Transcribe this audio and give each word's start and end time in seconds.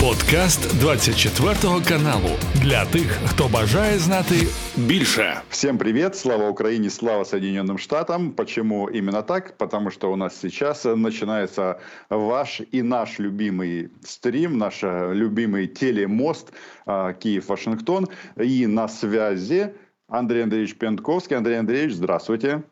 Подкаст 0.00 0.80
24 0.80 1.54
каналу 1.88 2.30
для 2.54 2.84
тих, 2.84 3.18
хто 3.26 3.48
бажає 3.48 3.98
знати 3.98 4.34
більше. 4.76 5.40
Всем 5.50 5.78
привет! 5.78 6.16
Слава 6.16 6.48
Украине, 6.48 6.90
слава 6.90 7.24
Соединенным 7.24 7.78
Штатам. 7.78 8.30
Почему 8.32 8.88
именно 8.88 9.22
так? 9.22 9.58
Потому 9.58 9.90
что 9.90 10.10
у 10.12 10.16
нас 10.16 10.40
сейчас 10.40 10.84
начинается 10.84 11.80
ваш 12.10 12.62
и 12.72 12.82
наш 12.82 13.20
любимый 13.20 13.90
стрим, 14.02 14.58
наш 14.58 14.82
любимый 14.82 15.66
телемост 15.66 16.52
а, 16.86 17.12
Киев-Вашингтон. 17.12 18.08
И 18.42 18.66
на 18.66 18.88
связи 18.88 19.74
Андрей 20.08 20.44
Андреевич 20.44 20.78
Пентковский. 20.78 21.36
Андрей 21.36 21.58
Андреевич, 21.58 21.94
здравствуйте. 21.94 22.62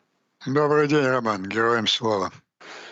Добрый 0.47 0.87
день, 0.87 1.05
Роман. 1.05 1.43
Героям 1.43 1.85
слава. 1.85 2.31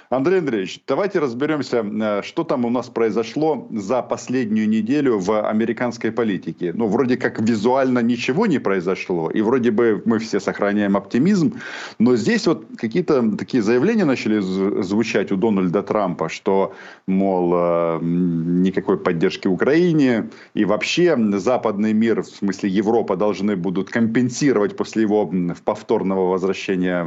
Андрей 0.09 0.39
Андреевич, 0.39 0.79
давайте 0.87 1.19
разберемся, 1.19 1.83
э, 1.83 2.21
что 2.23 2.43
там 2.43 2.63
у 2.65 2.69
нас 2.69 2.87
произошло 2.87 3.67
за 3.71 4.01
последнюю 4.01 4.69
неделю 4.69 5.19
в 5.19 5.49
американской 5.49 6.11
политике. 6.11 6.71
Ну, 6.73 6.87
вроде 6.87 7.17
как 7.17 7.41
визуально 7.41 7.99
ничего 7.99 8.45
не 8.45 8.59
произошло, 8.59 9.29
и 9.29 9.41
вроде 9.41 9.71
бы 9.71 10.01
мы 10.05 10.19
все 10.19 10.39
сохраняем 10.39 10.95
оптимизм, 10.95 11.55
но 11.99 12.15
здесь 12.15 12.47
вот 12.47 12.65
какие-то 12.77 13.37
такие 13.37 13.61
заявления 13.61 14.05
начали 14.05 14.39
звучать 14.39 15.31
у 15.31 15.35
Дональда 15.35 15.83
Трампа, 15.83 16.29
что, 16.29 16.73
мол, 17.05 17.53
э, 17.53 17.99
никакой 18.01 18.97
поддержки 18.97 19.49
Украине, 19.49 20.29
и 20.53 20.63
вообще 20.63 21.17
западный 21.37 21.91
мир, 21.91 22.21
в 22.21 22.27
смысле 22.27 22.69
Европа, 22.69 23.17
должны 23.17 23.57
будут 23.57 23.89
компенсировать 23.89 24.77
после 24.77 25.01
его 25.01 25.29
повторного 25.65 26.31
возвращения 26.31 27.05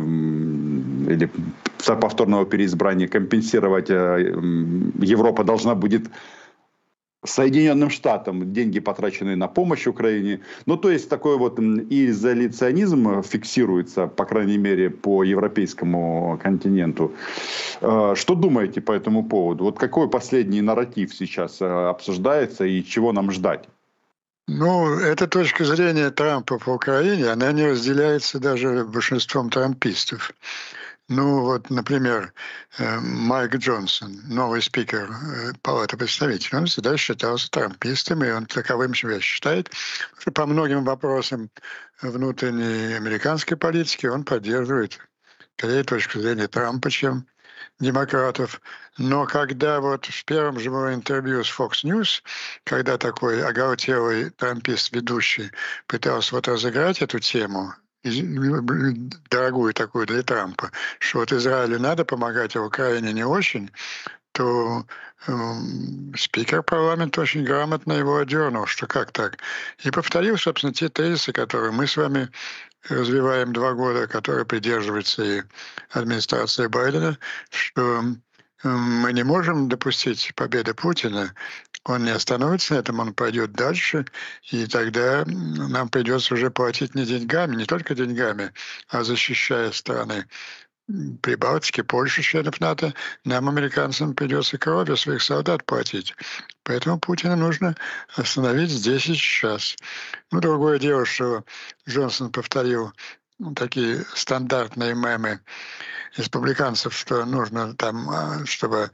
или 1.09 1.31
повторного 2.01 2.45
переизбрания 2.45 2.90
стране 2.91 3.09
компенсировать 3.09 3.91
э, 3.91 4.35
Европа 5.01 5.45
должна 5.45 5.75
будет 5.75 6.11
Соединенным 7.25 7.91
Штатам 7.91 8.53
деньги, 8.53 8.81
потраченные 8.81 9.37
на 9.37 9.47
помощь 9.47 9.87
Украине. 9.87 10.41
Ну, 10.67 10.77
то 10.77 10.91
есть 10.91 11.09
такой 11.09 11.37
вот 11.37 11.59
изоляционизм 11.61 13.23
фиксируется, 13.23 14.07
по 14.07 14.25
крайней 14.25 14.59
мере, 14.59 14.91
по 14.91 15.23
европейскому 15.23 16.39
континенту. 16.43 17.13
Э, 17.81 18.15
что 18.17 18.35
думаете 18.35 18.81
по 18.81 18.93
этому 18.93 19.23
поводу? 19.23 19.65
Вот 19.65 19.79
какой 19.79 20.09
последний 20.09 20.63
нарратив 20.63 21.15
сейчас 21.15 21.63
э, 21.63 21.67
обсуждается 21.67 22.65
и 22.65 22.83
чего 22.83 23.13
нам 23.13 23.31
ждать? 23.31 23.69
Ну, 24.49 24.99
эта 24.99 25.27
точка 25.29 25.65
зрения 25.65 26.11
Трампа 26.11 26.59
по 26.59 26.71
Украине, 26.71 27.33
она 27.33 27.53
не 27.53 27.67
разделяется 27.67 28.41
даже 28.41 28.85
большинством 28.85 29.49
трампистов. 29.49 30.33
Ну 31.11 31.41
вот, 31.41 31.71
например, 31.71 32.33
э, 32.79 33.01
Майк 33.01 33.57
Джонсон, 33.57 34.21
новый 34.29 34.63
спикер 34.63 35.11
э, 35.11 35.53
Палаты 35.61 35.97
представителей, 35.97 36.59
он 36.59 36.67
всегда 36.67 36.97
считался 36.97 37.51
трампистом, 37.51 38.23
и 38.23 38.31
он 38.31 38.47
таковым 38.47 38.95
себя 38.95 39.19
считает, 39.19 39.73
по 40.33 40.47
многим 40.47 40.85
вопросам 40.85 41.51
внутренней 42.01 42.95
американской 42.95 43.57
политики 43.57 44.07
он 44.07 44.23
поддерживает 44.23 45.01
скорее 45.59 45.83
точку 45.83 46.21
зрения 46.21 46.47
Трампа, 46.47 46.89
чем 46.93 47.27
демократов. 47.81 48.61
Но 48.97 49.27
когда 49.27 49.81
вот 49.81 50.07
в 50.07 50.25
первом 50.25 50.61
же 50.61 50.71
моем 50.71 50.95
интервью 50.95 51.43
с 51.43 51.51
Fox 51.51 51.83
News, 51.83 52.23
когда 52.63 52.99
такой 52.99 53.43
оголтелый 53.45 54.31
трампист-ведущий 54.31 55.51
пытался 55.89 56.37
вот 56.37 56.47
разыграть 56.47 57.03
эту 57.03 57.19
тему, 57.19 57.75
дорогую 58.03 59.75
такую 59.75 60.07
для 60.07 60.23
Трампа, 60.23 60.71
что 60.99 61.19
вот 61.19 61.33
Израилю 61.33 61.79
надо 61.79 62.05
помогать, 62.05 62.57
а 62.57 62.63
Украине 62.63 63.13
не 63.13 63.25
очень, 63.25 63.71
то 64.33 64.87
э, 65.27 65.33
спикер 66.17 66.63
парламента 66.63 67.21
очень 67.21 67.45
грамотно 67.45 67.93
его 67.93 68.19
одернул, 68.19 68.67
что 68.67 68.87
как 68.87 69.13
так. 69.13 69.39
И 69.85 69.91
повторил, 69.91 70.39
собственно, 70.39 70.73
те 70.73 70.89
тезисы, 70.89 71.33
которые 71.33 71.73
мы 71.73 71.87
с 71.87 71.97
вами 71.97 72.29
развиваем 72.89 73.53
два 73.53 73.75
года, 73.75 74.07
которые 74.07 74.47
придерживается 74.47 75.23
и 75.23 75.43
администрация 75.91 76.69
Байдена, 76.69 77.19
что 77.51 78.03
мы 78.63 79.13
не 79.13 79.23
можем 79.23 79.69
допустить 79.69 80.33
победы 80.35 80.75
Путина, 80.75 81.35
он 81.85 82.05
не 82.05 82.11
остановится 82.11 82.75
на 82.75 82.79
этом, 82.79 83.01
он 83.01 83.15
пойдет 83.15 83.53
дальше, 83.53 84.05
и 84.51 84.67
тогда 84.67 85.25
нам 85.27 85.89
придется 85.89 86.35
уже 86.35 86.51
платить 86.51 86.95
не 86.95 87.07
деньгами, 87.07 87.57
не 87.57 87.65
только 87.65 87.95
деньгами, 87.95 88.53
а 88.89 89.03
защищая 89.03 89.73
страны 89.73 90.27
Прибалтики, 91.23 91.83
Польши, 91.83 92.23
членов 92.23 92.61
НАТО, 92.61 92.95
нам, 93.25 93.49
американцам, 93.49 94.15
придется 94.15 94.59
кровью 94.59 94.97
своих 94.97 95.23
солдат 95.23 95.65
платить. 95.65 96.15
Поэтому 96.65 96.99
Путина 96.99 97.37
нужно 97.37 97.77
остановить 98.17 98.71
здесь 98.71 99.07
и 99.07 99.15
сейчас. 99.15 99.77
Ну, 100.33 100.41
другое 100.41 100.79
дело, 100.81 101.05
что 101.05 101.45
Джонсон 101.89 102.33
повторил 102.33 102.93
такие 103.57 104.05
стандартные 104.15 104.95
мемы 104.95 105.41
республиканцев, 106.17 106.95
что 106.95 107.25
нужно 107.25 107.75
там, 107.75 108.11
а, 108.11 108.45
чтобы 108.45 108.91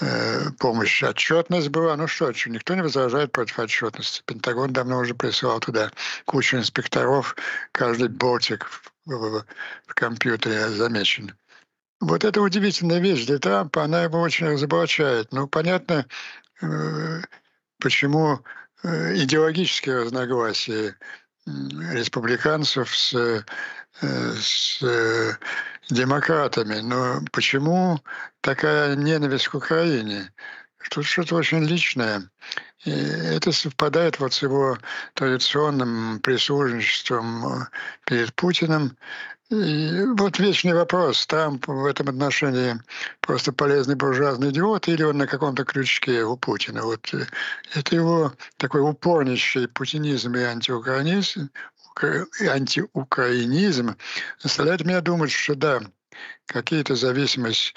э, 0.00 0.50
помощь, 0.58 1.02
отчетность 1.02 1.68
была. 1.68 1.96
Ну 1.96 2.06
что, 2.06 2.32
никто 2.46 2.74
не 2.74 2.82
возражает 2.82 3.32
против 3.32 3.58
отчетности. 3.58 4.22
Пентагон 4.26 4.72
давно 4.72 4.98
уже 4.98 5.14
присылал 5.14 5.60
туда 5.60 5.90
кучу 6.24 6.56
инспекторов, 6.56 7.36
каждый 7.72 8.08
болтик 8.08 8.66
в, 8.66 8.92
в, 9.06 9.44
в 9.86 9.94
компьютере 9.94 10.68
замечен. 10.68 11.36
Вот 12.00 12.24
эта 12.24 12.40
удивительная 12.42 12.98
вещь 12.98 13.26
для 13.26 13.38
Трампа, 13.38 13.84
она 13.84 14.02
его 14.02 14.20
очень 14.20 14.48
разоблачает. 14.48 15.32
Ну, 15.32 15.46
понятно, 15.46 16.06
э, 16.60 17.20
почему 17.80 18.40
э, 18.82 19.16
идеологические 19.16 20.02
разногласия 20.02 20.96
республиканцев 21.46 22.94
с, 22.94 23.44
с 24.02 24.82
демократами. 25.90 26.80
Но 26.80 27.20
почему 27.32 28.00
такая 28.40 28.96
ненависть 28.96 29.48
к 29.48 29.54
Украине? 29.54 30.32
Тут 30.90 31.04
что-то 31.04 31.36
очень 31.36 31.64
личное. 31.64 32.30
И 32.84 32.90
это 32.90 33.50
совпадает 33.50 34.20
вот 34.20 34.34
с 34.34 34.42
его 34.42 34.78
традиционным 35.14 36.20
прислужничеством 36.20 37.46
э, 37.46 37.66
перед 38.04 38.32
Путиным. 38.34 38.96
И 39.50 40.02
вот 40.16 40.38
вечный 40.38 40.74
вопрос, 40.74 41.26
Трамп 41.26 41.66
в 41.66 41.86
этом 41.86 42.08
отношении 42.08 42.80
просто 43.20 43.52
полезный 43.52 43.94
буржуазный 43.96 44.50
идиот 44.50 44.88
или 44.88 45.02
он 45.02 45.18
на 45.18 45.26
каком-то 45.26 45.64
крючке 45.64 46.22
у 46.24 46.36
Путина. 46.36 46.82
Вот 46.82 47.12
э, 47.14 47.26
это 47.74 47.96
его 47.96 48.32
такой 48.56 48.82
упорнейший 48.82 49.66
путинизм 49.66 50.34
и 50.34 50.42
антиукраинизм, 50.42 51.50
антиукраинизм 52.02 53.96
заставляет 54.40 54.84
меня 54.84 55.00
думать, 55.00 55.32
что 55.32 55.54
да, 55.54 55.80
какие-то 56.46 56.94
зависимости 56.94 57.74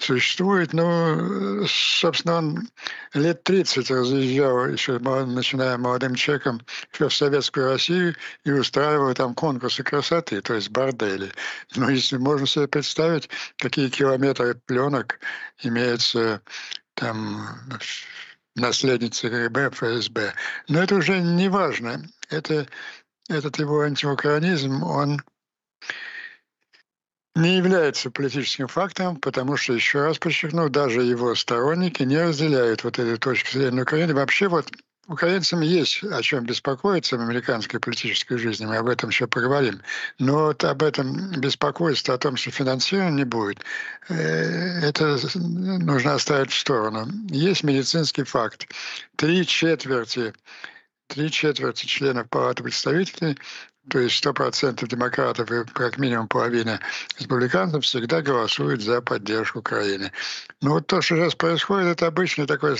существует. 0.00 0.72
Ну, 0.72 1.66
собственно, 1.66 2.36
он 2.36 2.68
лет 3.14 3.44
30 3.44 3.90
разъезжал, 3.90 4.66
еще 4.66 4.98
начиная 4.98 5.76
молодым 5.76 6.14
человеком, 6.14 6.60
еще 6.92 7.08
в 7.08 7.14
Советскую 7.14 7.70
Россию 7.70 8.14
и 8.44 8.50
устраивал 8.50 9.14
там 9.14 9.34
конкурсы 9.34 9.82
красоты, 9.82 10.40
то 10.40 10.54
есть 10.54 10.70
бордели. 10.70 11.30
Ну, 11.76 11.88
если 11.88 12.16
можно 12.16 12.46
себе 12.46 12.66
представить, 12.66 13.28
какие 13.56 13.88
километры 13.88 14.54
пленок 14.54 15.20
имеется 15.62 16.40
там 16.94 17.46
наследницы 18.56 19.28
КГБ, 19.28 19.70
ФСБ. 19.70 20.34
Но 20.68 20.82
это 20.82 20.96
уже 20.96 21.20
не 21.20 21.48
важно. 21.48 22.02
Это 22.28 22.66
этот 23.30 23.58
его 23.58 23.80
антиукраинизм, 23.80 24.82
он 24.82 25.22
не 27.34 27.56
является 27.56 28.10
политическим 28.10 28.66
фактором, 28.66 29.16
потому 29.16 29.56
что, 29.56 29.72
еще 29.72 30.02
раз 30.02 30.18
подчеркну, 30.18 30.68
даже 30.68 31.02
его 31.02 31.34
сторонники 31.34 32.02
не 32.02 32.20
разделяют 32.20 32.84
вот 32.84 32.98
этой 32.98 33.16
точки 33.16 33.56
зрения 33.56 33.82
Украины. 33.82 34.14
Вообще 34.14 34.48
вот 34.48 34.70
украинцам 35.06 35.60
есть 35.60 36.02
о 36.04 36.22
чем 36.22 36.44
беспокоиться 36.44 37.16
в 37.16 37.20
американской 37.20 37.80
политической 37.80 38.36
жизни, 38.36 38.66
мы 38.66 38.76
об 38.76 38.88
этом 38.88 39.10
еще 39.10 39.26
поговорим. 39.26 39.80
Но 40.18 40.46
вот 40.46 40.64
об 40.64 40.82
этом 40.82 41.40
беспокойство, 41.40 42.14
о 42.14 42.18
том, 42.18 42.36
что 42.36 42.50
финансирования 42.50 43.16
не 43.16 43.24
будет, 43.24 43.60
э, 44.08 44.14
это 44.82 45.18
нужно 45.34 46.14
оставить 46.14 46.52
в 46.52 46.58
сторону. 46.58 47.08
Есть 47.28 47.64
медицинский 47.64 48.24
факт. 48.24 48.68
Три 49.16 49.46
четверти 49.46 50.32
три 51.10 51.30
четверти 51.30 51.86
членов 51.86 52.28
Палаты 52.28 52.62
представителей, 52.62 53.36
то 53.88 53.98
есть 53.98 54.24
100% 54.24 54.86
демократов 54.86 55.50
и 55.50 55.64
как 55.64 55.98
минимум 55.98 56.28
половина 56.28 56.78
республиканцев 57.18 57.84
всегда 57.84 58.22
голосуют 58.22 58.80
за 58.82 59.02
поддержку 59.02 59.58
Украины. 59.58 60.12
Но 60.62 60.74
вот 60.74 60.86
то, 60.86 61.02
что 61.02 61.16
сейчас 61.16 61.34
происходит, 61.34 61.88
это 61.88 62.06
обычное 62.06 62.46
такое 62.46 62.76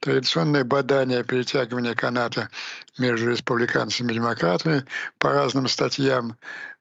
традиционное 0.00 0.62
бадание, 0.62 1.24
перетягивание 1.24 1.96
каната 1.96 2.48
между 2.98 3.30
республиканцами 3.30 4.12
и 4.12 4.14
демократами 4.14 4.84
по 5.18 5.32
разным 5.32 5.66
статьям 5.66 6.36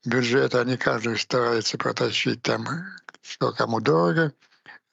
бюджета. 0.05 0.61
Они 0.61 0.77
каждый 0.77 1.17
старается 1.17 1.77
протащить 1.79 2.43
там, 2.43 2.67
что 3.23 3.51
кому 3.53 3.81
дорого. 3.81 4.31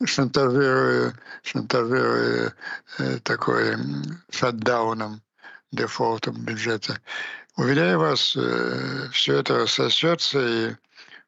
шантажируя, 0.04 1.12
шантажируя 1.42 2.54
э, 2.98 3.18
такой 3.22 3.76
шатдауном, 4.30 5.20
дефолтом 5.72 6.34
бюджета. 6.44 7.00
Уверяю 7.56 7.98
вас, 7.98 8.36
э, 8.36 9.08
все 9.12 9.38
это 9.38 9.66
сосется 9.66 10.40
и 10.40 10.74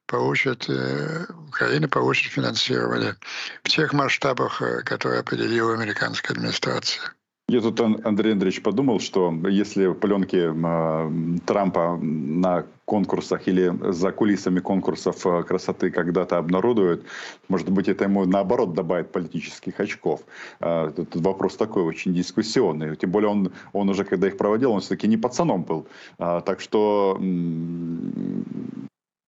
получит, 0.06 0.69
э, 0.69 1.26
Украина 1.49 1.88
получит 1.88 2.32
финансирование 2.32 3.17
в 3.62 3.69
тех 3.69 3.93
масштабах, 3.93 4.62
э, 4.62 4.82
которые 4.82 5.20
определила 5.20 5.75
американская 5.75 6.37
администрация. 6.37 7.12
Я 7.55 7.61
тут, 7.61 7.81
Андрей 7.81 8.33
Андреевич, 8.33 8.62
подумал, 8.62 8.99
что 8.99 9.33
если 9.49 9.93
пленки 9.93 10.51
э, 10.51 11.39
Трампа 11.47 11.97
на 12.03 12.65
конкурсах 12.85 13.47
или 13.47 13.73
за 13.93 14.11
кулисами 14.11 14.59
конкурсов 14.59 15.25
э, 15.25 15.45
красоты 15.45 15.93
когда-то 15.93 16.39
обнародуют, 16.39 17.05
может 17.49 17.71
быть, 17.71 17.87
это 17.87 18.05
ему 18.05 18.25
наоборот 18.27 18.75
добавит 18.75 19.12
политических 19.12 19.79
очков. 19.79 20.23
Э, 20.59 20.91
тут 20.97 21.15
вопрос 21.15 21.56
такой 21.56 21.85
очень 21.85 22.12
дискуссионный. 22.12 22.97
Тем 22.97 23.12
более 23.12 23.31
он, 23.31 23.53
он 23.73 23.89
уже, 23.89 24.05
когда 24.05 24.27
их 24.27 24.37
проводил, 24.37 24.73
он 24.73 24.81
все-таки 24.81 25.07
не 25.07 25.17
пацаном 25.17 25.62
был. 25.62 25.87
Так 26.19 26.61
что 26.61 27.17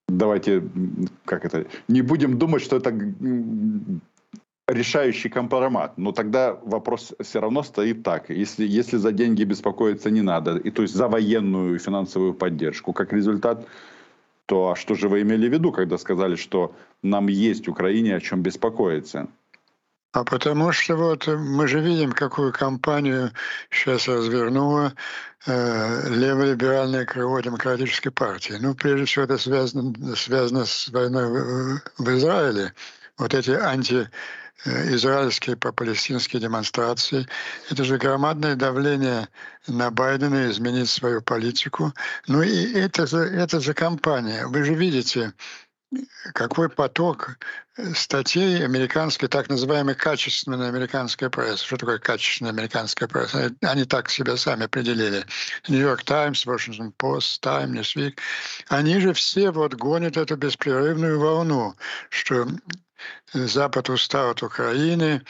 давайте, 0.09 0.63
как 1.25 1.45
это, 1.45 1.67
не 1.87 2.03
будем 2.03 2.39
думать, 2.39 2.63
что 2.63 2.77
это 2.77 2.93
решающий 4.69 5.29
компромат. 5.29 5.97
Но 5.97 6.13
тогда 6.13 6.55
вопрос 6.65 7.15
все 7.21 7.41
равно 7.41 7.63
стоит 7.63 8.03
так. 8.03 8.31
Если, 8.31 8.67
если 8.67 8.97
за 8.97 9.13
деньги 9.13 9.45
беспокоиться 9.45 10.11
не 10.11 10.23
надо, 10.23 10.57
и 10.57 10.71
то 10.71 10.83
есть 10.83 10.95
за 10.95 11.09
военную 11.09 11.79
финансовую 11.79 12.35
поддержку, 12.35 12.93
как 12.93 13.13
результат, 13.13 13.67
то 14.47 14.71
а 14.71 14.77
что 14.77 14.95
же 14.95 15.09
вы 15.09 15.23
имели 15.23 15.49
в 15.49 15.53
виду, 15.53 15.73
когда 15.73 15.99
сказали, 15.99 16.37
что 16.37 16.75
нам 17.03 17.29
есть 17.29 17.69
Украине 17.69 18.17
о 18.17 18.21
чем 18.21 18.43
беспокоиться? 18.43 19.29
А 20.13 20.25
потому 20.25 20.73
что 20.73 20.97
вот 20.97 21.27
мы 21.27 21.69
же 21.69 21.81
видим, 21.81 22.11
какую 22.13 22.53
кампанию 22.53 23.33
сейчас 23.71 24.09
развернула 24.09 24.95
э, 25.47 26.09
леволиберальное 26.09 27.05
крыло 27.05 27.39
демократической 27.41 28.11
партии. 28.11 28.55
Ну, 28.59 28.75
прежде 28.75 29.05
всего, 29.05 29.25
это 29.25 29.37
связано, 29.37 30.17
связано 30.17 30.65
с 30.65 30.89
войной 30.89 31.29
в, 31.29 31.83
в 31.99 32.09
Израиле. 32.17 32.73
Вот 33.19 33.35
эти 33.35 33.51
анти 33.51 34.09
израильские 34.65 35.57
по-палестинские 35.57 36.41
демонстрации. 36.41 37.27
Это 37.71 37.85
же 37.85 37.99
громадное 37.99 38.57
давление 38.57 39.29
на 39.67 39.91
Байдена 39.91 40.51
изменить 40.51 40.91
свою 40.91 41.23
политику. 41.23 41.93
Ну 42.27 42.43
и 42.43 42.73
это 42.73 43.07
же, 43.07 43.19
это 43.19 43.61
же 43.61 43.75
кампания. 43.75 44.47
Вы 44.47 44.65
же 44.65 44.75
видите, 44.75 45.33
какой 46.35 46.69
поток 46.69 47.39
э, 47.77 47.95
статей 47.95 48.65
американской, 48.65 49.29
так 49.29 49.49
называемой 49.49 49.95
качественной 49.95 50.69
американской 50.69 51.31
прессы. 51.31 51.65
Что 51.65 51.77
такое 51.77 51.99
качественная 51.99 52.53
американская 52.53 53.09
пресса? 53.09 53.53
Они 53.63 53.85
так 53.85 54.11
себя 54.11 54.37
сами 54.37 54.65
определили. 54.65 55.25
Нью-Йорк 55.69 56.03
Таймс, 56.03 56.45
Washington 56.47 56.93
Post, 56.99 57.41
Time, 57.43 57.71
Newsweek. 57.71 58.19
Они 58.69 58.99
же 59.01 59.13
все 59.13 59.51
вот 59.51 59.75
гонят 59.75 60.17
эту 60.17 60.37
беспрерывную 60.37 61.21
волну, 61.21 61.77
что 62.11 62.49
Запад 63.33 63.91
устал 63.91 64.31
от 64.31 64.43
Украины, 64.43 65.23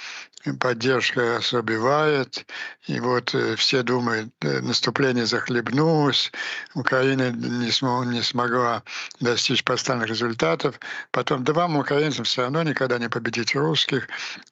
поддержка 0.54 1.36
ослабевает, 1.36 2.46
и 2.86 3.00
вот 3.00 3.34
э, 3.34 3.56
все 3.56 3.82
думают, 3.82 4.32
э, 4.42 4.60
наступление 4.60 5.26
захлебнулось, 5.26 6.32
Украина 6.74 7.30
не, 7.30 7.70
смог, 7.70 8.06
не 8.06 8.22
смогла 8.22 8.82
достичь 9.20 9.64
поставленных 9.64 10.10
результатов. 10.10 10.78
Потом, 11.10 11.44
да 11.44 11.52
вам, 11.52 11.76
украинцам, 11.76 12.24
все 12.24 12.42
равно 12.42 12.62
никогда 12.62 12.98
не 12.98 13.08
победить 13.08 13.54
русских, 13.54 14.08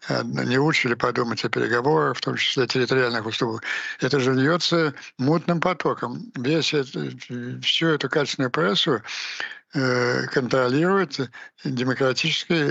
э, 0.08 0.22
не 0.24 0.58
учили 0.58 0.94
подумать 0.94 1.44
о 1.44 1.48
переговорах, 1.48 2.16
в 2.16 2.20
том 2.20 2.36
числе 2.36 2.66
территориальных 2.66 3.26
уступок. 3.26 3.62
Это 4.00 4.20
же 4.20 4.32
льется 4.32 4.94
мутным 5.18 5.60
потоком. 5.60 6.32
Весь 6.34 6.74
это, 6.74 7.10
всю 7.62 7.88
эту 7.88 8.08
качественную 8.08 8.50
прессу 8.50 9.02
контролирует 9.74 11.30
демократическое, 11.64 12.64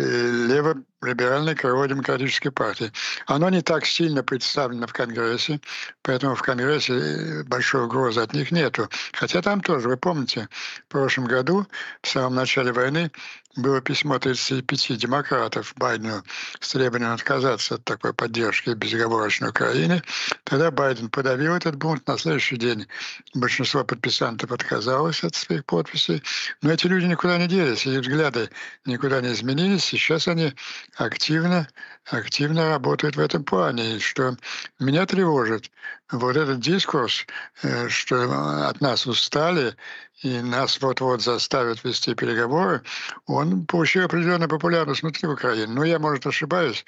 лево-либеральное 1.04 1.56
крыло 1.56 1.86
демократической 1.86 2.50
партии. 2.50 2.92
Оно 3.28 3.50
не 3.50 3.62
так 3.62 3.86
сильно 3.86 4.24
представлено 4.24 4.88
в 4.88 4.94
Конгрессе, 4.94 5.60
поэтому 6.02 6.36
в 6.36 6.42
Конгрессе 6.42 6.94
э, 6.94 7.44
большой 7.44 7.86
угрозы 7.86 8.22
от 8.22 8.34
них 8.34 8.52
нету. 8.52 8.90
Хотя 9.14 9.42
там 9.42 9.62
тоже, 9.62 9.90
вы 9.90 9.98
помните, 9.98 10.48
в 10.88 10.92
прошлом 10.92 11.26
году, 11.26 11.68
в 12.02 12.08
самом 12.08 12.36
начале 12.36 12.72
войны, 12.72 13.12
было 13.56 13.82
письмо 13.82 14.18
35 14.18 14.98
демократов 14.98 15.74
Байдену 15.76 16.24
с 16.60 16.70
требованием 16.70 17.14
отказаться 17.14 17.76
от 17.76 17.84
такой 17.84 18.14
поддержки 18.14 18.72
безоговорочной 18.72 19.50
Украины. 19.50 20.02
Тогда 20.44 20.72
Байден 20.72 21.10
подавил 21.10 21.54
этот 21.54 21.76
бунт. 21.76 22.08
На 22.08 22.18
следующий 22.18 22.58
день 22.58 22.88
большинство 23.36 23.84
подписантов 23.84 24.52
отказалось 24.52 25.24
от 25.24 25.36
своих 25.36 25.66
подписей. 25.66 26.24
Но 26.62 26.72
эти 26.72 26.88
люди 26.88 27.06
никуда 27.06 27.38
не 27.38 27.48
делись, 27.48 27.86
их 27.86 28.02
взгляды 28.02 28.50
никуда 28.86 29.22
не 29.22 29.34
изменились. 29.34 29.84
Сейчас 29.84 30.28
они 30.28 30.54
активно, 30.96 31.68
активно 32.06 32.70
работают 32.70 33.16
в 33.16 33.20
этом 33.20 33.44
плане. 33.44 33.96
И 33.96 34.00
что 34.00 34.36
меня 34.80 35.06
тревожит, 35.06 35.72
вот 36.12 36.38
этот 36.38 36.60
дискурс, 36.60 37.26
э, 37.64 37.90
что 37.90 38.68
от 38.68 38.82
нас 38.82 39.08
устали, 39.08 39.76
и 40.22 40.40
нас 40.40 40.80
вот-вот 40.82 41.22
заставят 41.22 41.84
вести 41.84 42.14
переговоры, 42.16 42.82
он 43.26 43.66
получил 43.66 44.06
определенную 44.06 44.50
популярность 44.50 45.02
внутри 45.02 45.28
Украины. 45.28 45.74
Но 45.74 45.84
я, 45.84 46.00
может, 46.00 46.26
ошибаюсь. 46.26 46.86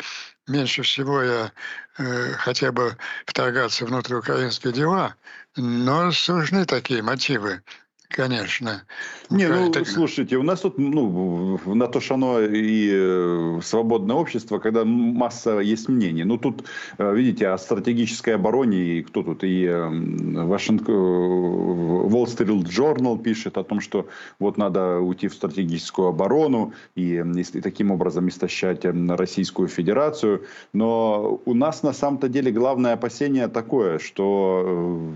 Меньше 0.48 0.84
всего 0.84 1.22
я 1.22 1.52
э, 1.98 2.34
хотя 2.34 2.72
бы 2.72 2.96
вторгаться 3.26 3.86
внутрь 3.86 4.16
украинские 4.16 4.74
дела, 4.74 5.16
но 5.56 6.12
сужны 6.12 6.66
такие 6.66 7.02
мотивы 7.02 7.62
Конечно. 8.10 8.84
Не, 9.30 9.48
ну, 9.48 9.70
это... 9.70 9.84
слушайте, 9.86 10.38
у 10.38 10.44
нас 10.44 10.62
тут, 10.62 10.78
ну, 10.78 11.60
на 11.66 11.88
то, 11.88 12.00
что 12.00 12.14
оно 12.14 12.40
и 12.40 12.90
э, 12.94 13.60
свободное 13.64 14.16
общество, 14.16 14.60
когда 14.60 14.86
масса 14.86 15.60
есть 15.60 15.90
мнений. 15.90 16.24
Ну, 16.24 16.38
тут, 16.38 16.64
э, 16.98 17.16
видите, 17.16 17.48
о 17.48 17.58
стратегической 17.58 18.36
обороне, 18.36 19.00
и 19.00 19.04
кто 19.04 19.24
тут, 19.24 19.44
и 19.44 19.68
Вашингтон, 19.68 20.96
э, 20.96 22.08
Wall 22.08 22.26
Street 22.26 22.64
Journal 22.64 23.22
пишет 23.22 23.58
о 23.58 23.64
том, 23.64 23.82
что 23.82 24.08
вот 24.40 24.58
надо 24.58 25.00
уйти 25.00 25.28
в 25.28 25.34
стратегическую 25.34 26.10
оборону 26.10 26.74
и, 26.96 27.24
и 27.54 27.62
таким 27.62 27.92
образом 27.92 28.28
истощать 28.30 28.86
Российскую 28.86 29.68
Федерацию. 29.68 30.44
Но 30.74 31.42
у 31.46 31.54
нас 31.54 31.84
на 31.84 31.94
самом-то 31.94 32.30
деле 32.30 32.52
главное 32.52 32.94
опасение 32.94 33.48
такое, 33.48 34.00
что 34.00 35.14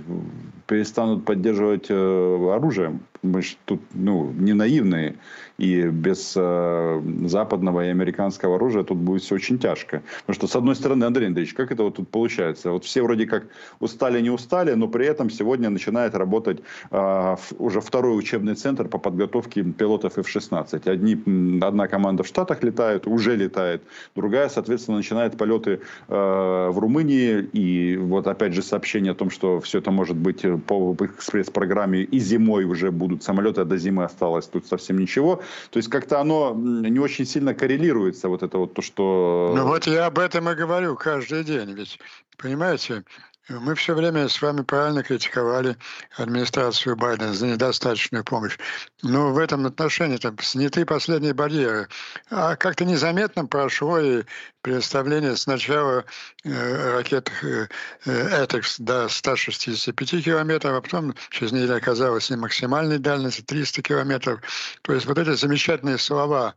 перестанут 0.68 1.25
поддерживать 1.25 1.89
оружие 1.89 2.78
оружием 2.79 3.09
мы 3.21 3.41
же 3.41 3.55
тут 3.65 3.81
ну, 3.93 4.31
не 4.31 4.53
наивные. 4.53 5.15
И 5.57 5.83
без 5.83 6.33
э, 6.38 7.01
западного 7.25 7.85
и 7.85 7.89
американского 7.89 8.55
оружия 8.55 8.83
тут 8.83 8.97
будет 8.97 9.23
все 9.23 9.35
очень 9.35 9.59
тяжко. 9.59 10.01
Потому 10.21 10.35
что, 10.35 10.47
с 10.47 10.55
одной 10.55 10.75
стороны, 10.75 11.03
Андрей 11.03 11.27
Андреевич, 11.27 11.53
как 11.53 11.71
это 11.71 11.83
вот 11.83 11.95
тут 11.95 12.07
получается? 12.07 12.71
Вот 12.71 12.85
все 12.85 13.01
вроде 13.03 13.25
как 13.25 13.43
устали, 13.81 14.21
не 14.21 14.29
устали, 14.29 14.73
но 14.73 14.88
при 14.88 15.05
этом 15.05 15.29
сегодня 15.29 15.69
начинает 15.69 16.15
работать 16.15 16.61
э, 16.91 17.35
уже 17.57 17.81
второй 17.81 18.17
учебный 18.17 18.55
центр 18.55 18.88
по 18.88 18.97
подготовке 18.99 19.63
пилотов 19.63 20.17
F-16. 20.17 20.89
Одни, 20.89 21.61
одна 21.61 21.88
команда 21.88 22.23
в 22.23 22.27
Штатах 22.27 22.63
летает, 22.63 23.05
уже 23.05 23.35
летает, 23.35 23.83
другая, 24.15 24.47
соответственно, 24.47 24.97
начинает 24.97 25.38
полеты 25.38 25.81
э, 26.07 26.69
в 26.71 26.79
Румынии. 26.79 27.41
И 27.51 27.97
вот 27.97 28.27
опять 28.27 28.53
же 28.53 28.61
сообщение 28.61 29.11
о 29.11 29.15
том, 29.15 29.29
что 29.29 29.59
все 29.59 29.79
это 29.79 29.91
может 29.91 30.15
быть 30.15 30.45
по 30.67 30.95
экспресс-программе 30.97 32.03
и 32.03 32.19
зимой 32.19 32.63
уже 32.63 32.91
будут 32.91 33.09
самолеты, 33.20 33.62
а 33.62 33.66
до 33.66 33.78
зимы 33.78 34.04
осталось 34.04 34.48
тут 34.48 34.68
совсем 34.68 35.00
ничего. 35.00 35.42
То 35.72 35.78
есть 35.78 35.89
как-то 35.89 36.20
оно 36.20 36.54
не 36.56 37.00
очень 37.00 37.25
сильно 37.25 37.54
коррелируется, 37.54 38.30
вот 38.30 38.44
это 38.44 38.58
вот 38.58 38.74
то, 38.74 38.82
что... 38.82 39.54
Ну 39.56 39.68
вот 39.68 39.88
я 39.88 40.06
об 40.06 40.20
этом 40.20 40.50
и 40.50 40.56
говорю 40.56 40.96
каждый 40.96 41.44
день. 41.44 41.74
Ведь, 41.74 42.00
понимаете, 42.38 43.04
мы 43.50 43.75
все 43.75 43.96
время 43.96 44.29
с 44.29 44.41
вами 44.41 44.62
правильно 44.62 45.03
критиковали 45.03 45.75
администрацию 46.18 46.96
Байдена 46.96 47.34
за 47.34 47.48
недостаточную 47.48 48.24
помощь. 48.24 48.58
Но 49.01 49.34
в 49.34 49.38
этом 49.39 49.65
отношении 49.65 50.18
там 50.18 50.38
сняты 50.39 50.86
последние 50.86 51.34
барьеры. 51.34 51.88
А 52.29 52.56
как-то 52.56 52.86
незаметно 52.86 53.46
прошло 53.46 54.00
и 54.00 54.24
представление 54.62 55.36
сначала 55.36 56.06
э, 56.44 56.98
ракет 56.98 57.32
э, 57.41 57.68
«Этекс» 58.06 58.79
до 58.79 59.08
165 59.08 60.24
километров, 60.24 60.74
а 60.74 60.82
потом 60.82 61.15
через 61.32 61.51
неделю 61.51 61.77
оказалось 61.77 62.29
и 62.29 62.36
максимальной 62.36 63.00
дальности 63.00 63.41
300 63.41 63.82
километров. 63.82 64.41
То 64.84 64.94
есть 64.94 65.06
вот 65.06 65.18
эти 65.18 65.36
замечательные 65.36 65.98
слова 65.98 66.53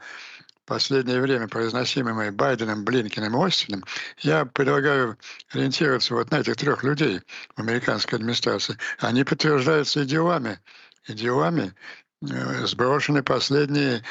последнее 0.64 1.20
время 1.20 1.48
произносимыми 1.48 2.30
Байденом, 2.30 2.84
Блинкиным 2.84 3.36
и 3.36 3.46
Остином, 3.46 3.84
я 4.18 4.44
предлагаю 4.44 5.18
ориентироваться 5.52 6.14
вот 6.14 6.30
на 6.30 6.40
этих 6.40 6.56
трех 6.56 6.82
людей 6.82 7.20
в 7.56 7.60
американской 7.60 8.18
администрации. 8.18 8.76
Они 8.98 9.24
подтверждаются 9.24 10.00
и 10.00 10.04
делами, 10.04 10.60
и 11.06 11.12
делами, 11.14 11.74
э, 12.22 12.66
сброшены 12.66 13.22
последние 13.22 14.02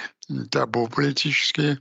табу 0.49 0.87
политические, 0.87 1.79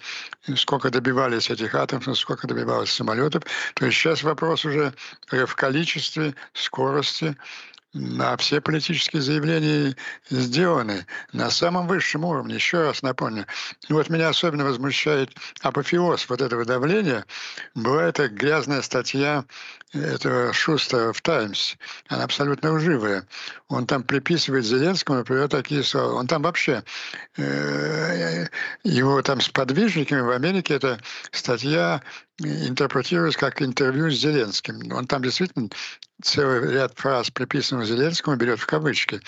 сколько 0.56 0.90
добивались 0.90 1.50
этих 1.50 1.74
атомов, 1.74 2.18
сколько 2.18 2.46
добивалось 2.46 2.90
самолетов. 2.90 3.44
То 3.74 3.86
есть 3.86 3.98
сейчас 3.98 4.22
вопрос 4.22 4.64
уже 4.64 4.92
в 5.30 5.54
количестве, 5.54 6.34
скорости, 6.52 7.36
на 7.92 8.37
все 8.37 8.61
политические 8.61 9.20
заявления 9.20 9.97
сделаны 10.28 11.06
на 11.32 11.50
самом 11.50 11.88
высшем 11.88 12.25
уровне. 12.25 12.54
Еще 12.54 12.82
раз 12.82 13.02
напомню. 13.02 13.47
Вот 13.88 14.09
меня 14.09 14.28
особенно 14.28 14.64
возмущает 14.64 15.30
апофеоз 15.61 16.28
вот 16.28 16.40
этого 16.40 16.64
давления. 16.64 17.26
Была 17.75 18.04
эта 18.04 18.28
грязная 18.28 18.82
статья 18.82 19.44
этого 19.92 20.52
Шустера 20.52 21.12
в 21.12 21.20
«Таймс». 21.20 21.75
Она 22.09 22.25
абсолютно 22.25 22.73
лживая. 22.73 23.26
Он 23.68 23.87
там 23.87 24.04
приписывает 24.04 24.64
Зеленскому, 24.64 25.18
например, 25.18 25.49
такие 25.49 25.82
слова. 25.82 26.14
Он 26.14 26.28
там 26.28 26.42
вообще, 26.42 26.85
э, 27.37 28.47
его 28.85 29.20
там 29.23 29.40
с 29.40 29.49
подвижниками 29.49 30.20
в 30.20 30.30
Америке, 30.30 30.75
эта 30.75 31.00
статья 31.32 32.02
интерпретируется 32.40 33.38
как 33.38 33.62
интервью 33.62 34.11
с 34.11 34.14
Зеленским. 34.14 34.92
Он 34.92 35.06
там 35.06 35.23
действительно 35.23 35.68
целый 36.23 36.73
ряд 36.73 36.92
фраз, 36.97 37.30
приписанных 37.30 37.87
Зеленскому, 37.87 38.37
берет 38.37 38.61
в 38.61 38.66
кавычки. 38.66 39.20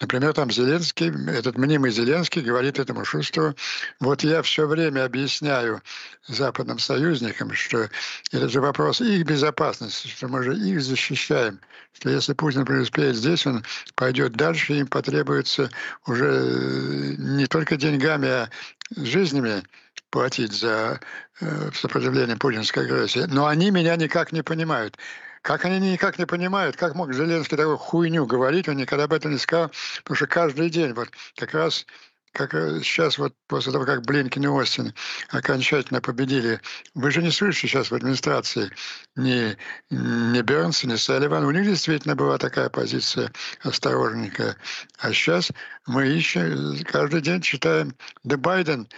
Например, 0.00 0.32
там 0.32 0.50
Зеленский, 0.50 1.12
этот 1.30 1.56
мнимый 1.56 1.90
Зеленский 1.90 2.42
говорит 2.42 2.78
этому 2.78 3.04
Шустеру, 3.04 3.54
вот 4.00 4.22
я 4.22 4.42
все 4.42 4.66
время 4.66 5.04
объясняю 5.04 5.82
западным 6.26 6.78
союзникам, 6.78 7.52
что 7.52 7.88
это 8.32 8.48
же 8.48 8.60
вопрос 8.60 9.00
их 9.00 9.24
безопасности, 9.24 10.08
что 10.08 10.28
мы 10.28 10.42
же 10.42 10.56
их 10.56 10.82
защищаем, 10.82 11.60
что 11.92 12.10
если 12.10 12.32
Путин 12.32 12.64
преуспеет 12.64 13.16
здесь, 13.16 13.46
он 13.46 13.64
пойдет 13.94 14.32
дальше, 14.32 14.74
им 14.74 14.86
потребуется 14.86 15.70
уже 16.06 17.14
не 17.18 17.46
только 17.46 17.76
деньгами, 17.76 18.28
а 18.28 18.50
жизнями 18.96 19.62
платить 20.10 20.52
за 20.52 21.00
э, 21.40 21.70
сопротивление 21.72 22.36
путинской 22.36 22.84
агрессии. 22.84 23.24
Но 23.28 23.46
они 23.46 23.70
меня 23.70 23.96
никак 23.96 24.32
не 24.32 24.42
понимают. 24.42 24.98
Как 25.42 25.64
они 25.64 25.92
никак 25.92 26.18
не 26.18 26.26
понимают, 26.26 26.76
как 26.76 26.94
мог 26.94 27.14
Зеленский 27.14 27.56
такую 27.56 27.78
хуйню 27.78 28.26
говорить, 28.26 28.68
он 28.68 28.76
никогда 28.76 29.04
об 29.04 29.12
этом 29.14 29.32
не 29.32 29.38
сказал, 29.38 29.70
потому 30.02 30.16
что 30.16 30.26
каждый 30.26 30.68
день, 30.68 30.92
вот 30.92 31.08
как 31.36 31.54
раз 31.54 31.86
как 32.32 32.52
сейчас 32.52 33.18
вот 33.18 33.34
после 33.48 33.72
того, 33.72 33.84
как 33.84 34.02
Блинкин 34.02 34.44
и 34.44 34.46
Остин 34.46 34.94
окончательно 35.30 36.00
победили, 36.00 36.60
вы 36.94 37.10
же 37.10 37.22
не 37.22 37.30
слышите 37.30 37.66
сейчас 37.66 37.90
в 37.90 37.94
администрации 37.94 38.70
ни, 39.16 39.56
ни 39.90 40.42
Бернса, 40.42 40.86
ни 40.86 40.94
Салливана. 40.94 41.46
У 41.46 41.50
них 41.50 41.64
действительно 41.64 42.14
была 42.14 42.38
такая 42.38 42.68
позиция 42.68 43.32
осторожненькая. 43.62 44.56
А 44.98 45.12
сейчас 45.12 45.50
мы 45.86 46.06
ищем, 46.06 46.76
каждый 46.84 47.20
день 47.20 47.40
читаем 47.40 47.96
«The 48.24 48.36
Biden» 48.36 48.88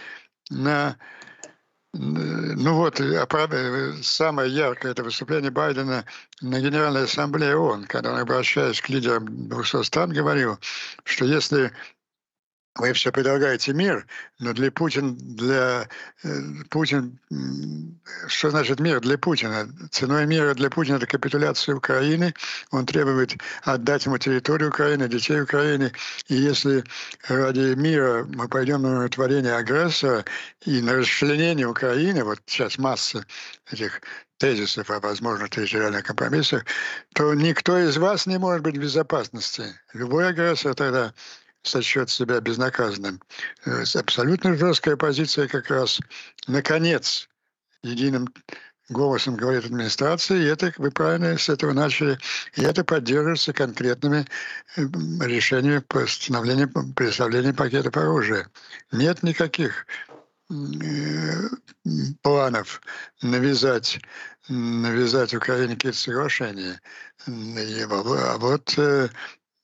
на 0.53 0.97
ну 1.95 2.73
вот, 2.73 2.99
самое 4.01 4.51
яркое 4.51 4.93
это 4.93 5.03
выступление 5.03 5.51
Байдена 5.51 6.05
на 6.41 6.59
Генеральной 6.59 7.03
Ассамблее 7.03 7.55
ООН, 7.55 7.85
когда 7.85 8.13
он, 8.13 8.19
обращаясь 8.19 8.81
к 8.81 8.89
лидерам 8.89 9.47
200 9.47 9.83
стран, 9.83 10.11
говорил, 10.11 10.57
что 11.03 11.25
если 11.25 11.71
вы 12.75 12.93
все 12.93 13.11
предлагаете 13.11 13.71
мир, 13.73 14.05
но 14.39 14.53
для 14.53 14.71
Путина, 14.71 15.15
для 15.15 15.87
э, 16.23 16.39
Путин, 16.69 17.19
что 18.27 18.49
значит 18.49 18.79
мир 18.79 18.99
для 18.99 19.17
Путина? 19.17 19.69
Ценой 19.91 20.25
мира 20.25 20.55
для 20.55 20.69
Путина 20.71 20.95
это 20.95 21.05
капитуляция 21.05 21.75
Украины. 21.75 22.33
Он 22.71 22.85
требует 22.85 23.35
отдать 23.63 24.05
ему 24.05 24.17
территорию 24.17 24.69
Украины, 24.69 25.07
детей 25.07 25.41
Украины. 25.41 25.91
И 26.27 26.35
если 26.35 26.83
ради 27.27 27.75
мира 27.75 28.25
мы 28.27 28.47
пойдем 28.47 28.81
на 28.81 29.07
творение 29.07 29.55
агрессора 29.55 30.25
и 30.65 30.81
на 30.81 30.93
расчленение 30.93 31.67
Украины, 31.67 32.23
вот 32.23 32.39
сейчас 32.47 32.79
масса 32.79 33.23
этих 33.71 34.01
тезисов 34.37 34.89
о 34.89 34.99
возможных 34.99 35.51
территориальных 35.51 36.03
компромиссах, 36.03 36.65
то 37.13 37.33
никто 37.35 37.77
из 37.77 37.97
вас 37.97 38.25
не 38.25 38.39
может 38.39 38.63
быть 38.63 38.77
в 38.77 38.81
безопасности. 38.81 39.63
Любой 39.93 40.27
агрессор 40.27 40.73
тогда 40.73 41.13
сочет 41.63 42.09
себя 42.09 42.39
безнаказанным. 42.39 43.21
Э, 43.65 43.83
абсолютно 43.95 44.55
жесткая 44.55 44.97
позиция 44.97 45.47
как 45.47 45.69
раз, 45.69 45.99
наконец, 46.47 47.29
единым 47.81 48.27
голосом 48.89 49.35
говорит 49.35 49.65
администрация, 49.65 50.37
и 50.37 50.45
это, 50.45 50.73
вы 50.77 50.91
правильно 50.91 51.37
с 51.37 51.49
этого 51.49 51.71
начали, 51.71 52.17
и 52.55 52.61
это 52.63 52.83
поддерживается 52.83 53.53
конкретными 53.53 54.25
э, 54.75 54.81
решениями 55.21 55.79
по 55.79 56.05
становлению, 56.05 56.69
представлению 56.93 57.55
пакетов 57.55 57.95
оружия. 57.95 58.47
Нет 58.91 59.23
никаких 59.23 59.87
э, 60.51 60.55
планов 62.21 62.81
навязать, 63.21 63.99
навязать 64.49 65.33
Украине 65.33 65.75
какие-то 65.75 65.97
соглашения. 65.97 66.81
А 67.25 68.37
вот 68.37 68.77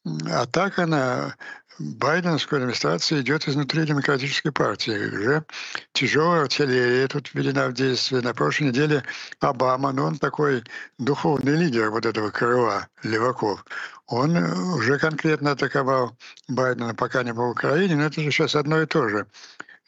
атака 0.05 0.85
на 0.85 1.35
байденская 1.79 2.59
администрация 2.59 3.21
идет 3.21 3.47
изнутри 3.47 3.85
демократической 3.85 4.51
партии. 4.51 5.15
Уже 5.15 5.45
тяжелая 5.93 6.41
артиллерия 6.41 7.07
тут 7.07 7.33
введена 7.33 7.69
в 7.69 7.73
действие. 7.73 8.21
На 8.21 8.33
прошлой 8.33 8.67
неделе 8.67 9.03
Обама, 9.39 9.91
но 9.91 10.01
ну, 10.01 10.07
он 10.07 10.17
такой 10.17 10.63
духовный 10.97 11.55
лидер 11.55 11.89
вот 11.89 12.05
этого 12.05 12.31
крыла 12.31 12.87
леваков, 13.03 13.63
он 14.09 14.35
уже 14.35 14.97
конкретно 14.97 15.51
атаковал 15.51 16.17
Байдена, 16.47 16.95
пока 16.95 17.23
не 17.23 17.31
был 17.31 17.47
в 17.47 17.51
Украине, 17.51 17.95
но 17.95 18.05
это 18.05 18.21
же 18.21 18.31
сейчас 18.31 18.55
одно 18.55 18.81
и 18.81 18.87
то 18.87 19.07
же. 19.07 19.27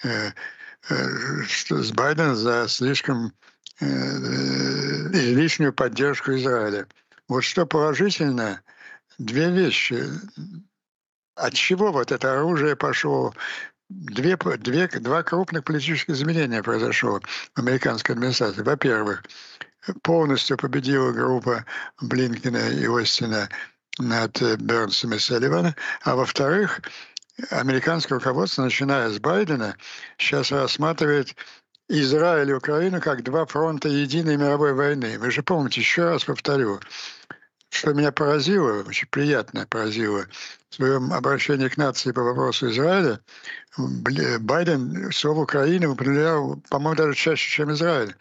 Э, 0.04 0.32
э, 0.90 1.44
с 1.48 1.92
Байденом 1.92 2.36
за 2.36 2.68
слишком 2.68 3.34
э, 3.80 3.86
излишнюю 3.86 5.74
поддержку 5.74 6.34
Израиля. 6.34 6.88
Вот 7.28 7.44
что 7.44 7.66
положительно, 7.66 8.62
две 9.26 9.52
вещи 9.52 10.04
от 11.36 11.54
чего 11.54 11.92
вот 11.92 12.12
это 12.12 12.34
оружие 12.34 12.76
пошло? 12.76 13.34
Две, 13.90 14.38
две, 14.38 14.88
два 14.88 15.24
крупных 15.24 15.64
политических 15.64 16.14
изменения 16.14 16.64
произошло 16.64 17.20
в 17.56 17.60
американской 17.60 18.16
администрации. 18.16 18.62
Во-первых, 18.62 19.24
полностью 20.02 20.58
победила 20.58 21.12
группа 21.12 21.66
Блинкина 22.00 22.70
и 22.70 22.86
Остина 22.88 23.50
над 24.00 24.42
Бернсом 24.60 25.14
и 25.14 25.20
Селливаном. 25.20 25.76
А 26.04 26.16
во-вторых, 26.16 26.82
американское 27.50 28.18
руководство, 28.18 28.64
начиная 28.64 29.10
с 29.10 29.20
Байдена, 29.20 29.76
сейчас 30.18 30.52
рассматривает 30.52 31.36
Израиль 31.90 32.52
и 32.52 32.54
Украину 32.54 33.02
как 33.02 33.24
два 33.24 33.46
фронта 33.46 33.90
единой 33.90 34.38
мировой 34.38 34.74
войны. 34.74 35.20
Вы 35.20 35.32
же 35.32 35.44
помните, 35.44 35.82
еще 35.82 36.06
раз 36.06 36.24
повторю, 36.24 36.80
что 37.72 37.94
меня 37.94 38.12
поразило, 38.12 38.84
очень 38.84 39.08
приятно 39.08 39.66
поразило 39.66 40.26
в 40.70 40.76
своем 40.76 41.14
обращении 41.14 41.70
к 41.70 41.78
нации 41.78 42.12
по 42.12 42.22
вопросу 42.22 42.70
Израиля, 42.70 43.22
Байден 43.78 45.10
слово 45.14 45.44
Украины 45.44 45.88
употреблял, 45.88 46.62
по-моему, 46.70 46.98
даже 46.98 47.14
чаще, 47.16 47.50
чем 47.50 47.72
Израиль. 47.72 48.14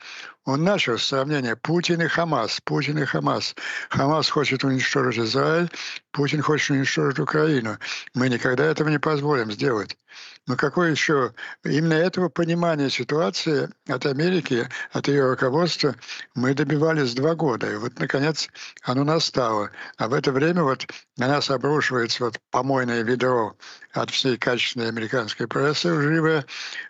Он 0.44 0.62
начал 0.62 0.98
с 0.98 1.04
сравнения 1.04 1.56
Путин 1.56 2.00
и 2.00 2.06
Хамас. 2.06 2.60
Путин 2.64 2.98
и 2.98 3.04
Хамас. 3.04 3.56
Хамас 3.88 4.30
хочет 4.30 4.62
уничтожить 4.62 5.18
Израиль, 5.18 5.68
Путин 6.12 6.42
хочет 6.42 6.70
уничтожить 6.70 7.18
Украину. 7.18 7.76
Мы 8.14 8.28
никогда 8.28 8.64
этого 8.64 8.88
не 8.88 8.98
позволим 8.98 9.50
сделать. 9.50 9.98
Но 10.46 10.56
какое 10.56 10.90
еще 10.90 11.32
именно 11.64 11.94
этого 11.94 12.28
понимания 12.28 12.90
ситуации 12.90 13.68
от 13.88 14.06
Америки, 14.06 14.68
от 14.92 15.08
ее 15.08 15.28
руководства 15.28 15.94
мы 16.34 16.54
добивались 16.54 17.14
два 17.14 17.34
года. 17.34 17.70
И 17.70 17.76
вот, 17.76 17.98
наконец, 17.98 18.48
оно 18.82 19.04
настало. 19.04 19.70
А 19.96 20.08
в 20.08 20.14
это 20.14 20.32
время 20.32 20.62
вот 20.62 20.86
на 21.16 21.28
нас 21.28 21.50
обрушивается 21.50 22.24
вот 22.24 22.40
помойное 22.50 23.02
ведро 23.02 23.56
от 23.92 24.10
всей 24.10 24.36
качественной 24.36 24.88
американской 24.88 25.46
прессы 25.46 25.92
лживая. 25.92 26.44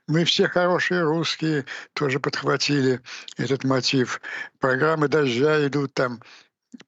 Мы 0.07 0.25
все 0.25 0.49
хорошие 0.49 1.03
русские 1.03 1.67
тоже 1.95 2.21
подхватили 2.21 3.00
этот 3.37 3.65
мотив. 3.65 4.21
Программы 4.59 5.09
«Дождя» 5.09 5.67
идут 5.67 5.95
там 5.95 6.21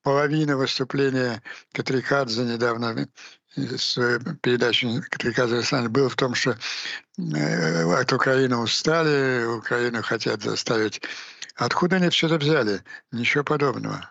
половина 0.01 0.57
выступления 0.57 1.41
Катрикадзе 1.73 2.43
недавно 2.43 3.07
с 3.55 4.19
передачей 4.41 5.01
Катрикадзе 5.09 5.55
Александр 5.55 5.89
был 5.89 6.09
в 6.09 6.15
том, 6.15 6.33
что 6.33 6.57
э, 7.17 7.93
от 7.93 8.11
Украины 8.11 8.57
устали, 8.57 9.45
Украину 9.45 10.01
хотят 10.01 10.41
заставить. 10.41 11.01
Откуда 11.55 11.97
они 11.97 12.09
все 12.09 12.27
это 12.27 12.37
взяли? 12.37 12.81
Ничего 13.11 13.43
подобного. 13.43 14.09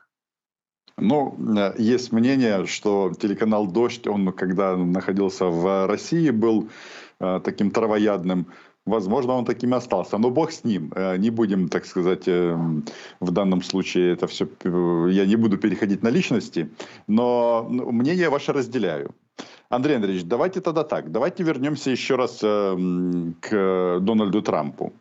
Ну, 0.96 1.37
э, 1.56 1.75
есть 1.78 2.12
мнение, 2.12 2.66
что 2.66 3.12
телеканал 3.18 3.66
«Дождь», 3.66 4.06
он, 4.06 4.32
когда 4.32 4.76
находился 4.76 5.46
в 5.46 5.87
России, 5.87 6.30
был 6.30 6.68
э, 7.20 7.40
таким 7.44 7.70
травоядным. 7.70 8.46
Возможно, 8.84 9.34
он 9.34 9.44
таким 9.44 9.75
и 9.75 9.76
остался. 9.76 10.18
Но 10.18 10.30
бог 10.30 10.52
с 10.52 10.64
ним. 10.64 10.92
Э, 10.94 11.16
не 11.16 11.30
будем, 11.30 11.68
так 11.68 11.87
сказать, 11.87 12.26
в 12.26 13.30
данном 13.30 13.62
случае 13.62 14.12
это 14.12 14.26
все... 14.26 14.46
Я 15.08 15.26
не 15.26 15.37
буду 15.37 15.58
переходить 15.58 16.02
на 16.02 16.11
личности. 16.11 16.68
Но 17.08 17.66
мнение 17.68 18.28
ваше 18.28 18.52
разделяю. 18.52 19.14
Андрей 19.73 19.97
Андреевич, 19.97 20.25
давайте 20.25 20.61
тогда 20.61 20.85
так. 20.85 21.11
Давайте 21.11 21.43
вернемся 21.45 21.91
еще 21.91 22.17
раз 22.17 22.41
э, 22.43 22.76
к 23.41 24.00
Дональду 24.00 24.43
Трампу. 24.43 24.93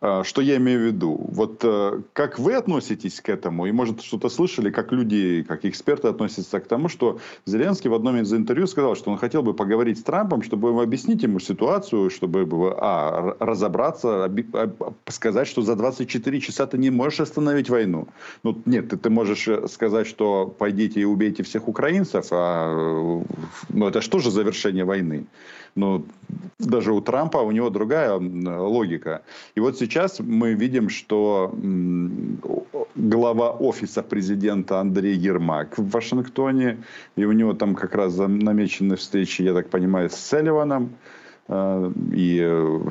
Э, 0.00 0.22
что 0.22 0.40
я 0.40 0.58
имею 0.58 0.78
в 0.78 0.82
виду? 0.84 1.26
Вот 1.32 1.64
э, 1.64 2.02
как 2.12 2.38
вы 2.38 2.54
относитесь 2.54 3.20
к 3.20 3.28
этому? 3.28 3.66
И, 3.66 3.72
может, 3.72 4.00
что-то 4.00 4.28
слышали, 4.28 4.70
как 4.70 4.92
люди, 4.92 5.42
как 5.42 5.64
эксперты 5.64 6.06
относятся 6.06 6.60
к 6.60 6.68
тому, 6.68 6.88
что 6.88 7.18
Зеленский 7.46 7.90
в 7.90 7.94
одном 7.94 8.16
из 8.16 8.32
интервью 8.32 8.68
сказал, 8.68 8.94
что 8.94 9.10
он 9.10 9.18
хотел 9.18 9.42
бы 9.42 9.54
поговорить 9.54 9.98
с 9.98 10.04
Трампом, 10.04 10.42
чтобы 10.42 10.80
объяснить 10.80 11.24
ему 11.24 11.40
ситуацию, 11.40 12.08
чтобы 12.08 12.46
а, 12.78 13.36
разобраться, 13.40 14.32
сказать, 15.08 15.48
что 15.48 15.62
за 15.62 15.74
24 15.74 16.40
часа 16.40 16.66
ты 16.68 16.78
не 16.78 16.90
можешь 16.90 17.18
остановить 17.18 17.70
войну. 17.70 18.06
Ну, 18.44 18.56
нет, 18.66 18.88
ты, 18.88 18.96
ты 18.98 19.10
можешь 19.10 19.48
сказать, 19.68 20.06
что 20.06 20.46
пойдите 20.46 21.00
и 21.00 21.04
убейте 21.04 21.42
всех 21.42 21.66
украинцев, 21.66 22.28
а 22.30 23.22
ну, 23.68 23.88
это 23.88 24.00
что 24.11 24.11
же 24.18 24.30
завершение 24.30 24.84
войны? 24.84 25.26
Но 25.74 26.02
даже 26.58 26.92
у 26.92 27.00
Трампа 27.00 27.38
у 27.38 27.50
него 27.50 27.70
другая 27.70 28.12
логика. 28.18 29.22
И 29.54 29.60
вот 29.60 29.78
сейчас 29.78 30.20
мы 30.20 30.52
видим, 30.52 30.90
что 30.90 31.54
глава 32.94 33.50
офиса 33.50 34.02
президента 34.02 34.80
Андрей 34.80 35.16
Ермак 35.16 35.78
в 35.78 35.90
Вашингтоне, 35.90 36.78
и 37.16 37.24
у 37.24 37.32
него 37.32 37.54
там 37.54 37.74
как 37.74 37.94
раз 37.94 38.16
намечены 38.16 38.96
встречи, 38.96 39.42
я 39.42 39.54
так 39.54 39.70
понимаю, 39.70 40.10
с 40.10 40.14
Селливаном, 40.14 40.90
э, 41.48 41.92
и 42.12 42.38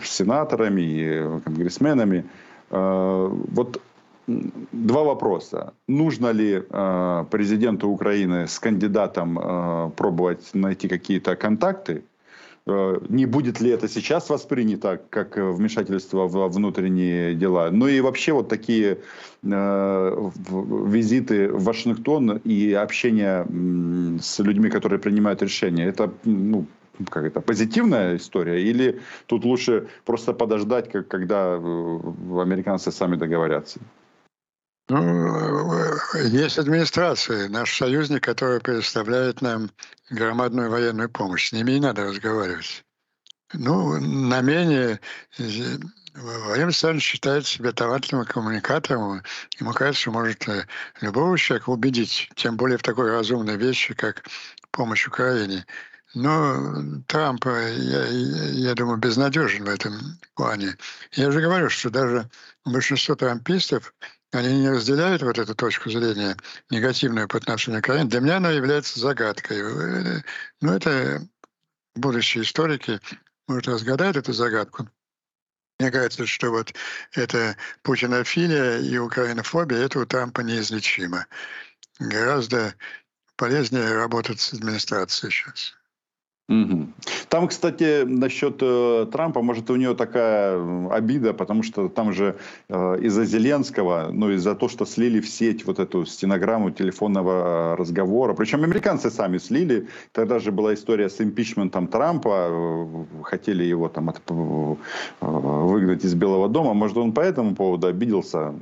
с 0.04 0.10
сенаторами, 0.10 0.82
и 0.82 1.40
конгрессменами. 1.46 2.26
Э, 2.72 3.30
вот 3.32 3.82
два 4.28 5.04
вопроса. 5.04 5.74
Нужно 5.88 6.32
ли 6.32 6.64
э, 6.70 7.26
президенту 7.30 7.90
Украины 7.90 8.48
с 8.48 8.60
кандидатом 8.60 9.40
э, 9.40 9.92
пробовать 9.96 10.50
найти 10.54 10.88
какие-то 10.88 11.36
контакты? 11.36 12.04
Э, 12.68 13.00
не 13.10 13.26
будет 13.26 13.62
ли 13.62 13.72
это 13.72 13.88
сейчас 13.88 14.30
воспринято 14.30 15.02
как 15.10 15.38
вмешательство 15.38 16.28
в 16.28 16.48
внутренние 16.50 17.36
дела? 17.36 17.70
Ну 17.72 17.88
и 17.88 18.02
вообще 18.02 18.32
вот 18.34 18.50
такие 18.50 18.98
э, 19.44 20.30
визиты 20.88 21.48
в 21.48 21.64
Вашингтон 21.64 22.38
и 22.38 22.74
общение 22.74 23.46
с 24.22 24.40
людьми, 24.40 24.70
которые 24.70 25.00
принимают 25.00 25.42
решения, 25.42 25.86
это 25.86 26.12
ну, 26.26 26.66
как 27.10 27.26
это, 27.26 27.42
позитивная 27.42 28.16
история? 28.16 28.62
Или 28.62 29.00
тут 29.26 29.46
лучше 29.46 29.88
просто 30.06 30.34
подождать, 30.34 30.92
как, 30.92 31.08
когда 31.08 31.58
э, 31.58 32.42
американцы 32.42 32.92
сами 32.92 33.16
договорятся? 33.16 33.80
Ну, 34.92 35.74
есть 36.16 36.58
администрация, 36.58 37.48
наш 37.48 37.78
союзник, 37.78 38.26
который 38.26 38.60
предоставляет 38.60 39.42
нам 39.42 39.72
громадную 40.10 40.70
военную 40.70 41.10
помощь. 41.10 41.48
С 41.48 41.52
ними 41.54 41.72
и 41.72 41.80
надо 41.80 42.04
разговаривать. 42.04 42.84
Ну, 43.54 43.98
на 44.02 44.42
менее, 44.42 45.00
Владимир 45.38 46.66
Александрович 46.66 47.06
считает 47.06 47.48
себя 47.48 47.72
талантливым 47.72 48.26
коммуникатором. 48.26 49.22
Ему 49.62 49.72
кажется, 49.72 50.02
что 50.02 50.12
может 50.12 50.46
э, 50.50 50.66
любого 51.00 51.38
человека 51.38 51.70
убедить, 51.70 52.30
тем 52.36 52.58
более 52.58 52.78
в 52.78 52.84
такой 52.84 53.12
разумной 53.12 53.56
вещи, 53.56 53.94
как 53.94 54.26
помощь 54.72 55.08
Украине. 55.08 55.66
Но 56.14 56.84
Трамп, 57.08 57.46
э, 57.46 57.76
я, 57.78 58.06
я 58.70 58.76
думаю, 58.76 58.98
безнадежен 58.98 59.64
в 59.64 59.70
этом 59.70 60.20
плане. 60.36 60.76
Я 61.14 61.32
же 61.32 61.40
говорю, 61.40 61.70
что 61.70 61.90
даже 61.90 62.30
большинство 62.66 63.16
трампистов 63.16 63.94
они 64.32 64.62
не 64.62 64.70
разделяют 64.70 65.22
вот 65.22 65.38
эту 65.38 65.56
точку 65.56 65.90
зрения 65.90 66.38
негативную 66.70 67.28
по 67.28 67.38
отношению 67.38 67.82
к 67.82 67.86
Украине. 67.86 68.10
Для 68.10 68.20
меня 68.22 68.38
она 68.38 68.52
является 68.52 69.00
загадкой. 69.00 70.24
Но 70.62 70.76
это 70.76 71.22
будущие 71.96 72.44
историки 72.44 73.00
может 73.48 73.68
разгадать 73.68 74.16
эту 74.16 74.34
загадку. 74.34 74.88
Мне 75.80 75.92
кажется, 75.92 76.26
что 76.26 76.52
вот 76.52 76.74
эта 77.14 77.58
путинофилия 77.82 78.80
и 78.80 78.98
украинофобия, 78.98 79.80
это 79.80 80.00
у 80.00 80.06
Трампа 80.06 80.42
неизлечимо. 80.42 81.26
Гораздо 82.00 82.76
полезнее 83.36 83.94
работать 83.96 84.40
с 84.40 84.54
администрацией 84.54 85.32
сейчас. 85.32 85.74
Угу. 86.52 86.88
Там, 87.30 87.48
кстати, 87.48 88.04
насчет 88.04 88.58
э, 88.62 89.08
Трампа, 89.12 89.42
может, 89.42 89.70
у 89.70 89.78
него 89.78 89.94
такая 89.94 90.60
обида, 90.90 91.34
потому 91.34 91.64
что 91.64 91.88
там 91.88 92.12
же 92.12 92.36
э, 92.68 92.98
из-за 93.02 93.24
Зеленского, 93.24 94.10
ну, 94.12 94.32
из-за 94.32 94.54
того, 94.56 94.68
что 94.68 94.86
слили 94.86 95.22
в 95.22 95.30
сеть 95.30 95.66
вот 95.66 95.80
эту 95.80 96.06
стенограмму 96.06 96.72
телефонного 96.72 97.78
разговора, 97.78 98.34
причем 98.34 98.64
американцы 98.64 99.10
сами 99.10 99.38
слили, 99.38 99.88
тогда 100.12 100.40
же 100.40 100.52
была 100.52 100.74
история 100.74 101.10
с 101.10 101.22
импичментом 101.22 101.88
Трампа, 101.88 102.48
э, 102.50 103.24
хотели 103.24 103.64
его 103.64 103.88
там 103.88 104.10
от, 104.10 104.22
э, 104.30 104.76
выгнать 105.22 106.04
из 106.04 106.14
Белого 106.16 106.50
дома, 106.50 106.74
может, 106.74 106.98
он 106.98 107.14
по 107.14 107.22
этому 107.22 107.56
поводу 107.56 107.88
обиделся? 107.88 108.54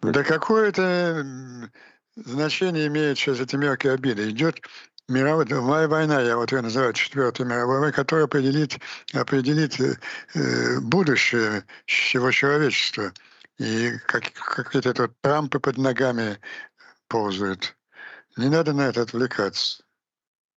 Да 0.00 0.22
какое-то 0.22 1.26
значение 2.16 2.86
имеет 2.86 3.18
сейчас 3.18 3.40
эти 3.40 3.56
мелкие 3.56 3.92
обиды. 3.92 4.30
Идет 4.30 4.56
мировая 5.08 5.88
война, 5.88 6.20
я 6.20 6.36
вот 6.36 6.52
ее 6.52 6.62
называю 6.62 6.92
четвертой 6.92 7.46
мировой 7.46 7.92
которая 7.92 8.24
определит, 8.24 8.78
определит 9.12 9.80
э, 9.80 9.96
э, 10.34 10.80
будущее 10.80 11.64
всего 11.86 12.30
человечества. 12.30 13.12
И 13.58 13.92
как, 14.06 14.32
какие-то 14.32 14.94
тут 14.94 15.12
Трампы 15.20 15.60
под 15.60 15.78
ногами 15.78 16.38
ползают. 17.08 17.76
Не 18.36 18.48
надо 18.48 18.72
на 18.72 18.88
это 18.88 19.02
отвлекаться. 19.02 19.84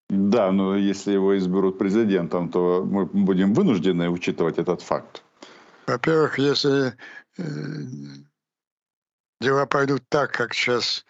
Да, 0.09 0.53
но 0.53 0.77
если 0.77 1.13
его 1.13 1.37
изберут 1.37 1.79
президентом, 1.79 2.49
то 2.49 2.85
мы 2.85 3.07
будем 3.07 3.53
вынуждены 3.53 4.09
учитывать 4.09 4.59
этот 4.59 4.81
факт. 4.81 5.23
Во-первых, 5.87 6.39
если 6.39 6.95
э, 7.39 7.43
дела 9.41 9.67
пойдут 9.67 10.05
так, 10.09 10.33
как 10.33 10.55
сейчас 10.55 11.05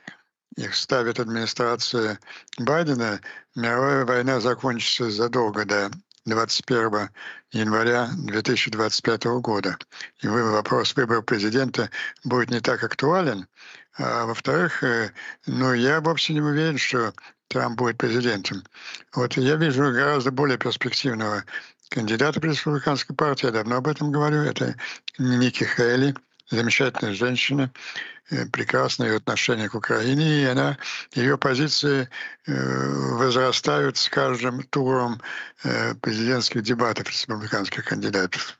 их 0.56 0.74
ставит 0.74 1.20
администрация 1.20 2.18
Байдена, 2.58 3.20
мировая 3.54 4.04
война 4.04 4.40
закончится 4.40 5.10
задолго 5.10 5.64
до 5.64 5.90
21 6.24 7.10
января 7.52 8.10
2025 8.16 9.24
года. 9.40 9.78
И 10.22 10.28
вопрос 10.28 10.96
выбора 10.96 11.22
президента 11.22 11.90
будет 12.24 12.50
не 12.50 12.60
так 12.60 12.82
актуален. 12.82 13.46
А 13.98 14.26
во-вторых, 14.26 14.82
э, 14.82 15.12
ну, 15.46 15.72
я 15.72 16.00
вовсе 16.00 16.34
не 16.34 16.40
уверен, 16.40 16.78
что 16.78 17.14
Трамп 17.48 17.78
будет 17.78 17.98
президентом. 17.98 18.64
Вот 19.14 19.34
я 19.36 19.56
вижу 19.56 19.92
гораздо 19.92 20.32
более 20.32 20.58
перспективного 20.58 21.44
кандидата 21.88 22.40
в 22.40 22.44
республиканской 22.44 23.14
партии, 23.14 23.46
я 23.46 23.52
давно 23.52 23.76
об 23.76 23.86
этом 23.86 24.10
говорю, 24.10 24.42
это 24.42 24.74
Ники 25.18 25.64
Хейли, 25.64 26.14
замечательная 26.50 27.14
женщина, 27.14 27.70
э, 28.30 28.46
прекрасное 28.46 29.16
отношение 29.16 29.68
к 29.68 29.74
Украине, 29.74 30.42
и 30.42 30.44
она, 30.44 30.78
ее 31.14 31.38
позиции 31.38 32.08
э, 32.46 32.52
возрастают 33.16 33.96
с 33.96 34.08
каждым 34.08 34.62
туром 34.64 35.20
э, 35.64 35.94
президентских 35.94 36.62
дебатов 36.62 37.08
республиканских 37.08 37.84
кандидатов. 37.84 38.58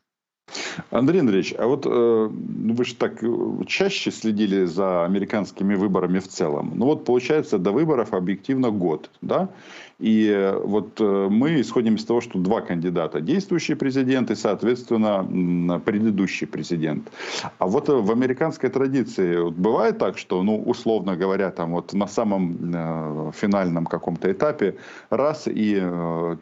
Андрей 0.91 1.21
Андреевич, 1.21 1.55
а 1.59 1.67
вот 1.67 1.87
э, 1.87 2.29
вы 2.31 2.85
же 2.85 2.95
так 2.95 3.21
чаще 3.67 4.11
следили 4.13 4.65
за 4.65 5.05
американскими 5.05 5.75
выборами 5.75 6.21
в 6.21 6.29
целом. 6.29 6.73
Ну 6.77 6.87
вот 6.87 7.05
получается 7.05 7.59
до 7.59 7.73
выборов 7.73 8.13
объективно 8.13 8.71
год, 8.71 9.11
да? 9.23 9.49
И 9.99 10.29
э, 10.29 10.59
вот 10.59 11.01
э, 11.01 11.29
мы 11.31 11.61
исходим 11.61 11.95
из 11.95 12.05
того, 12.05 12.21
что 12.21 12.39
два 12.39 12.61
кандидата. 12.61 13.21
Действующий 13.21 13.75
президент 13.75 14.31
и, 14.31 14.35
соответственно, 14.35 15.81
предыдущий 15.81 16.47
президент. 16.47 17.11
А 17.59 17.67
вот 17.67 17.89
э, 17.89 17.93
в 17.93 18.11
американской 18.11 18.69
традиции 18.69 19.51
бывает 19.51 19.99
так, 19.99 20.19
что, 20.19 20.43
ну, 20.43 20.63
условно 20.63 21.17
говоря, 21.17 21.51
там 21.51 21.73
вот 21.73 21.95
на 21.95 22.07
самом 22.07 23.33
финальном 23.33 23.87
каком-то 23.87 24.31
этапе 24.31 24.75
раз 25.11 25.45
и 25.47 25.77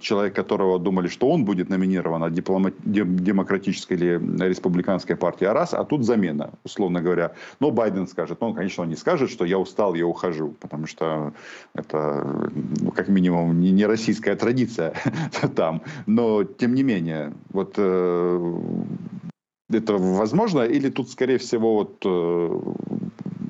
человек, 0.01 0.35
которого 0.35 0.79
думали, 0.79 1.09
что 1.09 1.31
он 1.31 1.45
будет 1.45 1.69
номинирован 1.69 2.25
от 2.25 2.33
диплома- 2.33 2.73
демократической 2.85 3.93
или 3.95 4.21
республиканской 4.49 5.17
партии, 5.17 5.45
а 5.45 5.53
раз, 5.53 5.75
а 5.75 5.85
тут 5.85 6.05
замена, 6.05 6.51
условно 6.65 7.01
говоря. 7.01 7.33
Но 7.61 7.71
Байден 7.71 8.09
скажет, 8.09 8.41
ну, 8.41 8.53
конечно, 8.55 8.83
он 8.83 8.89
не 8.89 8.97
скажет, 8.97 9.31
что 9.31 9.45
я 9.45 9.59
устал, 9.59 9.95
я 9.95 10.07
ухожу, 10.07 10.55
потому 10.61 10.87
что 10.87 11.33
это, 11.75 12.51
ну, 12.81 12.91
как 12.91 13.09
минимум, 13.09 13.44
не, 13.53 13.71
не 13.73 13.87
российская 13.87 14.37
традиция 14.37 14.95
там, 15.57 15.83
но 16.07 16.45
тем 16.45 16.75
не 16.75 16.83
менее, 16.83 17.35
вот 17.51 17.75
э, 17.77 18.55
это 19.71 19.95
возможно 19.95 20.63
или 20.63 20.91
тут, 20.91 21.11
скорее 21.11 21.39
всего, 21.39 21.75
вот 21.75 22.03
э, 22.05 22.61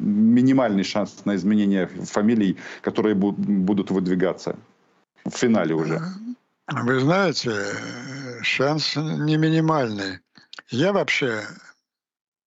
минимальный 0.01 0.85
шанс 0.85 1.25
на 1.25 1.35
изменение 1.37 1.87
фамилий, 1.87 2.57
которые 2.83 3.15
бу- 3.15 3.33
будут 3.33 3.91
выдвигаться 3.91 4.57
в 5.25 5.31
финале 5.31 5.75
уже? 5.75 6.01
Вы 6.69 7.01
знаете, 7.01 7.53
шанс 8.43 8.97
не 8.97 9.37
минимальный. 9.37 10.21
Я 10.71 10.93
вообще 10.93 11.43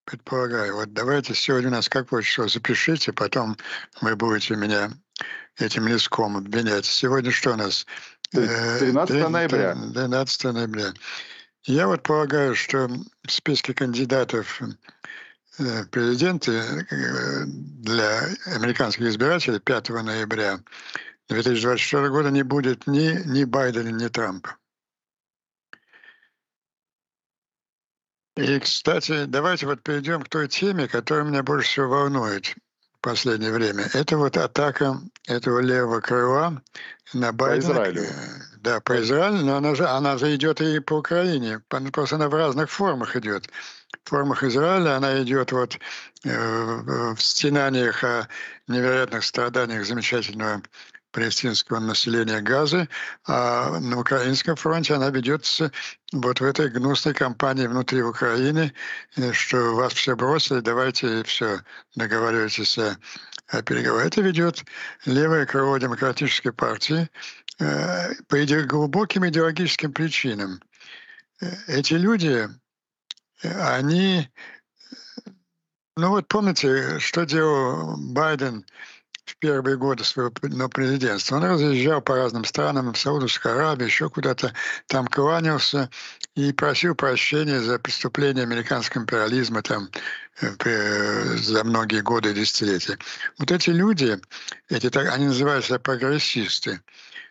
предполагаю, 0.05 0.75
вот 0.75 0.93
давайте 0.93 1.35
сегодня 1.35 1.67
у 1.67 1.73
нас 1.73 1.89
какое 1.89 2.23
число, 2.23 2.47
запишите, 2.47 3.11
потом 3.11 3.57
вы 4.01 4.15
будете 4.15 4.55
меня 4.55 4.89
этим 5.59 5.87
леском 5.87 6.37
обвинять. 6.37 6.85
Сегодня 6.85 7.31
что 7.31 7.53
у 7.53 7.55
нас? 7.55 7.85
13 8.31 9.29
ноября. 9.29 9.75
12 9.75 10.43
ноября. 10.45 10.93
Я 11.63 11.87
вот 11.87 12.03
полагаю, 12.03 12.55
что 12.55 12.87
в 12.87 13.31
списке 13.31 13.73
кандидатов 13.73 14.61
в 15.57 15.85
президенты 15.85 16.85
для 17.51 18.29
американских 18.45 19.05
избирателей 19.07 19.59
5 19.59 19.89
ноября 19.89 20.59
2024 21.29 22.09
года 22.09 22.29
не 22.29 22.43
будет 22.43 22.87
ни, 22.87 23.21
ни 23.27 23.43
Байдена, 23.43 23.89
ни 23.89 24.07
Трампа. 24.07 24.55
И, 28.37 28.59
кстати, 28.59 29.25
давайте 29.25 29.65
вот 29.65 29.81
перейдем 29.81 30.21
к 30.21 30.29
той 30.29 30.47
теме, 30.47 30.87
которая 30.87 31.25
меня 31.25 31.41
больше 31.41 31.69
всего 31.69 31.89
волнует 31.89 32.55
в 32.93 33.01
последнее 33.01 33.51
время. 33.51 33.89
Это 33.93 34.15
вот 34.15 34.37
атака 34.37 35.01
этого 35.27 35.59
левого 35.59 35.99
крыла 35.99 36.61
на 37.13 37.31
Байдена. 37.31 37.75
По 37.75 37.81
Израилю. 37.81 38.05
Да, 38.57 38.79
по 38.81 38.99
Израилю, 39.01 39.45
но 39.45 39.57
она 39.57 39.75
же, 39.75 39.85
она 39.85 40.17
же 40.17 40.33
идет 40.35 40.61
и 40.61 40.79
по 40.79 40.95
Украине. 40.95 41.61
Просто 41.91 42.15
она 42.15 42.27
в 42.27 42.33
разных 42.33 42.71
формах 42.71 43.15
идет. 43.15 43.47
В 44.03 44.09
формах 44.09 44.43
Израиля 44.43 44.97
она 44.97 45.21
идет 45.21 45.51
вот 45.51 45.77
э, 46.23 47.13
в 47.13 47.21
стенаниях 47.21 48.03
о 48.03 48.27
невероятных 48.67 49.23
страданиях 49.23 49.85
замечательного 49.85 50.61
палестинского 51.11 51.79
населения 51.79 52.41
Газы, 52.41 52.87
а 53.25 53.79
на 53.79 53.99
Украинском 53.99 54.55
фронте 54.55 54.93
она 54.93 55.09
ведется 55.09 55.71
вот 56.11 56.39
в 56.41 56.43
этой 56.43 56.69
гнусной 56.69 57.13
кампании 57.13 57.67
внутри 57.67 58.01
Украины, 58.01 58.73
э, 59.15 59.31
что 59.33 59.75
вас 59.75 59.93
все 59.93 60.15
бросили, 60.15 60.59
давайте 60.59 61.23
все, 61.23 61.61
договаривайтесь 61.95 62.77
о, 62.77 62.97
о 63.47 63.61
переговорах. 63.61 64.07
Это 64.07 64.21
ведет 64.21 64.63
левое 65.05 65.45
крыло 65.45 65.77
демократической 65.77 66.51
партии 66.51 67.09
э, 67.59 68.13
по 68.27 68.37
глубоким 68.65 69.27
идеологическим 69.27 69.93
причинам. 69.93 70.61
Э, 71.41 71.47
эти 71.67 71.93
люди, 71.93 72.47
они 73.43 74.29
ну 75.97 76.09
вот 76.09 76.27
помните, 76.27 76.99
что 76.99 77.25
делал 77.25 77.95
Байден 77.97 78.63
в 79.25 79.35
первые 79.37 79.77
годы 79.77 80.03
своего 80.03 80.31
президентства. 80.69 81.37
Он 81.37 81.43
разъезжал 81.43 82.01
по 82.01 82.15
разным 82.15 82.45
странам, 82.45 82.93
в 82.93 82.99
Саудовскую 82.99 83.55
Аравию, 83.55 83.87
еще 83.87 84.07
куда-то 84.07 84.53
там 84.85 85.07
кланялся 85.07 85.89
и 86.35 86.53
просил 86.53 86.93
прощения 86.93 87.61
за 87.61 87.79
преступления 87.79 88.43
американского 88.43 89.01
империализма 89.01 89.63
там 89.63 89.89
э, 89.89 89.99
за 90.39 91.63
многие 91.63 92.01
годы 92.01 92.31
и 92.31 92.33
десятилетия. 92.33 92.97
Вот 93.39 93.51
эти 93.51 93.69
люди, 93.69 94.19
эти, 94.69 94.95
они 94.97 95.27
называются 95.27 95.79
прогрессисты. 95.79 96.81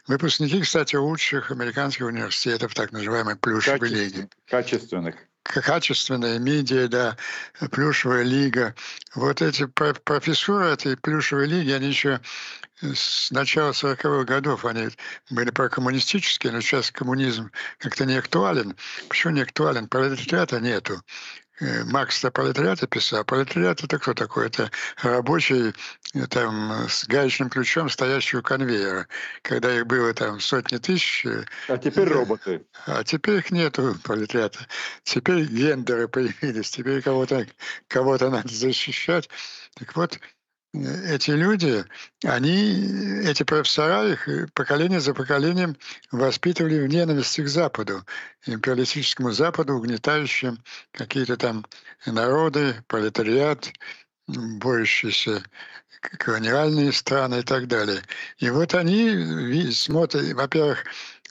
Выпускники, 0.07 0.61
кстати, 0.61 0.97
лучших 0.97 1.51
американских 1.51 2.07
университетов, 2.07 2.75
так 2.75 2.93
называемой 2.93 3.37
плюшевой 3.37 3.89
лиги. 3.89 4.29
Качественных 4.49 5.17
качественная 5.47 6.39
медиа, 6.39 6.89
да, 6.89 7.17
плюшевая 7.71 8.23
лига. 8.23 8.75
Вот 9.15 9.43
эти 9.43 9.67
профессоры 9.67 10.67
этой 10.67 10.97
плюшевой 10.97 11.47
лиги, 11.47 11.71
они 11.71 11.89
еще 11.89 12.21
с 12.83 13.31
начала 13.31 13.71
40-х 13.71 14.25
годов 14.25 14.65
они 14.67 14.89
были 15.31 15.51
прокоммунистические, 15.51 16.53
но 16.53 16.61
сейчас 16.61 16.91
коммунизм 16.91 17.51
как-то 17.79 18.05
не 18.05 18.17
актуален. 18.17 18.77
Почему 19.09 19.33
не 19.33 19.41
актуален? 19.41 19.89
Пролетариата 19.89 20.61
нету. 20.61 21.01
Э, 21.59 21.85
Маркс 21.85 22.23
о 22.25 22.31
пролетариате 22.31 22.87
писал. 22.87 23.25
Пролетариат 23.25 23.83
это 23.83 23.99
кто 23.99 24.13
такой? 24.13 24.47
Это 24.47 24.71
рабочий 25.03 25.73
э, 26.15 26.27
там, 26.29 26.87
с 26.89 27.07
гаечным 27.07 27.49
ключом, 27.49 27.89
стоящий 27.89 28.37
у 28.37 28.43
конвейера. 28.43 29.09
Когда 29.43 29.75
их 29.75 29.87
было 29.87 30.13
там 30.13 30.41
сотни 30.41 30.77
тысяч. 30.77 31.25
Э, 31.25 31.45
а 31.69 31.79
теперь 31.79 32.09
роботы. 32.09 32.67
А 32.87 33.03
теперь 33.05 33.39
их 33.39 33.51
нету 33.51 33.97
пролетариата. 34.03 34.67
Теперь 35.03 35.45
гендеры 35.45 36.09
появились. 36.09 36.71
Теперь 36.71 37.01
кого-то 37.01 37.47
кого 37.89 38.19
надо 38.19 38.49
защищать. 38.49 39.31
Так 39.75 39.97
вот, 39.97 40.19
эти 40.85 41.31
люди, 41.31 41.85
они, 42.25 43.25
эти 43.25 43.43
профессора, 43.43 44.09
их 44.09 44.29
поколение 44.55 45.01
за 45.01 45.15
поколением 45.15 45.77
воспитывали 46.13 46.79
в 46.81 46.89
ненависти 46.89 47.43
к 47.43 47.49
Западу, 47.49 48.05
империалистическому 48.47 49.33
Западу, 49.33 49.75
угнетающим 49.75 50.59
какие-то 50.93 51.37
там 51.37 51.65
народы, 52.07 52.77
пролетариат, 52.89 53.73
борющиеся 54.27 55.43
колониальные 56.19 56.93
страны 56.93 57.41
и 57.41 57.43
так 57.43 57.67
далее. 57.67 58.03
И 58.39 58.51
вот 58.51 58.75
они 58.75 59.71
смотрят, 59.73 60.33
во-первых, 60.33 60.85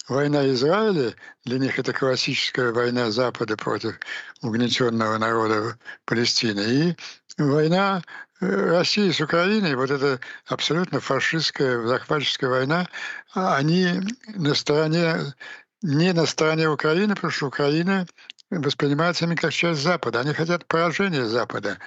война 0.07 0.47
Израиля, 0.49 1.13
для 1.45 1.59
них 1.59 1.79
это 1.79 1.93
классическая 1.93 2.71
война 2.71 3.11
Запада 3.11 3.57
против 3.57 3.99
угнетенного 4.41 5.17
народа 5.17 5.77
Палестины. 6.05 6.61
И 6.61 6.95
война 7.37 8.01
России 8.39 9.11
с 9.11 9.21
Украиной, 9.21 9.75
вот 9.75 9.91
эта 9.91 10.19
абсолютно 10.47 10.99
фашистская, 10.99 11.85
захватческая 11.87 12.49
война, 12.49 12.87
они 13.33 14.01
на 14.35 14.53
стороне, 14.53 15.33
не 15.81 16.13
на 16.13 16.25
стороне 16.25 16.69
Украины, 16.69 17.15
потому 17.15 17.31
что 17.31 17.47
Украина 17.47 18.05
воспринимается 18.49 19.25
ими 19.25 19.35
как 19.35 19.53
часть 19.53 19.81
Запада. 19.81 20.19
Они 20.19 20.33
хотят 20.33 20.65
поражения 20.67 21.25
Запада. 21.25 21.77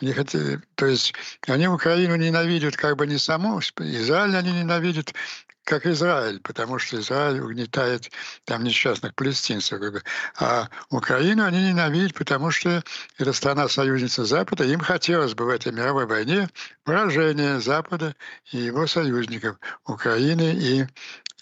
Они 0.00 0.12
хотят, 0.12 0.60
то 0.74 0.86
есть 0.86 1.14
они 1.46 1.68
Украину 1.68 2.16
ненавидят 2.16 2.76
как 2.76 2.96
бы 2.96 3.06
не 3.06 3.18
саму, 3.18 3.60
Израиль 3.60 4.36
они 4.36 4.52
ненавидят 4.52 5.14
как 5.64 5.86
Израиль, 5.86 6.40
потому 6.40 6.78
что 6.78 6.98
Израиль 6.98 7.40
угнетает 7.40 8.10
там 8.44 8.64
несчастных 8.64 9.14
палестинцев. 9.14 9.80
Как 9.80 9.92
бы. 9.92 10.02
А 10.38 10.68
Украину 10.90 11.44
они 11.44 11.68
ненавидят, 11.68 12.14
потому 12.14 12.50
что 12.50 12.82
это 13.18 13.32
страна-союзница 13.32 14.24
Запада. 14.24 14.64
Им 14.64 14.80
хотелось 14.80 15.34
бы 15.34 15.44
в 15.44 15.48
этой 15.48 15.72
мировой 15.72 16.06
войне 16.06 16.48
поражения 16.84 17.60
Запада 17.60 18.14
и 18.50 18.58
его 18.58 18.86
союзников 18.86 19.56
Украины 19.86 20.54
и 20.54 20.86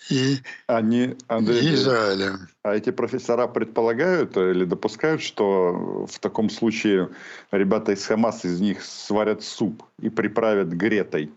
и, 0.08 0.38
Они, 0.66 1.16
Андрей, 1.28 1.60
и 1.60 1.74
Израиля. 1.74 2.38
А 2.64 2.74
эти 2.74 2.90
профессора 2.90 3.46
предполагают 3.46 4.36
или 4.36 4.64
допускают, 4.64 5.22
что 5.22 6.06
в 6.10 6.18
таком 6.18 6.50
случае 6.50 7.10
ребята 7.52 7.92
из 7.92 8.04
Хамас 8.06 8.44
из 8.44 8.60
них 8.60 8.82
сварят 8.82 9.44
суп 9.44 9.84
и 10.00 10.08
приправят 10.08 10.68
гретой? 10.68 11.30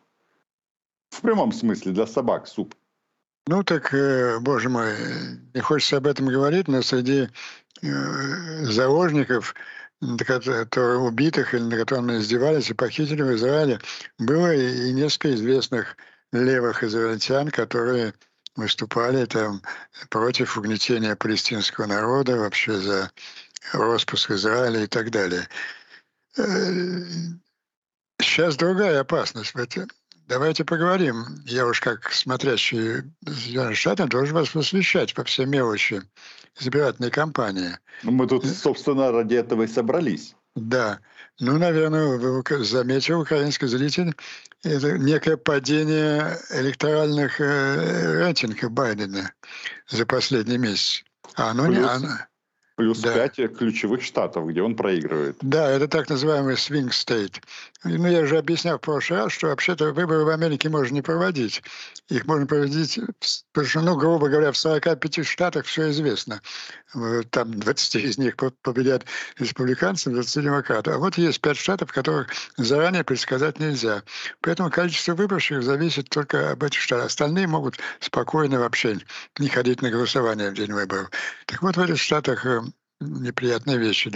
В 1.13 1.21
прямом 1.21 1.51
смысле, 1.51 1.91
для 1.91 2.07
собак 2.07 2.47
суп. 2.47 2.73
Ну 3.45 3.63
так, 3.63 3.93
э, 3.93 4.39
боже 4.39 4.69
мой, 4.69 4.93
не 5.53 5.61
хочется 5.61 5.97
об 5.97 6.07
этом 6.07 6.25
говорить, 6.25 6.67
но 6.67 6.81
среди 6.81 7.29
э, 7.83 8.65
заложников, 8.65 9.53
которые 10.25 10.97
убитых 10.97 11.53
или 11.53 11.61
на 11.61 11.77
которых 11.77 12.19
издевались 12.19 12.71
и 12.71 12.73
похитили 12.73 13.21
в 13.21 13.35
Израиле, 13.35 13.79
было 14.17 14.55
и 14.55 14.91
несколько 14.91 15.35
известных 15.35 15.97
левых 16.31 16.83
израильтян, 16.83 17.51
которые 17.51 18.15
выступали 18.55 19.25
там 19.25 19.61
против 20.09 20.57
угнетения 20.57 21.15
палестинского 21.15 21.85
народа, 21.85 22.37
вообще 22.37 22.79
за 22.79 23.11
распуск 23.71 24.31
Израиля 24.31 24.83
и 24.83 24.87
так 24.87 25.11
далее. 25.11 25.47
Э, 26.37 26.43
сейчас 28.19 28.55
другая 28.55 29.01
опасность. 29.01 29.53
Давайте 30.27 30.63
поговорим. 30.63 31.25
Я 31.45 31.67
уж 31.67 31.79
как 31.81 32.11
смотрящий 32.11 33.03
Соединенных 33.25 33.77
Штатов 33.77 34.09
должен 34.09 34.35
вас 34.35 34.49
посвящать 34.49 35.13
по 35.13 35.23
всей 35.23 35.45
мелочи 35.45 36.01
избирательной 36.59 37.11
кампании. 37.11 37.77
Ну, 38.03 38.11
мы 38.11 38.27
тут, 38.27 38.45
собственно, 38.45 39.11
ради 39.11 39.35
этого 39.35 39.63
и 39.63 39.67
собрались. 39.67 40.35
Да. 40.55 40.99
Ну, 41.39 41.57
наверное, 41.57 42.17
вы 42.17 42.63
заметил, 42.63 43.21
украинский 43.21 43.67
зритель, 43.67 44.15
это 44.63 44.97
некое 44.97 45.35
падение 45.35 46.37
электоральных 46.51 47.41
э, 47.41 48.19
рейтингов 48.19 48.71
Байдена 48.71 49.33
за 49.89 50.05
последний 50.05 50.59
месяц. 50.59 51.03
А 51.35 51.51
оно 51.51 51.65
Плюс... 51.65 51.77
не... 51.77 51.83
Оно, 51.83 52.07
Плюс 52.75 52.99
да. 52.99 53.13
пять 53.13 53.35
ключевых 53.55 54.01
штатов, 54.01 54.47
где 54.47 54.63
он 54.63 54.75
проигрывает. 54.75 55.37
Да, 55.41 55.69
это 55.69 55.87
так 55.87 56.09
называемый 56.09 56.55
swing 56.55 56.89
state. 56.89 57.41
Ну, 57.83 58.07
я 58.07 58.21
уже 58.21 58.37
объяснял 58.37 58.77
в 58.77 58.81
прошлый 58.81 59.19
раз, 59.19 59.33
что 59.33 59.47
вообще-то 59.47 59.91
выборы 59.91 60.23
в 60.23 60.29
Америке 60.29 60.69
можно 60.69 60.93
не 60.93 61.01
проводить. 61.01 61.61
Их 62.09 62.25
можно 62.25 62.47
проводить, 62.47 62.99
потому 63.51 63.67
что, 63.67 63.81
ну, 63.81 63.97
грубо 63.97 64.29
говоря, 64.29 64.51
в 64.51 64.57
45 64.57 65.25
штатах 65.25 65.65
все 65.65 65.91
известно. 65.91 66.41
Там 67.29 67.53
20 67.53 67.95
из 67.95 68.17
них 68.17 68.35
победят 68.61 69.05
республиканцы, 69.37 70.09
20 70.09 70.43
демократы. 70.43 70.91
А 70.91 70.97
вот 70.97 71.17
есть 71.17 71.41
5 71.41 71.57
штатов, 71.57 71.91
которых 71.91 72.29
заранее 72.57 73.03
предсказать 73.03 73.59
нельзя. 73.59 74.03
Поэтому 74.41 74.71
количество 74.71 75.13
выборщиков 75.13 75.63
зависит 75.63 76.09
только 76.09 76.51
об 76.51 76.63
этих 76.63 76.79
штатах. 76.79 77.07
Остальные 77.07 77.47
могут 77.47 77.77
спокойно 77.99 78.59
вообще 78.59 78.97
не 79.37 79.49
ходить 79.49 79.81
на 79.81 79.91
голосование 79.91 80.51
в 80.51 80.53
день 80.53 80.71
выборов. 80.71 81.11
Так 81.45 81.61
вот, 81.61 81.77
в 81.77 81.81
этих 81.81 81.97
штатах 81.97 82.45
э, 82.45 82.61
неприятные 83.05 83.77
вещи. 83.77 84.11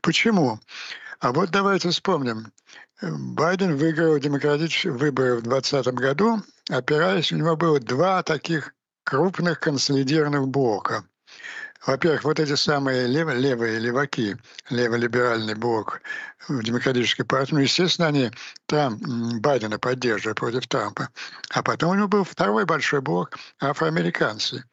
Почему? 0.00 0.60
А 1.20 1.32
вот 1.32 1.50
давайте 1.50 1.90
вспомним. 1.90 2.52
Байден 3.02 3.76
выиграл 3.76 4.18
демократические 4.18 4.94
выборы 4.94 5.36
в 5.36 5.42
2020 5.42 5.94
году, 5.94 6.42
опираясь, 6.70 7.32
у 7.32 7.36
него 7.36 7.56
было 7.56 7.78
два 7.78 8.22
таких 8.22 8.72
крупных 9.04 9.60
консолидированных 9.60 10.48
блока. 10.48 11.04
Во-первых, 11.86 12.24
вот 12.24 12.40
эти 12.40 12.56
самые 12.56 13.06
лев, 13.06 13.28
левые 13.32 13.78
леваки, 13.78 14.36
леволиберальный 14.70 15.54
блок 15.54 16.00
в 16.48 16.62
демократической 16.62 17.22
партии, 17.22 17.54
ну, 17.54 17.60
естественно, 17.60 18.08
они 18.08 18.32
там 18.66 18.98
Байдена 19.40 19.78
поддерживают 19.78 20.38
против 20.38 20.66
Трампа. 20.66 21.10
А 21.50 21.62
потом 21.62 21.90
у 21.90 21.94
него 21.94 22.08
был 22.08 22.24
второй 22.24 22.64
большой 22.64 23.02
блок 23.02 23.36
афроамериканцы. 23.60 24.64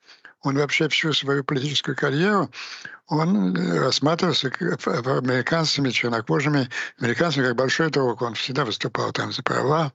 Он 0.44 0.58
вообще 0.58 0.90
всю 0.90 1.14
свою 1.14 1.44
политическую 1.44 1.96
карьеру 1.96 2.50
он 3.08 3.56
рассматривался 3.56 4.48
афроамериканцами, 4.48 5.90
чернокожими 5.90 6.70
американцами 7.00 7.48
как 7.48 7.56
большой 7.56 7.90
друг. 7.90 8.22
Он 8.22 8.34
всегда 8.34 8.66
выступал 8.66 9.12
там 9.12 9.32
за 9.32 9.44
права, 9.44 9.92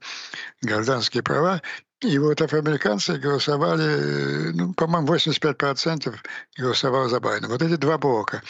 гражданские 0.61 1.23
права. 1.23 1.61
И 2.01 2.17
вот 2.17 2.41
афроамериканцы 2.41 3.17
голосовали, 3.17 4.51
ну, 4.53 4.73
по-моему, 4.73 5.07
85% 5.07 6.15
голосовало 6.57 7.09
за 7.09 7.19
Байдена. 7.19 7.49
Вот 7.49 7.61
эти 7.61 7.75
два 7.75 7.97
блока. 7.97 8.41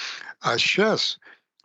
А 0.41 0.57
сейчас 0.57 1.19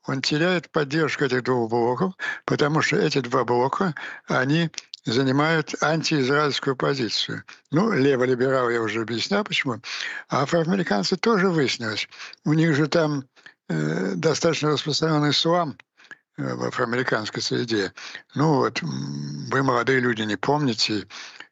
он 0.06 0.22
теряет 0.22 0.70
поддержку 0.70 1.24
этих 1.24 1.42
двух 1.42 1.70
блоков, 1.70 2.14
потому 2.46 2.80
что 2.80 2.96
эти 2.96 3.20
два 3.20 3.44
блока, 3.44 3.94
они 4.28 4.70
занимают 5.04 5.74
антиизраильскую 5.82 6.76
позицию. 6.76 7.44
Ну, 7.70 7.92
леволиберал 7.92 8.70
я 8.70 8.80
уже 8.80 9.02
объяснял, 9.02 9.44
почему. 9.44 9.80
А 10.28 10.42
афроамериканцы 10.42 11.16
тоже 11.16 11.48
выяснилось. 11.48 12.08
У 12.44 12.52
них 12.52 12.74
же 12.74 12.86
там 12.88 13.24
э, 13.68 14.14
достаточно 14.14 14.70
распространенный 14.70 15.30
ислам 15.30 15.76
э, 16.36 16.54
в 16.54 16.64
афроамериканской 16.64 17.42
среде. 17.42 17.92
Ну 18.34 18.54
вот, 18.54 18.80
вы, 18.82 19.62
молодые 19.62 20.00
люди, 20.00 20.22
не 20.22 20.36
помните, 20.36 21.06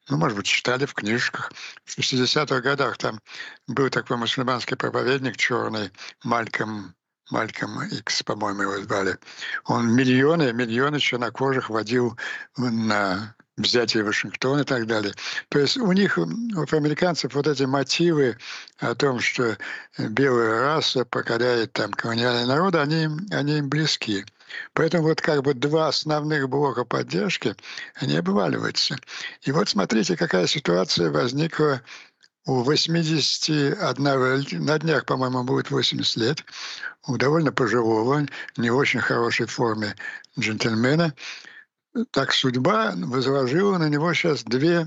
ну, 0.09 0.17
может 0.17 0.37
быть, 0.37 0.47
читали 0.47 0.87
в 0.87 0.95
книжках. 0.95 1.53
В 1.85 1.99
60-х 1.99 2.61
годах 2.61 2.99
там 2.99 3.21
был 3.67 3.89
такой 3.91 4.17
мусульманский 4.17 4.77
проповедник 4.77 5.37
черный, 5.37 5.91
Мальком 6.25 6.95
Мальком 7.31 7.83
Икс, 7.85 8.23
по-моему, 8.23 8.63
его 8.63 8.83
звали. 8.83 9.17
Он 9.65 9.95
миллионы, 9.95 10.53
миллионы 10.53 10.99
чернокожих 10.99 11.71
водил 11.71 12.19
на 12.57 13.35
взятие 13.63 14.05
Вашингтона 14.05 14.61
и 14.61 14.65
так 14.65 14.87
далее. 14.87 15.15
То 15.49 15.59
есть 15.59 15.77
у 15.77 15.91
них, 15.93 16.19
у 16.19 16.77
американцев, 16.77 17.35
вот 17.35 17.47
эти 17.47 17.65
мотивы 17.65 18.37
о 18.79 18.95
том, 18.95 19.21
что 19.21 19.57
белая 19.99 20.61
раса 20.61 21.05
покоряет 21.05 21.73
там 21.73 21.93
колониальные 21.93 22.47
народы, 22.47 22.79
они, 22.79 23.09
они 23.31 23.59
им 23.59 23.69
близки. 23.69 24.25
Поэтому 24.75 25.05
вот 25.05 25.21
как 25.21 25.43
бы 25.43 25.55
два 25.55 25.89
основных 25.89 26.49
блока 26.49 26.85
поддержки, 26.85 27.55
они 27.95 28.17
обваливаются. 28.17 28.97
И 29.43 29.53
вот 29.53 29.69
смотрите, 29.69 30.17
какая 30.17 30.47
ситуация 30.47 31.11
возникла 31.11 31.83
у 32.45 32.63
81, 32.63 34.65
на 34.65 34.79
днях, 34.79 35.07
по-моему, 35.07 35.45
будет 35.45 35.71
80 35.71 36.17
лет, 36.17 36.45
у 37.07 37.17
довольно 37.17 37.53
пожилого, 37.53 38.27
не 38.57 38.71
очень 38.71 39.01
хорошей 39.01 39.47
форме 39.47 39.95
джентльмена, 40.39 41.15
так 42.11 42.33
судьба 42.33 42.95
возложила 42.97 43.79
на 43.79 43.89
него 43.89 44.13
сейчас 44.15 44.45
две, 44.45 44.87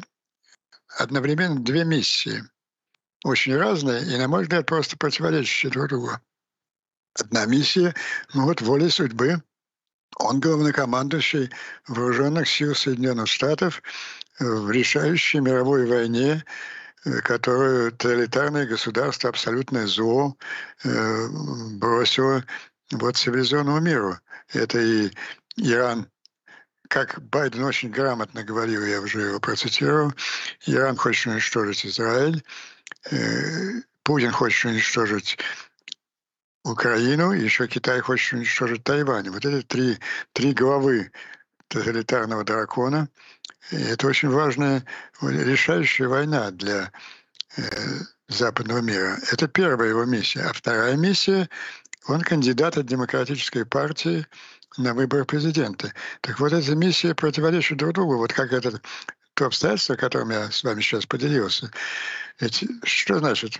одновременно 0.97 1.59
две 1.59 1.85
миссии. 1.85 2.43
Очень 3.23 3.55
разные 3.55 4.03
и, 4.03 4.17
на 4.17 4.27
мой 4.27 4.43
взгляд, 4.43 4.65
просто 4.65 4.97
противоречащие 4.97 5.71
друг 5.71 5.89
другу. 5.89 6.11
Одна 7.17 7.45
миссия, 7.45 7.93
ну 8.33 8.43
вот 8.43 8.61
волей 8.61 8.89
судьбы. 8.89 9.41
Он 10.17 10.39
главнокомандующий 10.39 11.49
вооруженных 11.87 12.47
сил 12.47 12.73
Соединенных 12.75 13.27
Штатов 13.27 13.81
в 14.39 14.69
решающей 14.69 15.39
мировой 15.39 15.85
войне, 15.87 16.45
э, 17.03 17.21
которую 17.21 17.91
тоталитарное 17.91 18.65
государство, 18.65 19.29
абсолютное 19.29 19.87
зло, 19.87 20.37
э, 20.83 21.27
бросило 21.77 22.45
вот 22.91 23.17
цивилизованному 23.17 23.79
миру. 23.79 24.17
Это 24.53 24.79
и 24.79 25.11
Иран 25.57 26.09
как 26.89 27.21
Байден 27.21 27.63
очень 27.63 27.89
грамотно 27.89 28.43
говорил, 28.43 28.83
я 28.85 29.01
уже 29.01 29.21
его 29.21 29.39
процитировал, 29.39 30.13
Иран 30.65 30.95
хочет 30.95 31.27
уничтожить 31.27 31.85
Израиль, 31.85 32.43
э, 33.11 33.81
Путин 34.03 34.31
хочет 34.31 34.65
уничтожить 34.65 35.37
Украину, 36.63 37.31
еще 37.31 37.67
Китай 37.67 37.99
хочет 37.99 38.33
уничтожить 38.33 38.83
Тайвань. 38.83 39.29
Вот 39.29 39.45
эти 39.45 39.65
три, 39.65 39.99
три 40.33 40.53
главы 40.53 41.11
тоталитарного 41.67 42.43
дракона. 42.43 43.09
И 43.71 43.75
это 43.75 44.07
очень 44.07 44.29
важная, 44.29 44.83
решающая 45.21 46.07
война 46.07 46.51
для 46.51 46.91
э, 47.57 47.61
западного 48.27 48.79
мира. 48.79 49.17
Это 49.31 49.47
первая 49.47 49.89
его 49.89 50.05
миссия. 50.05 50.41
А 50.41 50.53
вторая 50.53 50.95
миссия, 50.95 51.49
он 52.07 52.21
кандидат 52.21 52.77
от 52.77 52.85
демократической 52.85 53.65
партии 53.65 54.25
на 54.77 54.93
выборы 54.93 55.25
президента. 55.25 55.93
Так 56.21 56.39
вот, 56.39 56.53
эти 56.53 56.71
миссии 56.71 57.13
противоречат 57.13 57.77
друг 57.77 57.93
другу. 57.93 58.17
Вот 58.17 58.33
как 58.33 58.53
это 58.53 58.81
то 59.33 59.45
обстоятельство, 59.45 59.95
которым 59.95 60.31
я 60.31 60.49
с 60.49 60.63
вами 60.63 60.81
сейчас 60.81 61.05
поделился. 61.05 61.71
Ведь 62.39 62.65
что 62.83 63.19
значит 63.19 63.59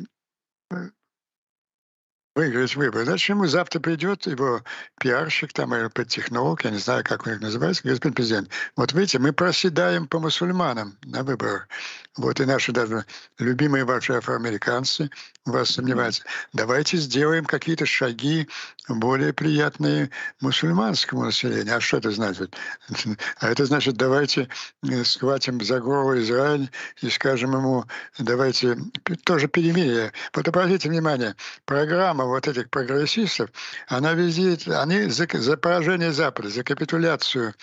выиграть 2.35 2.75
выборы. 2.75 3.05
Зачем 3.05 3.37
ему 3.37 3.47
завтра 3.47 3.79
придет 3.79 4.27
его 4.27 4.61
пиарщик 4.99 5.53
там 5.53 5.73
или 5.73 5.87
подтехнолог, 5.87 6.65
я 6.65 6.71
не 6.71 6.77
знаю, 6.77 7.03
как 7.05 7.25
у 7.25 7.29
них 7.29 7.39
называется, 7.39 7.81
господин 7.83 8.13
президент. 8.13 8.49
Вот 8.75 8.91
видите, 8.91 9.19
мы 9.19 9.31
проседаем 9.31 10.05
по 10.07 10.19
мусульманам 10.19 10.97
на 11.03 11.23
выборах. 11.23 11.69
Вот 12.17 12.39
и 12.39 12.45
наши 12.45 12.71
даже 12.71 13.05
любимые 13.39 13.85
ваши 13.85 14.13
афроамериканцы 14.13 15.09
вас 15.45 15.71
сомневаются. 15.71 16.23
Давайте 16.53 16.97
сделаем 16.97 17.45
какие-то 17.45 17.85
шаги 17.85 18.47
более 18.87 19.33
приятные 19.33 20.09
мусульманскому 20.41 21.25
населению. 21.25 21.77
А 21.77 21.79
что 21.79 21.97
это 21.97 22.11
значит? 22.11 22.55
А 23.39 23.49
это 23.49 23.65
значит, 23.65 23.95
давайте 23.95 24.49
э, 24.83 25.03
схватим 25.03 25.61
за 25.61 25.79
голову 25.79 26.17
Израиль 26.17 26.69
и 27.01 27.09
скажем 27.09 27.53
ему, 27.53 27.85
давайте 28.17 28.77
тоже 29.23 29.47
перемирие. 29.47 30.11
Вот 30.33 30.47
обратите 30.47 30.89
внимание, 30.89 31.35
программа 31.65 32.24
вот 32.27 32.47
этих 32.47 32.69
прогрессистов, 32.69 33.49
она 33.87 34.13
визит, 34.13 34.67
они 34.67 35.03
за, 35.09 35.27
за 35.31 35.57
поражение 35.57 36.11
Запада, 36.11 36.49
за 36.49 36.63
капитуляцию 36.63 37.53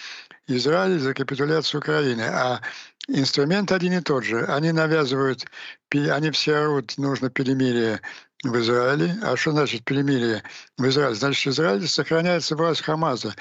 Израиля, 0.47 0.99
за 0.99 1.15
капитуляцию 1.15 1.81
Украины. 1.81 2.23
А 2.23 2.61
инструмент 3.09 3.73
один 3.73 3.95
и 3.95 4.01
тот 4.01 4.25
же. 4.25 4.45
Они 4.47 4.73
навязывают, 4.73 5.47
они 5.91 6.31
все 6.31 6.57
орут, 6.57 6.99
нужно 6.99 7.31
перемирие 7.31 8.01
в 8.43 8.59
Израиле. 8.59 9.17
А 9.23 9.37
что 9.37 9.53
значит 9.53 9.85
перемирие 9.85 10.43
в 10.79 10.87
Израиле? 10.89 11.15
Значит, 11.15 11.53
Израиль 11.53 11.87
сохраняется 11.87 12.57
власть 12.57 12.83
Хамаза 12.83 13.35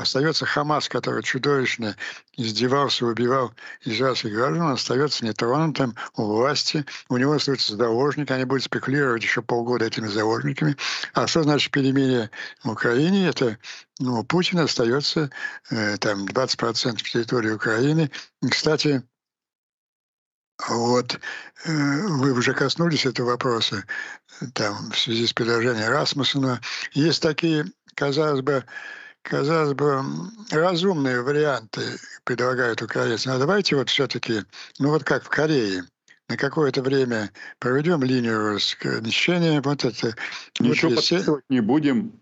остается 0.00 0.46
Хамас, 0.46 0.88
который 0.88 1.22
чудовищно 1.22 1.96
издевался, 2.36 3.06
убивал 3.06 3.52
израильских 3.84 4.32
граждан, 4.32 4.68
остается 4.68 5.24
нетронутым 5.24 5.94
у 6.16 6.24
власти, 6.24 6.84
у 7.08 7.16
него 7.16 7.34
остаются 7.34 7.76
заложники, 7.76 8.32
они 8.32 8.44
будут 8.44 8.64
спекулировать 8.64 9.22
еще 9.22 9.42
полгода 9.42 9.84
этими 9.84 10.08
заложниками. 10.08 10.76
А 11.12 11.26
что 11.26 11.42
значит 11.42 11.70
перемирие 11.70 12.30
в 12.62 12.70
Украине? 12.70 13.28
Это 13.28 13.58
ну, 14.00 14.20
у 14.20 14.24
Путина 14.24 14.64
остается 14.64 15.30
э, 15.70 15.96
там 15.98 16.24
20% 16.24 16.96
территории 16.96 17.50
Украины. 17.50 18.10
Кстати, 18.50 19.02
вот 20.68 21.18
э, 21.64 21.70
вы 22.08 22.32
уже 22.32 22.54
коснулись 22.54 23.06
этого 23.06 23.30
вопроса 23.30 23.84
там, 24.54 24.90
в 24.90 24.98
связи 24.98 25.26
с 25.26 25.32
предложением 25.32 25.90
Расмуссена. 25.90 26.60
Есть 26.92 27.22
такие, 27.22 27.66
казалось 27.94 28.40
бы, 28.40 28.64
казалось 29.24 29.74
бы, 29.74 30.02
разумные 30.50 31.22
варианты 31.22 31.82
предлагают 32.24 32.82
украинцы. 32.82 33.28
Но 33.28 33.38
давайте 33.38 33.74
вот 33.74 33.88
все-таки, 33.88 34.44
ну 34.78 34.90
вот 34.90 35.02
как 35.02 35.24
в 35.24 35.28
Корее, 35.28 35.84
на 36.28 36.36
какое-то 36.36 36.82
время 36.82 37.30
проведем 37.58 38.02
линию 38.02 38.54
разграничения. 38.54 39.60
Вот 39.60 39.84
это. 39.84 40.14
Ничего 40.60 40.90
вот 40.90 40.96
подписывать 40.96 41.44
не 41.48 41.60
будем. 41.60 42.20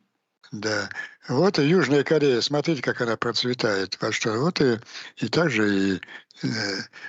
Да. 0.52 0.88
Вот 1.28 1.58
и 1.58 1.66
Южная 1.66 2.04
Корея, 2.04 2.40
смотрите, 2.40 2.82
как 2.82 3.00
она 3.00 3.16
процветает. 3.16 3.96
Во 4.00 4.12
что? 4.12 4.38
Вот 4.38 4.60
и, 4.60 4.78
и 5.16 5.28
также 5.28 5.94
и 5.94 6.00
э, 6.42 6.48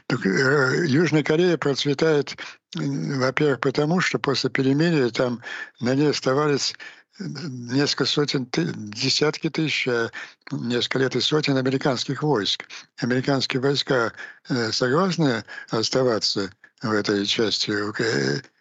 э, 0.10 0.86
Южная 0.86 1.23
Корея 1.23 1.58
процветает, 1.58 2.38
во-первых, 2.75 3.60
потому 3.60 3.99
что 3.99 4.17
после 4.19 4.49
перемирия 4.49 5.10
там 5.10 5.41
на 5.82 5.93
ней 5.93 6.12
оставались 6.12 6.75
несколько 7.19 8.06
сотен, 8.06 8.47
десятки 8.52 9.49
тысяч, 9.49 9.88
а 9.88 10.10
несколько 10.52 10.99
лет 10.99 11.15
и 11.15 11.21
сотен 11.21 11.58
американских 11.58 12.23
войск. 12.23 12.65
Американские 12.97 13.62
войска 13.62 14.13
э, 14.49 14.71
согласны 14.71 15.43
оставаться 15.69 16.52
в 16.82 16.91
этой 16.91 17.26
части 17.26 17.71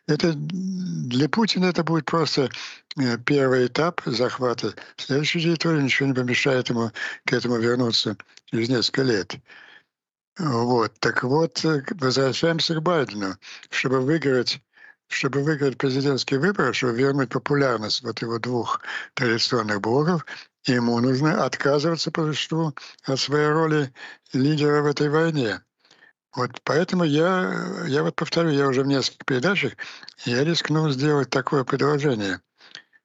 это 0.07 0.33
для 0.35 1.29
Путина 1.29 1.67
это 1.67 1.85
будет 1.85 2.07
просто 2.07 2.51
э, 2.97 3.19
первый 3.19 3.67
этап 3.67 4.01
захвата. 4.05 4.75
Следующей 4.97 5.41
территории 5.41 5.83
ничего 5.83 6.09
не 6.09 6.15
помешает 6.15 6.69
ему 6.69 6.91
к 7.25 7.33
этому 7.33 7.59
вернуться 7.59 8.17
через 8.47 8.69
несколько 8.69 9.03
лет. 9.03 9.37
Вот, 10.39 10.99
так 10.99 11.23
вот, 11.23 11.65
э, 11.65 11.85
возвращаемся 11.91 12.75
к 12.75 12.83
Байдену. 12.83 13.37
Чтобы 13.71 14.01
выиграть 14.01 14.61
чтобы 15.13 15.43
выиграть 15.43 15.77
президентские 15.77 16.41
выборы, 16.41 16.73
чтобы 16.73 16.95
вернуть 16.95 17.31
популярность 17.31 18.03
вот 18.03 18.23
его 18.23 18.39
двух 18.39 18.81
традиционных 19.15 19.81
блоков, 19.81 20.25
ему 20.65 20.99
нужно 21.01 21.45
отказываться 21.45 22.11
по 22.11 22.25
существу 22.25 22.75
от 23.05 23.21
своей 23.21 23.49
роли 23.49 23.93
лидера 24.33 24.83
в 24.83 24.87
этой 24.87 25.11
войне. 25.11 25.61
Вот 26.35 26.63
поэтому 26.65 27.05
я, 27.05 27.85
я 27.87 28.03
вот 28.03 28.17
повторю, 28.17 28.49
я 28.51 28.67
уже 28.67 28.83
в 28.83 28.87
нескольких 28.87 29.27
передачах, 29.27 29.75
я 30.25 30.43
рискнул 30.45 30.89
сделать 30.91 31.29
такое 31.29 31.65
предложение. 31.65 32.41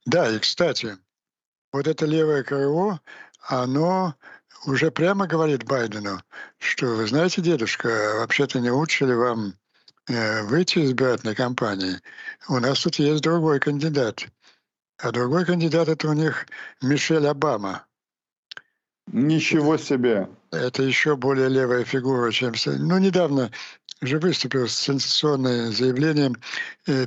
Да, 0.05 0.29
и 0.29 0.39
кстати, 0.39 0.97
вот 1.73 1.87
это 1.87 2.05
левое 2.05 2.43
крыло, 2.43 3.01
оно 3.41 4.15
уже 4.65 4.91
прямо 4.91 5.27
говорит 5.27 5.65
Байдену, 5.65 6.21
что, 6.57 6.87
вы 6.87 7.05
знаете, 7.05 7.41
дедушка, 7.41 8.15
вообще-то 8.15 8.61
не 8.61 8.71
лучше 8.71 9.05
ли 9.05 9.13
вам 9.13 9.55
выйти 10.07 10.79
из 10.79 10.89
избирательной 10.89 11.35
кампании? 11.35 11.99
У 12.47 12.59
нас 12.59 12.81
тут 12.81 12.95
есть 12.95 13.23
другой 13.23 13.59
кандидат. 13.59 14.25
А 14.99 15.11
другой 15.11 15.45
кандидат 15.45 15.89
это 15.89 16.09
у 16.09 16.13
них 16.13 16.47
Мишель 16.81 17.27
Обама. 17.27 17.85
Ничего 19.07 19.77
себе! 19.77 20.27
Это 20.51 20.83
еще 20.83 21.15
более 21.15 21.49
левая 21.49 21.83
фигура, 21.85 22.31
чем... 22.31 22.53
Ну, 22.65 22.97
недавно 22.97 23.51
же 24.01 24.19
выступил 24.19 24.67
с 24.67 24.75
сенсационным 24.75 25.71
заявлением 25.71 26.35
э, 26.87 27.05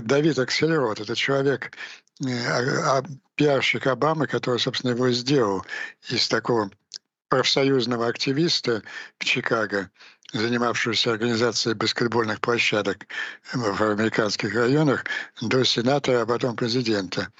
Давид 0.00 0.38
Акселерот. 0.38 1.00
Это 1.00 1.14
человек, 1.16 1.76
э, 2.24 2.30
а, 2.46 2.98
а, 2.98 3.04
пиарщик 3.34 3.86
Обамы, 3.86 4.26
который, 4.26 4.60
собственно, 4.60 4.92
его 4.92 5.10
сделал 5.10 5.64
из 6.08 6.28
такого 6.28 6.70
профсоюзного 7.28 8.06
активиста 8.06 8.82
в 9.18 9.24
Чикаго, 9.24 9.90
занимавшегося 10.32 11.12
организацией 11.12 11.74
баскетбольных 11.74 12.40
площадок 12.40 13.06
в 13.52 13.82
американских 13.82 14.54
районах, 14.54 15.04
до 15.40 15.64
сенатора, 15.64 16.22
а 16.22 16.26
потом 16.26 16.56
президента. 16.56 17.32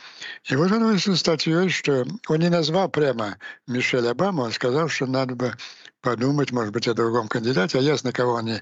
И 0.44 0.57
вот 0.57 0.72
он 0.72 0.85
вышел 0.85 1.16
статьей, 1.16 1.68
что 1.68 2.07
он 2.29 2.38
не 2.38 2.48
назвал 2.48 2.88
прямо 2.88 3.38
Мишель 3.66 4.09
Обаму, 4.09 4.42
он 4.42 4.53
сказал, 4.53 4.88
что 4.88 5.07
надо 5.07 5.35
бы 5.35 5.55
подумать, 6.00 6.53
может 6.53 6.72
быть, 6.72 6.88
о 6.88 6.94
другом 6.94 7.29
кандидате, 7.29 7.79
а 7.79 7.83
ясно, 7.83 8.12
кого 8.12 8.37
они 8.37 8.61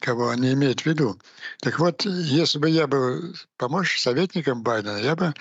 кого 0.00 0.28
они 0.28 0.52
имеют 0.52 0.82
в 0.82 0.86
виду. 0.86 1.18
Так 1.60 1.80
вот, 1.80 2.04
если 2.04 2.60
бы 2.60 2.70
я 2.70 2.86
был 2.86 3.34
помощником, 3.56 4.00
советником 4.00 4.62
Байдена, 4.62 4.98
я 4.98 5.16
бы 5.16 5.34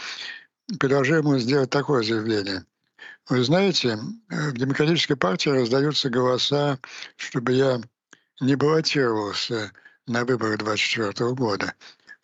предложил 0.79 1.17
ему 1.17 1.37
сделать 1.37 1.69
такое 1.69 2.01
заявление– 2.01 2.65
вы 3.29 3.43
знаете, 3.43 3.99
в 4.29 4.53
Демократической 4.53 5.15
партии 5.15 5.49
раздаются 5.49 6.09
голоса, 6.09 6.79
чтобы 7.17 7.51
я 7.51 7.81
не 8.39 8.55
баллотировался 8.55 9.71
на 10.05 10.25
выборы 10.25 10.57
2024 10.57 11.33
года. 11.33 11.73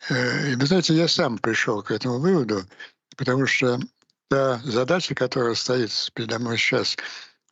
Э, 0.10 0.52
и 0.52 0.56
вы 0.56 0.66
знаете, 0.66 0.94
я 0.94 1.08
сам 1.08 1.38
пришел 1.38 1.82
к 1.82 1.92
этому 1.92 2.20
выводу, 2.20 2.64
потому 3.18 3.46
что 3.46 3.80
та 4.30 4.60
задача, 4.64 5.16
которая 5.16 5.56
стоит 5.56 5.92
передо 6.14 6.40
мной 6.40 6.58
сейчас, 6.58 6.98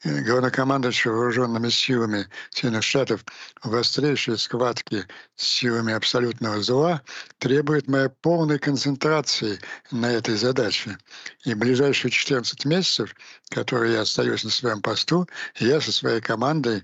главнокомандующего 0.03 1.13
вооруженными 1.13 1.69
силами 1.69 2.27
Соединенных 2.49 2.83
Штатов 2.83 3.23
в 3.63 3.75
острейшей 3.75 4.37
схватке 4.37 5.07
с 5.35 5.45
силами 5.45 5.93
абсолютного 5.93 6.61
зла 6.61 7.01
требует 7.37 7.87
моей 7.87 8.09
полной 8.09 8.57
концентрации 8.57 9.59
на 9.91 10.11
этой 10.11 10.35
задаче. 10.35 10.97
И 11.45 11.53
ближайшие 11.53 12.09
14 12.09 12.65
месяцев, 12.65 13.15
которые 13.49 13.93
я 13.93 14.01
остаюсь 14.01 14.43
на 14.43 14.49
своем 14.49 14.81
посту, 14.81 15.27
я 15.59 15.79
со 15.79 15.91
своей 15.91 16.19
командой 16.19 16.79
э, 16.79 16.83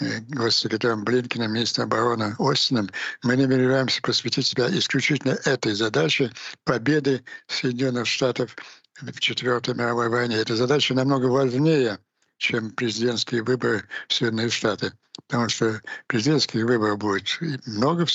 госсекретарем 0.00 1.04
Блинкиным, 1.04 1.52
министром 1.52 1.86
обороны 1.86 2.34
Остином, 2.38 2.88
мы 3.22 3.36
намереваемся 3.36 4.00
посвятить 4.02 4.46
себя 4.46 4.68
исключительно 4.70 5.38
этой 5.44 5.74
задаче 5.74 6.32
победы 6.64 7.24
Соединенных 7.46 8.06
Штатов 8.06 8.56
в 9.00 9.18
Четвертой 9.20 9.74
мировой 9.74 10.08
войне. 10.08 10.36
Эта 10.36 10.56
задача 10.56 10.94
намного 10.94 11.26
важнее 11.26 11.98
чем 12.38 12.70
президентские 12.70 13.42
выборы 13.42 13.84
в 14.08 14.14
Соединенные 14.14 14.48
Штаты. 14.48 14.92
Потому 15.26 15.48
что 15.48 15.82
президентских 16.06 16.64
выборов 16.64 16.98
будет 16.98 17.40
много, 17.66 18.06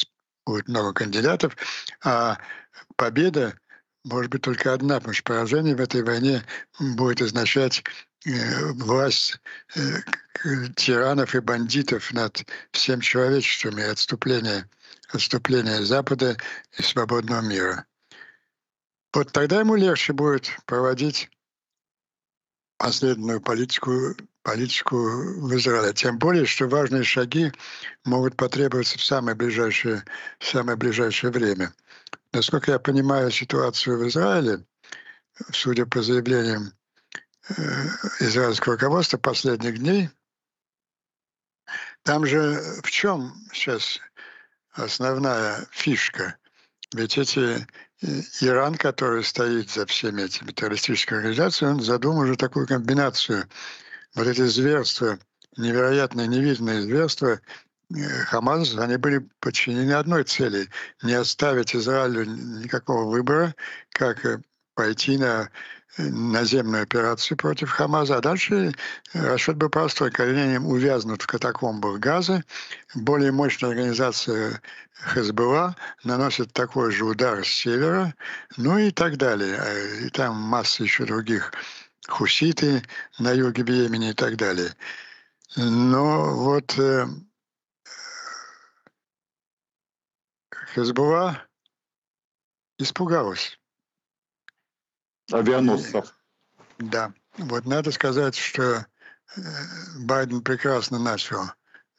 будет 0.46 0.68
много 0.68 0.94
кандидатов, 0.94 1.56
а 2.04 2.40
победа 2.96 3.58
может 4.04 4.32
быть 4.32 4.42
только 4.42 4.74
одна, 4.74 4.96
потому 4.96 5.14
что 5.14 5.24
поражение 5.24 5.76
в 5.76 5.82
этой 5.82 6.04
войне 6.04 6.44
будет 6.80 7.22
означать 7.22 7.84
власть 8.26 9.40
э, 9.76 9.80
тиранов 10.76 11.36
и 11.36 11.40
бандитов 11.40 12.12
над 12.14 12.46
всем 12.72 13.02
человечеством 13.02 13.80
и 13.80 13.84
отступление, 13.84 14.70
отступление 15.10 15.84
Запада 15.84 16.38
и 16.78 16.82
свободного 16.82 17.42
мира. 17.42 17.86
Вот 19.14 19.32
тогда 19.32 19.60
ему 19.60 19.76
легче 19.76 20.14
будет 20.14 20.50
проводить 20.66 21.30
последовательную 22.78 23.42
политику, 23.42 24.16
политику 24.42 24.98
в 24.98 25.56
Израиле. 25.56 25.94
Тем 25.94 26.18
более, 26.18 26.46
что 26.46 26.68
важные 26.68 27.04
шаги 27.04 27.52
могут 28.04 28.36
потребоваться 28.36 28.98
в 28.98 29.04
самое 29.04 29.36
ближайшее, 29.38 30.04
в 30.40 30.46
самое 30.46 30.78
ближайшее 30.78 31.32
время. 31.32 31.74
Насколько 32.34 32.72
я 32.72 32.80
понимаю 32.80 33.32
ситуацию 33.32 34.00
в 34.00 34.08
Израиле, 34.08 34.66
судя 35.52 35.86
по 35.86 36.02
заявлениям 36.02 36.64
э, 36.68 36.83
израильского 38.20 38.76
руководства 38.76 39.18
последних 39.18 39.80
дней, 39.80 40.10
там 42.04 42.26
же 42.26 42.60
в 42.84 42.92
чем 42.92 43.34
сейчас 43.54 44.00
основная 44.72 45.66
фишка? 45.72 46.38
Ведь 46.94 47.18
эти 47.18 47.66
Иран, 48.42 48.76
который 48.76 49.24
стоит 49.24 49.70
за 49.70 49.86
всеми 49.86 50.24
этими 50.24 50.52
террористическими 50.52 51.20
организациями, 51.20 51.74
он 51.74 51.82
задумал 51.82 52.24
уже 52.24 52.36
такую 52.36 52.68
комбинацию. 52.68 53.48
Вот 54.16 54.28
эти 54.28 54.46
зверства, 54.46 55.18
невероятные, 55.56 56.28
невиданные 56.28 56.82
зверства 56.82 57.40
э, 57.96 58.04
Хамас, 58.26 58.76
они 58.76 58.98
были 58.98 59.28
подчинены 59.40 59.94
одной 59.94 60.24
цели– 60.26 60.70
не 61.04 61.14
оставить 61.14 61.76
Израилю 61.76 62.26
никакого 62.26 63.10
выбора, 63.10 63.56
как 63.92 64.26
э, 64.26 64.42
пойти 64.76 65.18
на 65.18 65.50
наземную 65.98 66.84
операцию 66.84 67.38
против 67.38 67.70
Хамаза. 67.70 68.18
А 68.18 68.22
дальше 68.22 68.74
расчет 69.14 69.58
был 69.58 69.70
простой. 69.70 70.12
Коренением 70.12 70.66
увязнут 70.66 71.22
в 71.22 71.28
катакомбах 71.28 72.00
Газы. 72.00 72.44
Более 72.96 73.32
мощная 73.32 73.70
организация 73.70 74.62
Хезбелла 75.14 75.76
наносит 76.04 76.54
такой 76.54 76.92
же 76.92 77.06
удар 77.06 77.46
с 77.46 77.50
севера, 77.50 78.14
ну 78.58 78.78
и 78.78 78.92
так 78.92 79.18
далее. 79.18 80.06
И 80.06 80.10
там 80.10 80.36
масса 80.36 80.84
еще 80.84 81.06
других 81.06 81.52
хуситы 82.08 82.84
на 83.20 83.32
юге 83.32 83.64
Йемени 83.64 84.12
и 84.12 84.14
так 84.14 84.36
далее. 84.36 84.76
Но 85.56 86.36
вот 86.36 86.78
э, 86.80 87.06
испугалась 92.78 93.60
авианосцев. 95.34 96.14
Да. 96.80 97.14
Вот 97.38 97.66
надо 97.66 97.92
сказать, 97.92 98.36
что 98.36 98.64
э, 98.64 99.42
Байден 100.00 100.42
прекрасно 100.42 101.00
начал 101.00 101.50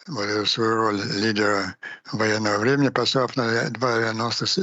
вот 0.07 0.25
эту 0.25 0.47
свою 0.47 0.75
роль 0.77 1.01
лидера 1.01 1.77
военного 2.13 2.59
времени, 2.59 2.89
послав 2.89 3.37
на 3.37 3.71
два 3.71 3.95
авианосных, 3.95 4.59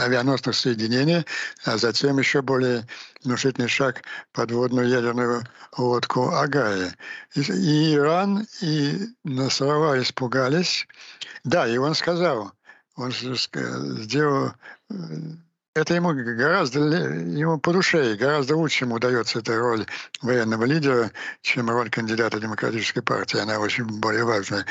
авианосных 0.00 0.54
соединения, 0.54 1.24
а 1.64 1.76
затем 1.76 2.18
еще 2.18 2.40
более 2.40 2.86
внушительный 3.24 3.68
шаг 3.68 4.02
подводную 4.32 4.88
ядерную 4.88 5.42
лодку 5.76 6.30
Агая. 6.30 6.94
И, 7.34 7.94
Иран, 7.94 8.46
и 8.60 9.08
Насарова 9.24 10.00
испугались. 10.00 10.86
Да, 11.42 11.66
и 11.66 11.76
он 11.76 11.94
сказал, 11.94 12.52
он 12.96 13.10
сделал 13.12 14.52
э, 14.90 14.94
это 15.74 15.94
ему 15.94 16.12
гораздо 16.12 16.80
ему 16.80 17.58
по 17.58 17.72
душе, 17.72 18.12
и 18.12 18.16
гораздо 18.16 18.56
лучше 18.56 18.84
ему 18.84 18.96
удается 18.96 19.38
эта 19.38 19.56
роль 19.56 19.86
военного 20.20 20.64
лидера, 20.64 21.12
чем 21.42 21.70
роль 21.70 21.90
кандидата 21.90 22.40
демократической 22.40 23.02
партии. 23.02 23.38
Она 23.38 23.58
очень 23.58 23.84
более 23.84 24.24
важная. 24.24 24.66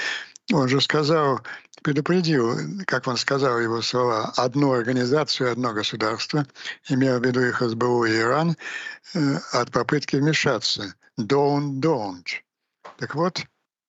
Он 0.51 0.67
же 0.67 0.81
сказал, 0.81 1.41
предупредил, 1.83 2.57
как 2.85 3.07
он 3.07 3.17
сказал 3.17 3.59
его 3.59 3.81
слова, 3.81 4.33
одну 4.35 4.73
организацию, 4.73 5.51
одно 5.51 5.73
государство, 5.73 6.45
имея 6.89 7.19
в 7.19 7.25
виду 7.25 7.41
их 7.41 7.61
СБУ 7.61 8.05
и 8.05 8.17
Иран, 8.17 8.57
э, 9.13 9.35
от 9.53 9.71
попытки 9.71 10.17
вмешаться. 10.17 10.95
Don't, 11.19 11.79
don't. 11.79 12.25
Так 12.97 13.15
вот, 13.15 13.43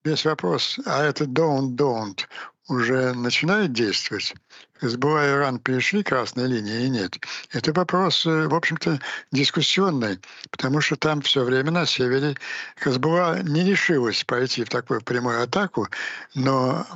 весь 0.04 0.24
вопрос, 0.24 0.78
а 0.84 1.02
это 1.02 1.24
don't, 1.24 1.76
don't, 1.76 2.26
уже 2.70 3.12
начинает 3.12 3.72
действовать, 3.72 4.34
и 4.80 4.86
Иран 4.86 5.58
перешли 5.58 6.02
красные 6.02 6.46
линии 6.46 6.86
и 6.86 6.88
нет, 6.88 7.16
это 7.52 7.72
вопрос, 7.72 8.24
э, 8.24 8.48
в 8.48 8.54
общем-то, 8.54 9.00
дискуссионный, 9.32 10.20
потому 10.50 10.80
что 10.80 10.96
там 10.96 11.20
все 11.20 11.44
время 11.44 11.70
на 11.70 11.84
севере 11.84 12.36
Хезболла 12.82 13.42
не 13.42 13.64
решилась 13.64 14.24
пойти 14.24 14.64
в 14.64 14.68
такую 14.68 15.02
прямую 15.02 15.42
атаку, 15.42 15.88
но 16.34 16.86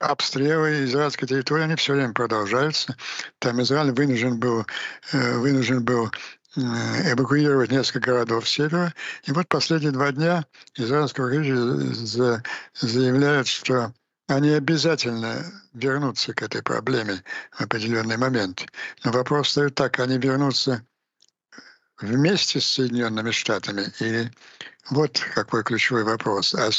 обстрелы 0.00 0.84
израильской 0.84 1.28
территории, 1.28 1.64
они 1.64 1.76
все 1.76 1.94
время 1.94 2.12
продолжаются. 2.12 2.96
Там 3.38 3.62
Израиль 3.62 3.92
вынужден 3.92 4.38
был, 4.38 4.66
э, 5.12 5.38
вынужден 5.38 5.84
был 5.84 6.10
э, 6.56 6.60
эвакуировать 7.12 7.70
несколько 7.70 8.10
городов 8.10 8.48
севера. 8.48 8.92
И 9.24 9.32
вот 9.32 9.48
последние 9.48 9.92
два 9.92 10.12
дня 10.12 10.44
израильские 10.76 11.26
руководители 11.26 12.42
заявляют, 12.74 13.46
что 13.46 13.92
они 14.26 14.50
обязательно 14.50 15.44
вернутся 15.72 16.32
к 16.32 16.42
этой 16.42 16.62
проблеме 16.62 17.22
в 17.52 17.60
определенный 17.62 18.16
момент. 18.16 18.66
Но 19.04 19.12
вопрос 19.12 19.50
стоит 19.50 19.74
так, 19.74 19.98
они 20.00 20.18
вернутся 20.18 20.84
вместе 22.00 22.60
с 22.60 22.66
Соединенными 22.66 23.30
Штатами? 23.30 23.92
Или 24.00 24.32
вот 24.90 25.20
какой 25.34 25.62
ключевой 25.62 26.04
вопрос. 26.04 26.54
А 26.54 26.70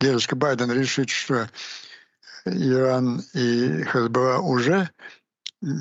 дедушка 0.00 0.36
Байден 0.36 0.72
решит, 0.72 1.10
что 1.10 1.48
Иран 2.44 3.22
и 3.34 3.84
Хезболла 3.84 4.38
уже 4.38 4.90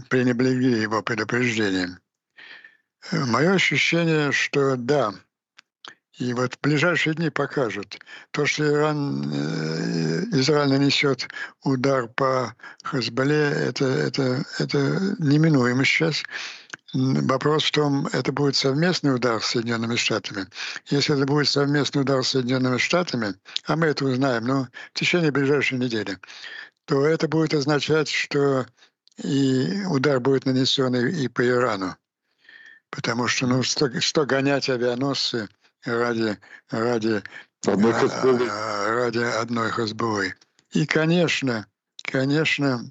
пренебрегли 0.10 0.82
его 0.82 1.02
предупреждением. 1.02 1.99
Мое 3.12 3.54
ощущение, 3.54 4.32
что 4.32 4.76
да, 4.76 5.14
и 6.22 6.34
вот 6.34 6.53
в 6.53 6.61
ближайшие 6.61 7.15
дни 7.15 7.32
покажут. 7.32 7.97
То, 8.30 8.45
что 8.45 8.63
Иран, 8.63 9.24
э, 9.34 10.24
Израиль 10.39 10.69
нанесет 10.69 11.28
удар 11.63 12.07
по 12.09 12.55
Хазбале, 12.84 13.41
это, 13.41 13.86
это, 13.86 14.45
это 14.59 14.78
неминуемо 15.17 15.84
сейчас. 15.84 16.22
Вопрос 16.93 17.63
в 17.63 17.72
том, 17.72 18.05
это 18.07 18.32
будет 18.32 18.55
совместный 18.55 19.15
удар 19.15 19.41
с 19.41 19.47
Соединенными 19.47 19.95
Штатами. 19.95 20.45
Если 20.89 21.15
это 21.15 21.26
будет 21.26 21.47
совместный 21.47 22.03
удар 22.03 22.24
с 22.24 22.30
Соединенными 22.30 22.78
Штатами, 22.78 23.34
а 23.65 23.76
мы 23.76 23.88
это 23.88 24.05
узнаем 24.05 24.45
ну, 24.45 24.67
в 24.93 24.99
течение 24.99 25.32
ближайшей 25.32 25.80
недели, 25.80 26.19
то 26.86 27.03
это 27.03 27.28
будет 27.28 27.55
означать, 27.55 28.09
что 28.09 28.67
и 29.17 29.86
удар 29.89 30.19
будет 30.19 30.45
нанесен 30.45 30.93
и, 30.95 31.24
и 31.24 31.28
по 31.30 31.43
Ирану. 31.47 31.95
Потому 32.91 33.28
что, 33.28 33.47
ну, 33.47 33.63
что, 33.63 33.99
что 34.01 34.26
гонять 34.26 34.69
авианосцы 34.69 35.49
ради, 35.86 36.38
ради, 36.69 37.23
одной 37.65 38.49
а, 38.49 38.95
ради 38.95 39.19
одной 39.19 39.69
Хазбулы. 39.71 40.36
И, 40.71 40.86
конечно, 40.86 41.67
конечно, 42.03 42.89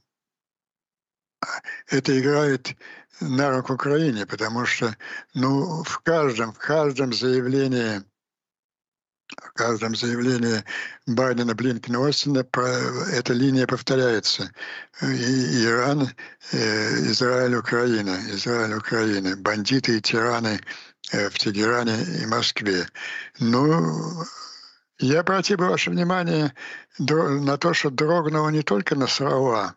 это 1.88 2.20
играет 2.20 2.76
на 3.20 3.50
руку 3.50 3.74
Украине, 3.74 4.26
потому 4.26 4.66
что 4.66 4.96
ну, 5.34 5.82
в 5.82 5.98
каждом, 6.00 6.52
в 6.52 6.58
каждом 6.58 7.12
заявлении 7.12 8.02
в 9.36 9.52
каждом 9.52 9.94
заявлении 9.94 10.64
Байдена, 11.06 11.54
Блинкина, 11.54 12.08
Остина 12.08 12.44
эта 13.12 13.32
линия 13.32 13.66
повторяется. 13.66 14.50
И 15.02 15.64
Иран, 15.64 16.08
э, 16.52 16.94
Израиль, 17.10 17.54
Украина, 17.54 18.18
Израиль, 18.30 18.74
Украина, 18.74 19.36
бандиты 19.36 19.98
и 19.98 20.00
тираны 20.00 20.60
в 21.12 21.38
Тегеране 21.38 22.02
и 22.22 22.26
Москве. 22.26 22.88
Ну, 23.38 24.24
я 24.98 25.20
обратил 25.20 25.56
бы 25.58 25.68
ваше 25.68 25.90
внимание 25.90 26.54
на 26.98 27.56
то, 27.58 27.74
что 27.74 27.90
дрогнуло 27.90 28.48
не 28.50 28.62
только 28.62 28.94
на 28.94 29.02
Насрала 29.02 29.74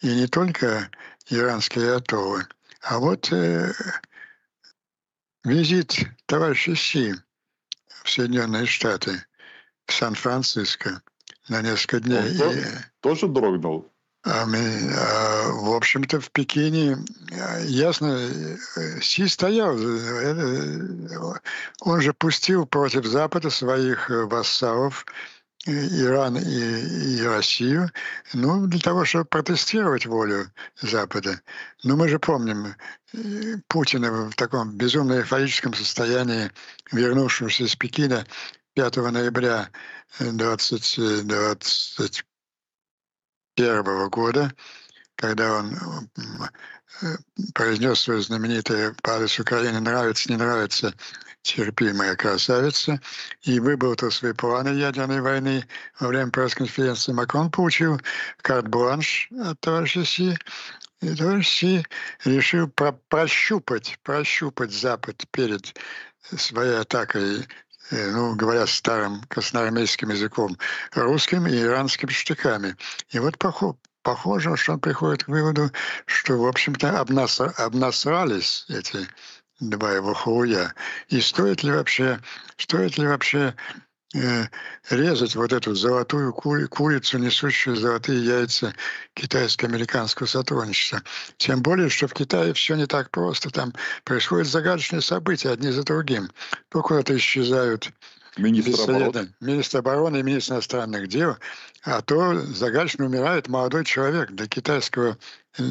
и 0.00 0.14
не 0.14 0.26
только 0.26 0.90
иранские 1.28 1.96
атоллы, 1.96 2.46
а 2.82 2.98
вот 2.98 3.32
э, 3.32 3.72
визит 5.44 5.96
товарища 6.26 6.76
Си 6.76 7.14
в 8.02 8.10
Соединенные 8.10 8.66
Штаты, 8.66 9.24
в 9.86 9.92
Сан-Франциско 9.92 11.02
на 11.48 11.62
несколько 11.62 12.00
дней. 12.00 12.42
Он 12.42 12.56
и, 12.56 12.64
тоже 13.00 13.28
дрогнул? 13.28 13.90
А 14.26 14.46
а, 14.46 15.50
в 15.52 15.74
общем-то, 15.74 16.18
в 16.18 16.30
Пекине, 16.30 16.96
а, 17.30 17.58
ясно, 17.60 18.30
Си 19.02 19.28
стоял. 19.28 19.76
Э, 19.78 21.34
он 21.80 22.00
же 22.00 22.14
пустил 22.14 22.64
против 22.64 23.04
Запада 23.04 23.50
своих 23.50 24.08
вассалов, 24.08 25.04
Иран 25.66 26.38
и, 26.38 27.18
и 27.18 27.22
Россию, 27.22 27.90
ну, 28.32 28.66
для 28.66 28.80
того, 28.80 29.04
чтобы 29.04 29.26
протестировать 29.26 30.06
волю 30.06 30.50
Запада. 30.80 31.40
Но 31.82 31.96
мы 31.96 32.08
же 32.08 32.18
помним 32.18 32.74
э, 33.12 33.56
Путина 33.68 34.30
в 34.30 34.34
таком 34.36 34.76
безумно 34.76 35.14
эйфорическом 35.14 35.74
состоянии, 35.74 36.50
вернувшегося 36.92 37.64
из 37.64 37.76
Пекина 37.76 38.26
5 38.74 38.96
ноября 38.96 39.68
20, 40.18 40.98
2021 43.56 44.08
года, 44.10 44.52
когда 45.16 45.58
он 45.58 45.74
э, 47.02 47.06
произнес 47.54 48.00
свое 48.00 48.22
знаменитое 48.22 48.94
«По 49.02 49.16
адресу 49.16 49.44
нравится, 49.44 50.30
не 50.30 50.36
нравится, 50.36 50.94
терпимая 51.42 52.16
красавица, 52.16 53.00
и 53.42 53.60
выболтал 53.60 54.10
свои 54.10 54.32
планы 54.32 54.68
ядерной 54.68 55.20
войны 55.20 55.66
во 56.00 56.08
время 56.08 56.30
пресс-конференции. 56.30 57.12
Макрон 57.12 57.50
получил 57.50 58.00
карт-бланш 58.38 59.28
от 59.38 59.60
товарища 59.60 60.04
Си, 60.04 60.36
и 61.02 61.14
товарищ 61.14 61.48
Си 61.48 61.86
решил 62.24 62.68
про 62.68 62.92
прощупать, 62.92 63.98
прощупать 64.02 64.72
Запад 64.72 65.24
перед 65.30 65.74
своей 66.22 66.78
атакой 66.78 67.46
ну, 67.90 68.34
говоря 68.34 68.66
старым 68.66 69.22
красноармейским 69.28 70.10
языком, 70.10 70.56
русским 70.94 71.46
и 71.46 71.60
иранским 71.60 72.08
штыками. 72.08 72.76
И 73.10 73.18
вот 73.18 73.38
похоже, 73.38 73.76
похоже, 74.02 74.56
что 74.56 74.74
он 74.74 74.80
приходит 74.80 75.24
к 75.24 75.28
выводу, 75.28 75.70
что, 76.06 76.34
в 76.34 76.46
общем-то, 76.46 77.00
обнасрались 77.00 78.66
эти 78.68 79.08
два 79.60 79.92
его 79.92 80.14
хуя. 80.14 80.74
И 81.08 81.20
стоит 81.20 81.62
ли 81.62 81.72
вообще, 81.72 82.20
стоит 82.56 82.98
ли 82.98 83.06
вообще 83.06 83.38
э, 83.38 83.54
резать 84.90 85.34
вот 85.34 85.52
эту 85.52 85.74
золотую 85.74 86.32
кури, 86.32 86.66
курицу, 86.66 87.18
несущую 87.18 87.76
золотые 87.76 88.24
яйца 88.24 88.74
китайско-американского 89.14 90.26
сотрудничества. 90.26 91.02
Тем 91.36 91.62
более, 91.62 91.88
что 91.88 92.06
в 92.06 92.14
Китае 92.14 92.54
все 92.54 92.76
не 92.76 92.86
так 92.86 93.10
просто. 93.10 93.50
Там 93.50 93.72
происходят 94.04 94.46
загадочные 94.46 95.02
события 95.02 95.50
одни 95.50 95.70
за 95.70 95.82
другим. 95.82 96.30
То 96.68 96.82
куда-то 96.82 97.16
исчезают 97.16 97.90
Министр 98.36 98.90
обороны. 98.90 99.32
Министр 99.40 99.78
обороны 99.78 100.16
и 100.18 100.22
министр 100.22 100.54
иностранных 100.54 101.08
дел, 101.08 101.36
а 101.84 102.02
то 102.02 102.40
загадочно 102.40 103.06
умирает 103.06 103.48
молодой 103.48 103.84
человек. 103.84 104.30
Для 104.32 104.46
китайского 104.46 105.16
э, 105.56 105.62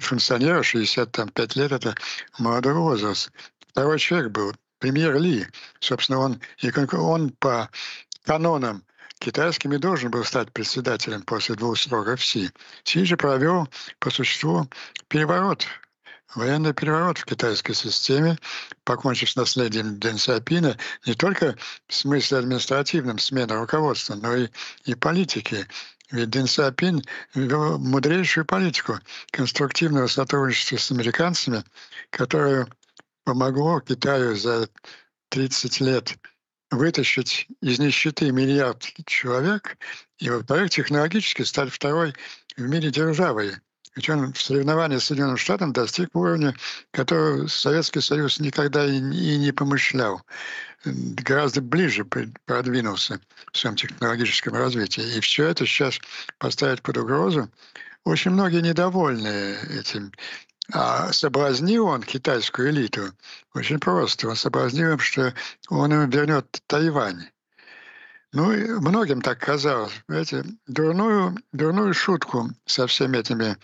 функционера 0.00 0.62
65 0.62 1.56
лет– 1.56 1.72
это 1.72 1.94
молодой 2.38 2.74
возраст. 2.74 3.30
Второй 3.70 3.98
человек 3.98 4.30
был 4.30 4.54
премьер 4.86 5.18
Ли. 5.18 5.44
Собственно, 5.80 6.20
он, 6.20 6.40
и 6.58 6.70
он 6.94 7.30
по 7.30 7.68
канонам 8.24 8.84
китайским 9.18 9.72
и 9.72 9.78
должен 9.78 10.12
был 10.12 10.24
стать 10.24 10.52
председателем 10.52 11.22
после 11.22 11.56
двух 11.56 11.76
сроков 11.76 12.24
Си. 12.24 12.50
Си 12.84 13.04
же 13.04 13.16
провел 13.16 13.68
по 13.98 14.10
существу 14.10 14.68
переворот 15.08 15.66
Военный 16.36 16.74
переворот 16.74 17.18
в 17.18 17.24
китайской 17.24 17.72
системе, 17.72 18.38
покончив 18.84 19.30
с 19.30 19.36
наследием 19.36 19.98
Дэн 19.98 20.18
Сяопина, 20.18 20.76
не 21.06 21.14
только 21.14 21.56
в 21.88 21.94
смысле 21.94 22.38
административном 22.38 23.18
смена 23.18 23.56
руководства, 23.56 24.14
но 24.14 24.36
и, 24.36 24.48
и 24.84 24.94
политики. 24.94 25.66
Ведь 26.10 26.30
Дэн 26.30 26.46
Сяопин 26.46 27.02
вел 27.34 27.78
мудрейшую 27.78 28.44
политику 28.44 28.98
конструктивного 29.30 30.08
сотрудничества 30.08 30.76
с 30.76 30.90
американцами, 30.90 31.64
которое 32.10 32.66
помогло 33.26 33.80
Китаю 33.80 34.34
за 34.36 34.70
30 35.28 35.80
лет 35.80 36.16
вытащить 36.70 37.48
из 37.60 37.78
нищеты 37.78 38.30
миллиард 38.30 38.82
человек 39.04 39.76
и, 40.18 40.30
во-вторых, 40.30 40.70
технологически 40.70 41.42
стать 41.42 41.70
второй 41.70 42.14
в 42.56 42.62
мире 42.62 42.90
державой 42.90 43.56
ведь 43.96 44.10
он 44.10 44.32
в 44.34 44.40
соревновании 44.40 44.98
с 44.98 45.04
Соединенным 45.04 45.38
Штатом 45.38 45.72
достиг 45.72 46.14
уровня, 46.14 46.54
которого 46.90 47.46
Советский 47.46 48.02
Союз 48.02 48.38
никогда 48.38 48.84
и, 48.84 48.98
и 48.98 49.38
не 49.38 49.52
помышлял. 49.52 50.22
Гораздо 50.84 51.62
ближе 51.62 52.04
продвинулся 52.04 53.18
в 53.52 53.56
своем 53.56 53.74
технологическом 53.74 54.52
развитии. 54.52 55.16
И 55.16 55.20
все 55.20 55.46
это 55.46 55.64
сейчас 55.64 55.98
поставить 56.38 56.82
под 56.82 56.98
угрозу. 56.98 57.50
Очень 58.04 58.32
многие 58.32 58.60
недовольны 58.60 59.56
этим. 59.70 60.12
А 60.72 61.12
соблазнил 61.12 61.86
он 61.86 62.02
китайскую 62.02 62.70
элиту 62.70 63.12
очень 63.54 63.78
просто. 63.78 64.28
Он 64.28 64.36
соблазнил 64.36 64.92
им, 64.92 64.98
что 64.98 65.32
он 65.68 65.92
им 65.92 66.10
вернет 66.10 66.60
Тайвань. 66.66 67.28
Ну, 68.32 68.52
и 68.52 68.68
многим 68.68 69.22
так 69.22 69.38
казалось. 69.38 69.92
Знаете, 70.08 70.44
дурную, 70.66 71.36
дурную 71.52 71.94
шутку 71.94 72.50
со 72.66 72.86
всеми 72.86 73.18
этими 73.18 73.56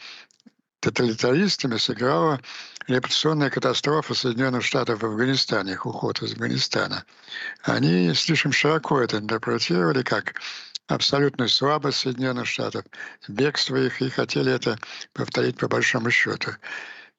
тоталитаристами 0.81 1.77
сыграла 1.77 2.41
репрессионная 2.89 3.51
катастрофа 3.51 4.15
Соединенных 4.15 4.65
Штатов 4.65 5.03
в 5.03 5.07
Афганистане, 5.07 5.73
их 5.73 5.87
уход 5.87 6.23
из 6.23 6.33
Афганистана. 6.33 7.05
Они 7.63 8.13
слишком 8.15 8.53
широко 8.53 9.01
это 9.01 9.19
интерпретировали 9.19 10.03
как 10.03 10.35
абсолютную 10.87 11.49
слабость 11.49 11.99
Соединенных 11.99 12.47
Штатов, 12.47 12.85
бегство 13.29 13.77
их, 13.77 14.01
и 14.03 14.09
хотели 14.09 14.53
это 14.53 14.79
повторить 15.13 15.59
по 15.59 15.69
большому 15.69 16.11
счету. 16.11 16.53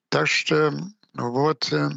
Так 0.09 0.27
что 0.27 0.73
вот 1.13 1.71
э, 1.71 1.89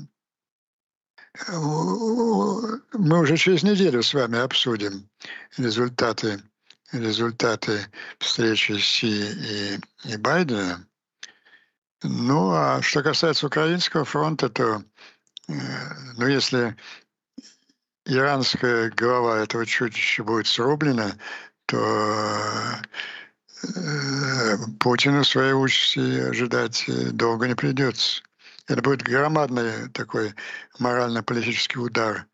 мы 2.93 3.21
уже 3.21 3.37
через 3.37 3.63
неделю 3.63 4.03
с 4.03 4.15
вами 4.15 4.39
обсудим 4.39 5.09
результаты, 5.57 6.41
результаты 6.93 7.87
встречи 8.19 8.73
Си 8.79 9.33
и, 9.33 9.81
и 10.05 10.17
Байдена. 10.17 10.87
Ну, 12.03 12.51
а 12.53 12.81
что 12.83 13.03
касается 13.03 13.47
Украинского 13.47 14.05
фронта, 14.05 14.49
то, 14.49 14.83
э, 15.49 15.53
ну, 16.17 16.27
если 16.27 16.77
иранская 18.07 18.91
голова 18.91 19.39
этого 19.39 19.67
чудища 19.67 20.23
будет 20.23 20.47
срублена, 20.47 21.17
то 21.67 22.81
э, 23.63 24.57
Путину 24.81 25.25
своей 25.25 25.53
участи 25.53 26.21
ожидать 26.21 26.89
э, 26.89 27.11
долго 27.11 27.49
не 27.49 27.55
придется. 27.55 28.23
Это 28.69 28.83
будет 28.83 29.03
громадный 29.03 29.89
такой 29.91 30.35
морально-политический 30.79 31.79
удар 31.79 32.27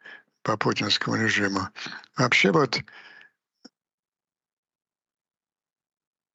по 0.42 0.56
путинскому 0.56 1.16
режиму. 1.16 1.68
Вообще 2.16 2.52
вот 2.52 2.80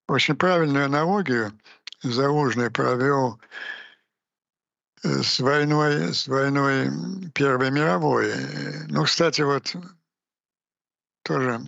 очень 0.08 0.36
правильную 0.36 0.86
аналогию 0.86 1.58
Залужный 2.04 2.70
провел 2.70 3.40
э, 5.04 5.24
с 5.24 5.40
войной, 5.40 6.14
с 6.14 6.28
войной 6.28 6.92
Первой 7.34 7.72
мировой. 7.72 8.34
Ну, 8.88 9.04
кстати, 9.04 9.42
вот 9.42 9.76
тоже 11.24 11.62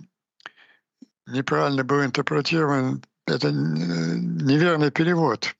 неправильно 1.30 1.84
был 1.84 2.04
интерпретирован, 2.04 3.02
это 3.26 3.50
неверный 3.50 4.90
перевод 4.90 5.54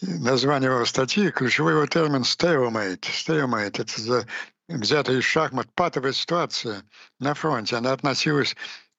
название 0.00 0.70
его 0.70 0.84
статьи, 0.84 1.30
ключевой 1.30 1.72
его 1.72 1.86
термин 1.86 2.22
stalemate. 2.22 3.00
Stalemate– 3.00 3.80
это 3.80 4.00
за, 4.00 4.26
взятая 4.68 5.18
из 5.18 5.24
шахмат 5.24 5.66
патовая 5.74 6.12
ситуация 6.12 6.82
на 7.18 7.34
фронте. 7.34 7.76
Она 7.76 7.92
относилась 7.92 8.54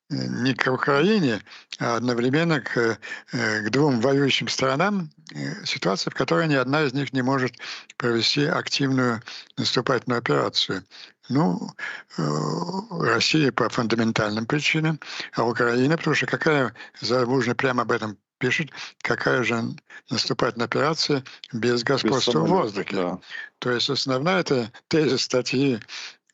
э, 0.10 0.16
не 0.16 0.54
к 0.54 0.72
Украине, 0.72 1.42
а 1.80 1.96
одновременно 1.96 2.60
к, 2.62 3.00
э, 3.32 3.62
к 3.62 3.70
двум 3.70 4.02
воюющим 4.02 4.48
сторонам, 4.48 5.10
э, 5.34 5.66
ситуация, 5.66 6.12
в 6.12 6.16
которой 6.16 6.48
ни 6.48 6.56
одна 6.56 6.84
из 6.84 6.94
них 6.94 7.14
не 7.14 7.22
может 7.22 7.56
провести 7.98 8.46
активную 8.46 9.22
наступательную 9.58 10.20
операцию. 10.20 10.84
Ну, 11.30 11.72
Россия 12.18 13.52
по 13.52 13.70
фундаментальным 13.70 14.46
причинам, 14.46 15.00
а 15.34 15.44
Украина, 15.46 15.98
потому 15.98 16.16
что 16.16 16.26
какая, 16.26 16.74
Залужный 17.02 17.56
прямо 17.56 17.84
об 17.84 17.92
этом 17.92 18.18
пишет, 18.40 18.72
какая 19.02 19.44
же 19.44 19.62
наступательная 20.10 20.66
операция 20.66 21.24
без 21.54 21.84
господства 21.84 22.42
без 22.42 22.50
в 22.50 22.52
воздухе. 22.52 22.96
Да. 22.96 23.20
То 23.60 23.72
есть 23.72 23.90
основная 23.90 24.40
это 24.40 24.72
тезис 24.88 25.24
статьи 25.24 25.80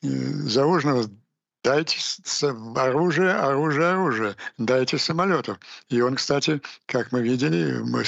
э, 0.02 0.08
Заужного 0.08 1.10
дайте 1.66 1.98
оружие, 2.76 3.32
оружие, 3.32 3.88
оружие, 3.88 4.36
дайте 4.60 5.00
самолетов. 5.00 5.58
И 5.90 6.00
он, 6.00 6.16
кстати, 6.16 6.62
как 6.86 7.12
мы 7.12 7.24
видели, 7.24 7.80
мы, 7.80 8.04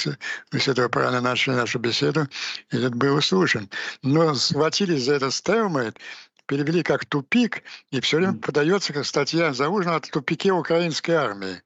мы 0.51 0.59
с 0.59 0.67
этого 0.67 0.87
правильно 0.89 1.21
начали 1.21 1.55
нашу 1.55 1.79
беседу, 1.79 2.27
этот 2.69 2.93
был 2.93 3.15
услышан. 3.15 3.67
Но 4.03 4.35
схватились 4.35 5.05
за 5.05 5.15
этот 5.15 5.33
stalemate, 5.33 5.97
перевели 6.47 6.81
как 6.81 7.05
тупик, 7.05 7.63
и 7.91 8.01
все 8.01 8.17
время 8.17 8.33
подается 8.33 8.93
как 8.93 9.05
статья 9.05 9.53
Заужного 9.53 9.97
о 9.97 9.99
тупике 9.99 10.51
украинской 10.51 11.11
армии. 11.11 11.61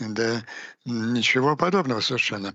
Да 0.00 0.44
ничего 0.84 1.56
подобного 1.56 2.00
совершенно. 2.00 2.52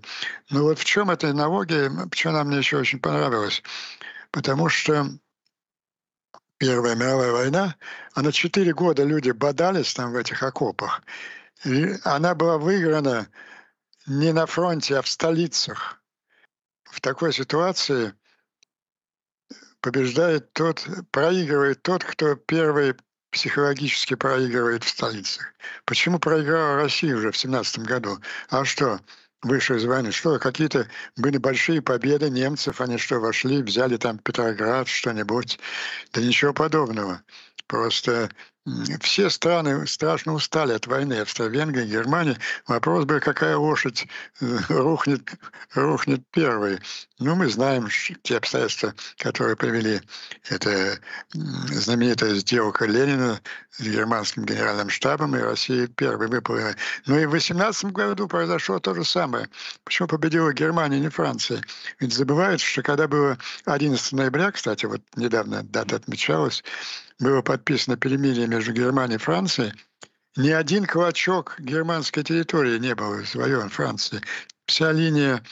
Но 0.50 0.62
вот 0.62 0.78
в 0.78 0.84
чем 0.84 1.10
эта 1.10 1.30
аналогия, 1.30 1.90
почему 2.10 2.34
она 2.34 2.44
мне 2.44 2.58
еще 2.58 2.78
очень 2.78 3.00
понравилась? 3.00 3.62
Потому 4.30 4.68
что 4.68 5.06
Первая 6.60 6.94
мировая 6.94 7.32
война, 7.32 7.74
а 8.12 8.20
на 8.20 8.32
четыре 8.32 8.74
года 8.74 9.02
люди 9.02 9.30
бодались 9.30 9.94
там 9.94 10.12
в 10.12 10.16
этих 10.16 10.42
окопах. 10.42 11.00
И 11.64 11.96
она 12.04 12.34
была 12.34 12.58
выиграна 12.58 13.28
не 14.06 14.30
на 14.34 14.44
фронте, 14.44 14.98
а 14.98 15.02
в 15.02 15.08
столицах. 15.08 16.02
В 16.84 17.00
такой 17.00 17.32
ситуации 17.32 18.12
побеждает 19.80 20.52
тот, 20.52 20.86
проигрывает 21.10 21.82
тот, 21.82 22.04
кто 22.04 22.34
первый 22.34 22.94
психологически 23.30 24.14
проигрывает 24.14 24.84
в 24.84 24.88
столицах. 24.88 25.54
Почему 25.84 26.18
проиграла 26.18 26.76
Россия 26.76 27.16
уже 27.16 27.30
в 27.30 27.36
17 27.36 27.80
году? 27.80 28.18
А 28.48 28.64
что, 28.64 29.00
из 29.76 29.84
войны? 29.84 30.12
Что, 30.12 30.38
какие-то 30.38 30.88
были 31.16 31.38
большие 31.38 31.80
победы 31.80 32.28
немцев, 32.28 32.80
они 32.80 32.98
что, 32.98 33.20
вошли, 33.20 33.62
взяли 33.62 33.96
там 33.96 34.18
Петроград, 34.18 34.88
что-нибудь? 34.88 35.58
Да 36.12 36.20
ничего 36.20 36.52
подобного. 36.52 37.22
Просто 37.66 38.30
все 39.00 39.30
страны 39.30 39.86
страшно 39.86 40.34
устали 40.34 40.72
от 40.72 40.86
войны. 40.86 41.14
Австро-Венгрия, 41.14 41.86
Германия. 41.86 42.38
Вопрос 42.66 43.06
был, 43.06 43.18
какая 43.20 43.56
лошадь 43.56 44.06
э, 44.40 44.58
рухнет, 44.68 45.30
рухнет 45.74 46.22
первой. 46.30 46.78
Ну, 47.18 47.34
мы 47.36 47.48
знаем 47.48 47.88
те 48.22 48.36
обстоятельства, 48.36 48.94
которые 49.16 49.56
привели. 49.56 50.00
Это 50.48 50.98
знаменитая 51.32 52.34
сделка 52.34 52.84
Ленина 52.84 53.40
с 53.70 53.80
германским 53.80 54.44
генеральным 54.44 54.90
штабом, 54.90 55.36
и 55.36 55.40
Россия 55.40 55.86
первой 55.86 56.28
выплыла. 56.28 56.74
Ну 57.06 57.18
и 57.18 57.24
в 57.24 57.30
18 57.30 57.86
году 57.92 58.28
произошло 58.28 58.78
то 58.78 58.94
же 58.94 59.04
самое. 59.04 59.48
Почему 59.84 60.06
победила 60.08 60.52
Германия, 60.52 61.00
не 61.00 61.08
Франция? 61.08 61.62
Ведь 61.98 62.12
забывается, 62.12 62.66
что 62.66 62.82
когда 62.82 63.08
было 63.08 63.38
11 63.64 64.12
ноября, 64.12 64.52
кстати, 64.52 64.84
вот 64.84 65.00
недавно 65.16 65.62
дата 65.62 65.96
отмечалась, 65.96 66.62
было 67.20 67.42
подписано 67.42 67.96
перемирие 67.96 68.48
между 68.50 68.72
Германией 68.72 69.16
и 69.16 69.18
Францией, 69.18 69.72
ни 70.36 70.50
один 70.50 70.84
клочок 70.84 71.56
германской 71.58 72.22
территории 72.22 72.78
не 72.78 72.94
был 72.94 73.24
завоеван 73.24 73.70
Францией. 73.70 74.22
Вся 74.66 74.92
линия 74.92 75.42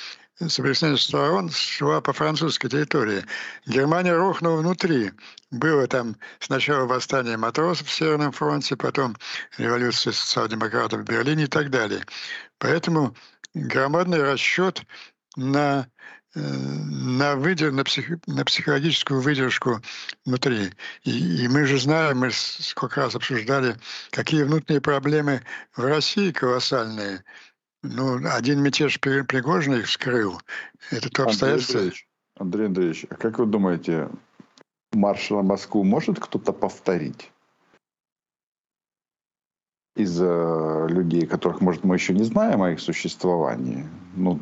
соприкосновения 0.47 1.01
сторон 1.01 1.51
шла 1.51 2.01
по 2.01 2.13
французской 2.13 2.69
территории. 2.69 3.25
Германия 3.67 4.15
рухнула 4.15 4.59
внутри. 4.59 5.13
Было 5.51 5.87
там 5.87 6.17
сначала 6.39 6.87
восстание 6.87 7.37
матросов 7.37 7.89
в 7.89 7.93
Северном 7.93 8.33
фронте, 8.33 8.77
потом 8.77 9.17
революция 9.57 10.13
социал-демократов 10.13 11.01
в 11.01 11.05
Берлине 11.05 11.45
и 11.45 11.49
так 11.49 11.71
далее. 11.71 12.05
Поэтому 12.59 13.17
громадный 13.55 14.23
расчет 14.23 14.83
на 15.37 15.89
на, 16.35 17.37
выдер, 17.37 17.73
на, 17.73 17.85
псих, 17.85 18.11
на 18.27 18.45
психологическую 18.45 19.21
выдержку 19.21 19.81
внутри. 20.25 20.73
И, 21.03 21.45
и 21.45 21.49
мы 21.49 21.65
же 21.65 21.79
знаем, 21.79 22.19
мы 22.19 22.31
сколько 22.33 23.01
раз 23.01 23.15
обсуждали, 23.15 23.77
какие 24.11 24.43
внутренние 24.43 24.81
проблемы 24.81 25.43
в 25.75 25.85
России 25.85 26.33
колоссальные. 26.33 27.25
Ну, 27.83 28.21
один 28.29 28.61
мятеж 28.63 29.01
Пригожина 29.01 29.77
их 29.77 29.87
вскрыл. 29.87 30.41
Это 30.91 31.09
то 31.11 31.25
обстоятельство. 31.25 31.81
Андрей 31.81 31.87
Андреевич, 31.87 32.09
Андрей 32.37 32.67
Андреевич, 32.67 33.07
а 33.09 33.15
как 33.15 33.39
вы 33.39 33.47
думаете, 33.47 34.11
марш 34.93 35.31
на 35.31 35.43
Москву 35.43 35.85
может 35.85 36.19
кто-то 36.21 36.53
повторить? 36.53 37.31
Из 39.97 40.21
людей, 40.21 41.27
которых, 41.27 41.61
может, 41.61 41.83
мы 41.83 41.97
еще 41.97 42.15
не 42.15 42.23
знаем 42.23 42.63
о 42.63 42.71
их 42.71 42.81
существовании. 42.81 43.89
Ну, 44.15 44.41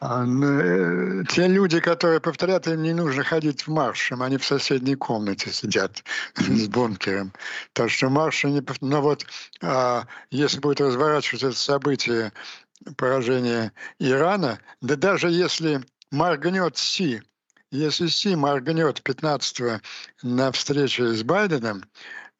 те 0.00 1.48
люди, 1.48 1.80
которые 1.80 2.20
повторяют, 2.20 2.68
им 2.68 2.82
не 2.82 2.92
нужно 2.92 3.24
ходить 3.24 3.66
в 3.66 3.70
маршем, 3.70 4.22
они 4.22 4.36
в 4.36 4.44
соседней 4.44 4.94
комнате 4.94 5.50
сидят 5.50 6.04
с 6.36 6.68
бункером. 6.68 7.32
Так 7.72 7.90
что 7.90 8.08
марши 8.08 8.48
не... 8.48 8.62
Но 8.80 9.02
вот 9.02 9.26
а, 9.60 10.04
если 10.30 10.60
будет 10.60 10.80
разворачиваться 10.80 11.48
это 11.48 11.56
событие 11.56 12.32
поражения 12.96 13.72
Ирана, 13.98 14.60
да 14.80 14.94
даже 14.94 15.30
если 15.30 15.84
моргнет 16.12 16.76
Си, 16.76 17.22
если 17.72 18.06
Си 18.06 18.36
моргнет 18.36 19.02
15 19.02 19.82
на 20.22 20.52
встрече 20.52 21.12
с 21.12 21.24
Байденом, 21.24 21.82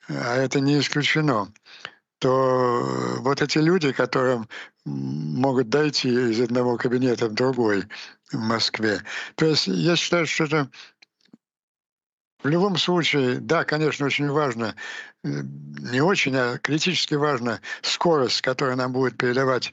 а 0.08 0.36
это 0.36 0.60
не 0.60 0.78
исключено, 0.78 1.52
то 2.18 3.16
вот 3.20 3.42
эти 3.42 3.58
люди, 3.58 3.92
которым 3.92 4.48
могут 4.84 5.68
дойти 5.68 6.08
из 6.08 6.40
одного 6.40 6.76
кабинета 6.76 7.28
в 7.28 7.34
другой 7.34 7.84
в 8.32 8.38
Москве. 8.38 9.02
То 9.36 9.46
есть 9.46 9.66
я 9.66 9.96
считаю, 9.96 10.26
что 10.26 10.44
это 10.44 10.70
в 12.42 12.48
любом 12.48 12.76
случае, 12.76 13.40
да, 13.40 13.64
конечно, 13.64 14.06
очень 14.06 14.30
важно 14.30 14.74
не 15.24 16.00
очень, 16.00 16.36
а 16.36 16.58
критически 16.58 17.14
важна 17.14 17.60
скорость, 17.82 18.42
которую 18.42 18.76
нам 18.76 18.92
будет 18.92 19.16
передавать 19.16 19.72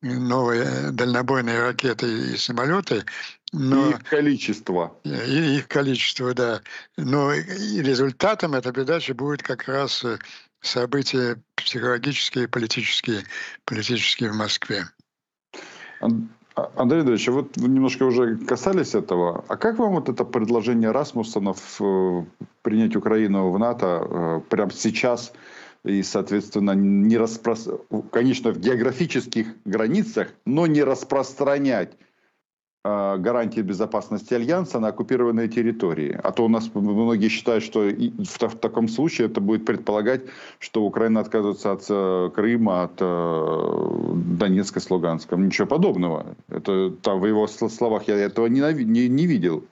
новые 0.00 0.90
дальнобойные 0.92 1.60
ракеты 1.60 2.34
и 2.34 2.36
самолеты. 2.36 3.04
Но, 3.52 3.88
и 3.88 3.90
их 3.90 4.04
количество. 4.04 4.98
И 5.04 5.56
их 5.56 5.68
количество, 5.68 6.34
да. 6.34 6.60
Но 6.96 7.32
результатом 7.32 8.54
этой 8.54 8.72
передачи 8.72 9.12
будет 9.12 9.42
как 9.42 9.66
раз 9.68 10.04
э, 10.04 10.18
события 10.66 11.36
психологические 11.56 12.44
и 12.44 12.48
политические, 12.48 13.22
политические 13.64 14.32
в 14.32 14.36
Москве. 14.36 14.84
Андрей 16.00 17.00
Андреевич, 17.00 17.28
вот 17.28 17.56
вы 17.56 17.68
немножко 17.68 18.04
уже 18.04 18.36
касались 18.36 18.94
этого. 18.94 19.44
А 19.48 19.56
как 19.56 19.78
вам 19.78 19.94
вот 19.94 20.08
это 20.08 20.24
предложение 20.24 20.92
Расмуссона 20.92 21.52
в, 21.52 22.26
принять 22.62 22.94
Украину 22.94 23.50
в 23.50 23.58
НАТО 23.58 24.06
э, 24.08 24.40
прямо 24.48 24.70
сейчас 24.72 25.32
и, 25.84 26.02
соответственно, 26.02 26.72
не 26.72 27.16
распро... 27.16 27.56
конечно, 28.12 28.52
в 28.52 28.58
географических 28.58 29.48
границах, 29.64 30.28
но 30.46 30.66
не 30.66 30.82
распространять 30.84 31.92
э, 31.92 32.13
гарантии 32.84 33.62
безопасности 33.62 34.34
Альянса 34.34 34.78
на 34.78 34.88
оккупированные 34.88 35.48
территории. 35.48 36.20
А 36.22 36.32
то 36.32 36.44
у 36.44 36.48
нас 36.48 36.70
многие 36.74 37.28
считают, 37.28 37.64
что 37.64 37.80
в, 37.80 38.56
таком 38.56 38.88
случае 38.88 39.28
это 39.28 39.40
будет 39.40 39.64
предполагать, 39.64 40.22
что 40.58 40.82
Украина 40.84 41.20
отказывается 41.20 41.72
от 41.72 41.86
э, 41.88 42.30
Крыма, 42.34 42.82
от 42.84 42.98
э, 43.00 44.12
Донецка 44.38 44.80
с 44.80 44.90
Луганском. 44.90 45.46
Ничего 45.46 45.66
подобного. 45.66 46.36
Это 46.48 46.90
там 46.90 47.20
в 47.20 47.26
его 47.26 47.46
словах 47.46 48.06
я 48.08 48.16
этого 48.16 48.46
не, 48.46 48.60
не, 48.84 49.08
не 49.08 49.26
видел. 49.26 49.64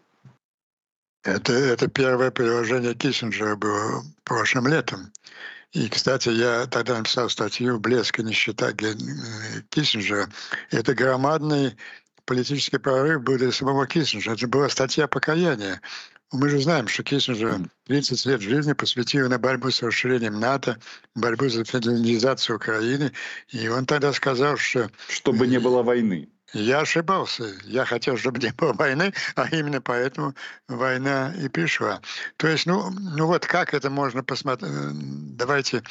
Это, 1.23 1.53
это 1.53 1.89
первое 1.89 2.31
предложение 2.31 2.95
Киссинджера 2.95 3.57
было 3.57 4.03
прошлым 4.25 4.69
летом. 4.69 5.13
И, 5.73 5.89
кстати, 5.89 6.29
я 6.29 6.67
тогда 6.67 6.99
написал 6.99 7.31
статью 7.31 7.79
«Блеск 7.79 8.19
и 8.19 8.23
нищета 8.23 8.73
Киссинджера». 9.71 10.29
Это 10.71 10.95
громадный 10.95 11.77
политический 12.33 12.79
прорыв 12.79 13.23
был 13.23 13.37
для 13.37 13.53
самого 13.53 13.87
Киссинджера. 13.87 14.33
Это 14.33 14.49
была 14.49 14.67
статья 14.71 15.07
покаяния. 15.07 15.83
Мы 16.33 16.49
же 16.49 16.61
знаем, 16.61 16.89
что 16.89 17.03
Киссинджер 17.03 17.69
30 17.89 18.25
лет 18.25 18.41
жизни 18.41 18.73
посвятил 18.73 19.29
на 19.29 19.39
борьбу 19.39 19.71
с 19.71 19.83
расширением 19.83 20.41
НАТО, 20.41 20.79
борьбу 21.15 21.51
за 21.51 21.63
федерализацию 21.63 22.57
Украины. 22.57 23.13
И 23.49 23.69
он 23.69 23.85
тогда 23.85 24.15
сказал, 24.15 24.57
что... 24.57 24.91
Чтобы 25.09 25.47
не 25.47 25.59
было 25.61 25.83
войны. 25.83 26.31
Я 26.55 26.81
ошибался. 26.81 27.53
Я 27.65 27.85
хотел, 27.85 28.17
чтобы 28.17 28.39
не 28.39 28.53
было 28.53 28.73
войны, 28.73 29.13
а 29.37 29.49
именно 29.51 29.83
поэтому 29.83 30.35
война 30.69 31.35
и 31.39 31.49
пришла. 31.49 32.01
То 32.39 32.49
есть, 32.49 32.65
ну, 32.65 32.91
ну 32.91 33.27
вот 33.27 33.47
как 33.47 33.75
это 33.75 33.91
можно 33.91 34.23
посмотреть? 34.23 34.71
Э, 34.71 34.91
давайте 34.93 35.83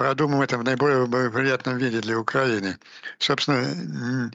продумаем 0.00 0.40
это 0.40 0.56
в 0.56 0.64
наиболее 0.64 1.06
благоприятном 1.06 1.76
виде 1.76 2.00
для 2.00 2.18
Украины. 2.18 2.78
Собственно, 3.18 4.30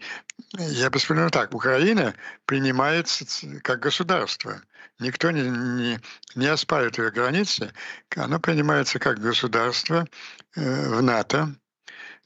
я 0.59 0.91
бы 0.91 0.99
вспомнил 0.99 1.31
так. 1.31 1.55
Украина 1.55 2.13
принимается 2.45 3.25
как 3.63 3.79
государство. 3.79 4.61
Никто 4.99 5.31
не, 5.31 5.41
не, 5.41 5.99
не 6.35 6.45
оспаривает 6.45 6.99
ее 6.99 7.09
границы. 7.09 7.73
Оно 8.15 8.39
принимается 8.39 8.99
как 8.99 9.17
государство 9.17 10.07
э, 10.55 10.89
в 10.89 11.01
НАТО, 11.01 11.55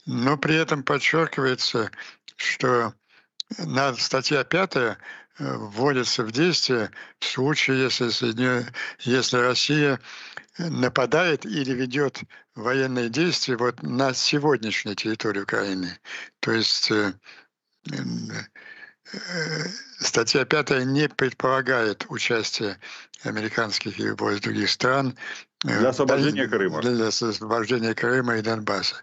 но 0.04 0.36
при 0.36 0.56
этом 0.56 0.82
подчеркивается, 0.82 1.90
что 2.36 2.92
на 3.56 3.94
статья 3.94 4.44
5 4.44 4.76
э, 4.76 4.96
вводится 5.38 6.24
в 6.24 6.30
действие 6.30 6.90
в 7.18 7.24
случае, 7.24 7.84
если, 7.84 8.66
если 8.98 9.38
Россия 9.38 9.98
нападает 10.68 11.46
или 11.46 11.72
ведет 11.72 12.20
военные 12.54 13.08
действия 13.08 13.56
вот 13.56 13.82
на 13.82 14.12
сегодняшней 14.14 14.94
территории 14.94 15.40
Украины. 15.40 15.98
То 16.40 16.52
есть 16.52 16.90
э, 16.90 17.12
э, 17.90 17.96
статья 19.98 20.44
5 20.44 20.84
не 20.86 21.08
предполагает 21.08 22.06
участие 22.08 22.78
американских 23.24 23.98
и 23.98 24.04
любой 24.04 24.34
из 24.34 24.40
других 24.40 24.70
стран 24.70 25.16
для 25.62 25.90
освобождения 25.90 26.48
Крыма. 26.48 26.80
Для 26.80 27.08
освобождения 27.08 27.94
Крыма 27.94 28.36
и 28.36 28.42
Донбасса. 28.42 28.96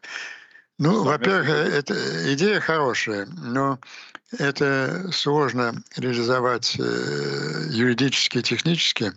Ну, 0.80 1.04
во-первых, 1.04 1.50
это 1.50 2.34
идея 2.34 2.60
хорошая, 2.60 3.26
но 3.26 3.80
это 4.38 5.10
сложно 5.12 5.74
реализовать 5.96 6.76
э, 6.80 7.68
юридически 7.70 8.40
и 8.40 8.44
технически. 8.44 9.14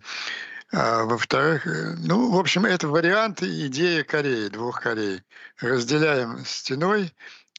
А 0.73 1.05
во-вторых, 1.05 1.67
э, 1.67 1.95
ну, 1.99 2.31
в 2.31 2.39
общем, 2.39 2.65
это 2.65 2.87
вариант 2.89 3.43
идеи 3.43 4.03
Кореи, 4.03 4.49
двух 4.49 4.81
Корей. 4.81 5.23
Разделяем 5.61 6.45
стеной, 6.45 7.13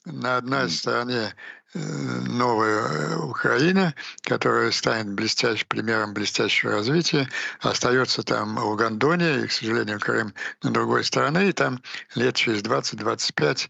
на 0.05 0.37
одной 0.37 0.69
стороне 0.69 1.35
э, 1.73 1.79
новая 1.79 3.17
Украина, 3.17 3.93
которая 4.23 4.71
станет 4.71 5.13
блестящим 5.13 5.67
примером 5.67 6.13
блестящего 6.13 6.71
развития. 6.71 7.27
Остается 7.59 8.23
там 8.23 8.57
Угандония 8.57 9.41
и, 9.41 9.47
к 9.47 9.51
сожалению, 9.51 9.99
Крым 9.99 10.33
на 10.63 10.71
другой 10.71 11.03
стороне, 11.03 11.49
и 11.49 11.51
там 11.51 11.81
лет 12.15 12.35
через 12.35 12.61
20-25 12.61 13.69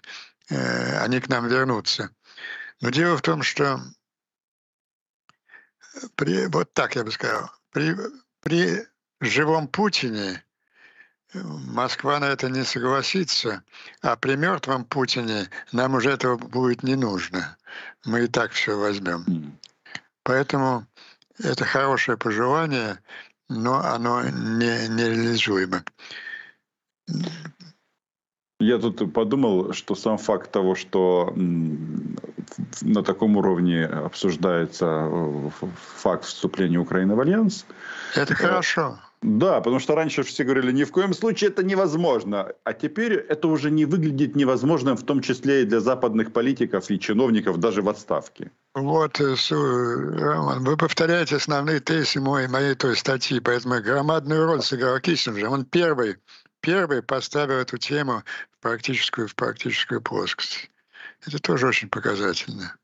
э, 0.49 0.99
они 0.99 1.19
к 1.19 1.29
нам 1.29 1.47
вернутся. 1.47 2.11
Но 2.79 2.91
дело 2.91 3.17
в 3.17 3.21
том, 3.21 3.41
что 3.41 3.81
при, 6.15 6.45
вот 6.47 6.73
так 6.73 6.95
я 6.95 7.03
бы 7.03 7.11
сказал, 7.11 7.51
при, 7.71 7.95
при 8.41 8.90
живом 9.21 9.67
Путине 9.67 10.43
Москва 11.33 12.19
на 12.19 12.25
это 12.25 12.49
не 12.49 12.63
согласится, 12.63 13.63
а 14.01 14.15
при 14.17 14.35
мертвом 14.35 14.83
Путине 14.83 15.49
нам 15.71 15.95
уже 15.95 16.11
этого 16.11 16.37
будет 16.37 16.83
не 16.83 16.95
нужно. 16.95 17.57
Мы 18.05 18.25
и 18.25 18.27
так 18.27 18.51
все 18.51 18.77
возьмем. 18.77 19.57
Поэтому 20.23 20.85
это 21.39 21.63
хорошее 21.63 22.17
пожелание, 22.17 22.99
но 23.49 23.79
оно 23.79 24.23
не, 24.23 24.89
нереализуемо. 24.89 25.83
Я 28.59 28.77
тут 28.77 29.11
подумал, 29.13 29.73
что 29.73 29.95
сам 29.95 30.17
факт 30.17 30.51
того, 30.51 30.75
что 30.75 31.33
на 31.35 33.03
таком 33.03 33.37
уровне 33.37 33.85
обсуждается 33.85 34.85
э, 34.85 35.49
факт 35.97 36.25
вступления 36.25 36.77
Украины 36.77 37.15
в 37.15 37.21
Альянс. 37.21 37.65
Это 38.13 38.35
хорошо. 38.35 38.99
Да, 39.21 39.59
потому 39.59 39.79
что 39.79 39.93
раньше 39.93 40.23
все 40.23 40.43
говорили, 40.43 40.71
ни 40.71 40.83
в 40.83 40.91
коем 40.91 41.13
случае 41.13 41.51
это 41.51 41.63
невозможно. 41.63 42.53
А 42.63 42.73
теперь 42.73 43.13
это 43.13 43.47
уже 43.47 43.69
не 43.69 43.85
выглядит 43.85 44.35
невозможным, 44.35 44.97
в 44.97 45.03
том 45.03 45.21
числе 45.21 45.61
и 45.61 45.65
для 45.65 45.79
западных 45.79 46.33
политиков 46.33 46.89
и 46.89 46.99
чиновников, 46.99 47.59
даже 47.59 47.83
в 47.83 47.89
отставке. 47.89 48.51
Вот, 48.73 49.21
э, 49.21 49.35
Роман, 49.51 50.63
вы 50.63 50.75
повторяете 50.75 51.35
основные 51.35 51.79
тезисы 51.81 52.19
моей, 52.19 52.47
моей 52.47 52.73
той 52.73 52.95
статьи, 52.95 53.39
поэтому 53.39 53.79
громадную 53.79 54.47
роль 54.47 54.63
сыграл 54.63 54.99
Киссинджер. 54.99 55.49
Он 55.49 55.65
первый, 55.65 56.17
первый 56.61 57.03
поставил 57.03 57.57
эту 57.57 57.77
тему 57.77 58.23
в 58.51 58.59
практическую, 58.59 59.27
в 59.27 59.35
практическую 59.35 60.01
плоскость. 60.01 60.71
Это 61.27 61.37
тоже 61.37 61.67
очень 61.67 61.89
показательно. 61.89 62.75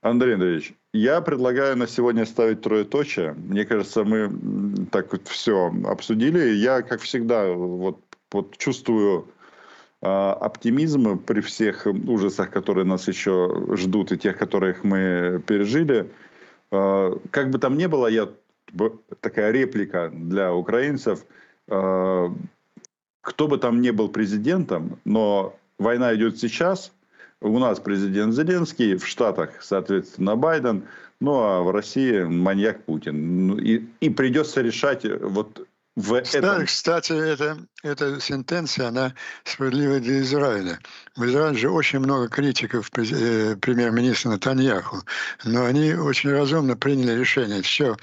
Андрей 0.00 0.34
Андреевич, 0.34 0.74
я 0.92 1.20
предлагаю 1.20 1.76
на 1.76 1.86
сегодня 1.86 2.24
ставить 2.24 2.62
троеточие. 2.62 3.34
Мне 3.34 3.64
кажется, 3.64 4.04
мы 4.04 4.86
так 4.90 5.12
вот 5.12 5.28
все 5.28 5.72
обсудили. 5.84 6.54
Я, 6.54 6.82
как 6.82 7.00
всегда, 7.00 7.52
вот, 7.52 8.00
вот 8.32 8.56
чувствую 8.56 9.28
э, 10.00 10.06
оптимизм 10.06 11.18
при 11.18 11.40
всех 11.40 11.86
ужасах, 11.86 12.50
которые 12.50 12.84
нас 12.84 13.06
еще 13.06 13.76
ждут, 13.76 14.12
и 14.12 14.18
тех, 14.18 14.38
которых 14.38 14.82
мы 14.82 15.42
пережили. 15.46 16.10
Э, 16.70 17.16
как 17.30 17.50
бы 17.50 17.58
там 17.58 17.76
ни 17.76 17.86
было, 17.86 18.06
я 18.06 18.28
такая 19.20 19.50
реплика 19.52 20.10
для 20.12 20.54
украинцев. 20.54 21.26
Э, 21.66 22.30
кто 23.20 23.46
бы 23.46 23.58
там 23.58 23.82
ни 23.82 23.90
был 23.90 24.08
президентом, 24.08 24.98
но 25.04 25.54
война 25.78 26.14
идет 26.14 26.38
сейчас– 26.38 26.92
у 27.40 27.58
нас 27.58 27.80
президент 27.80 28.34
Зеленский, 28.34 28.96
в 28.96 29.06
Штатах, 29.06 29.50
соответственно, 29.60 30.36
Байден, 30.36 30.84
ну 31.20 31.40
а 31.40 31.62
в 31.62 31.70
России 31.70 32.22
маньяк 32.22 32.84
Путин. 32.84 33.46
Ну, 33.46 33.58
и, 33.58 33.84
и 34.00 34.10
придется 34.10 34.60
решать 34.60 35.04
вот 35.04 35.66
в 35.98 36.22
кстати, 36.22 36.36
этом... 36.36 36.66
Кстати, 36.66 37.12
это, 37.12 37.58
эта 37.82 38.20
сентенция, 38.20 38.86
она 38.86 39.14
справедлива 39.42 39.98
для 39.98 40.20
Израиля. 40.20 40.78
В 41.16 41.24
Израиле 41.24 41.58
же 41.58 41.70
очень 41.70 41.98
много 41.98 42.28
критиков 42.28 42.88
э, 42.96 43.56
премьер-министра 43.56 44.30
Натаньяху, 44.30 45.02
но 45.44 45.64
они 45.64 45.94
очень 45.94 46.30
разумно 46.30 46.76
приняли 46.76 47.18
решение. 47.18 47.62
Все, 47.62 47.96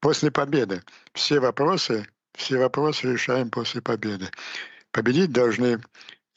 после 0.00 0.32
победы. 0.32 0.82
Все 1.12 1.38
вопросы, 1.38 2.08
все 2.34 2.58
вопросы 2.58 3.12
решаем 3.12 3.50
после 3.50 3.80
победы. 3.80 4.28
Победить 4.90 5.30
должны 5.30 5.80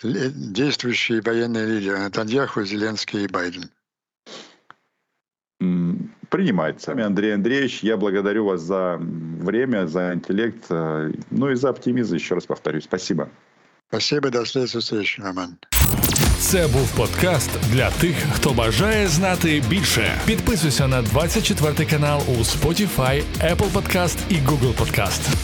действующие 0.03 1.21
военные 1.21 1.67
лидеры 1.67 1.99
Натаньяху, 1.99 2.65
Зеленский 2.65 3.25
и 3.25 3.29
Байден. 3.29 3.71
Принимается. 6.31 6.93
Андрей 6.93 7.35
Андреевич, 7.35 7.83
я 7.83 7.97
благодарю 7.97 8.45
вас 8.45 8.61
за 8.63 8.99
время, 9.01 9.87
за 9.87 10.15
интеллект, 10.15 10.65
э, 10.71 11.13
ну 11.31 11.51
и 11.51 11.57
за 11.57 11.71
оптимизм, 11.71 12.15
еще 12.15 12.37
раз 12.37 12.47
повторюсь. 12.47 12.85
Спасибо. 12.85 13.29
Спасибо, 13.89 14.31
до 14.31 14.47
следующей 14.47 14.79
встречи, 14.79 15.23
Роман. 15.23 15.57
Це 16.39 16.69
був 16.69 16.97
подкаст 16.97 17.51
для 17.73 17.91
тих, 17.91 18.17
хто 18.33 18.53
бажає 18.53 19.09
знати 19.09 19.63
більше. 19.69 20.21
Підписуйся 20.27 20.89
на 20.89 21.03
24 21.03 21.91
канал 21.91 22.23
у 22.29 22.33
Spotify, 22.33 23.23
Apple 23.41 23.73
Podcast 23.73 24.19
і 24.29 24.35
Google 24.35 24.75
Podcast. 24.75 25.35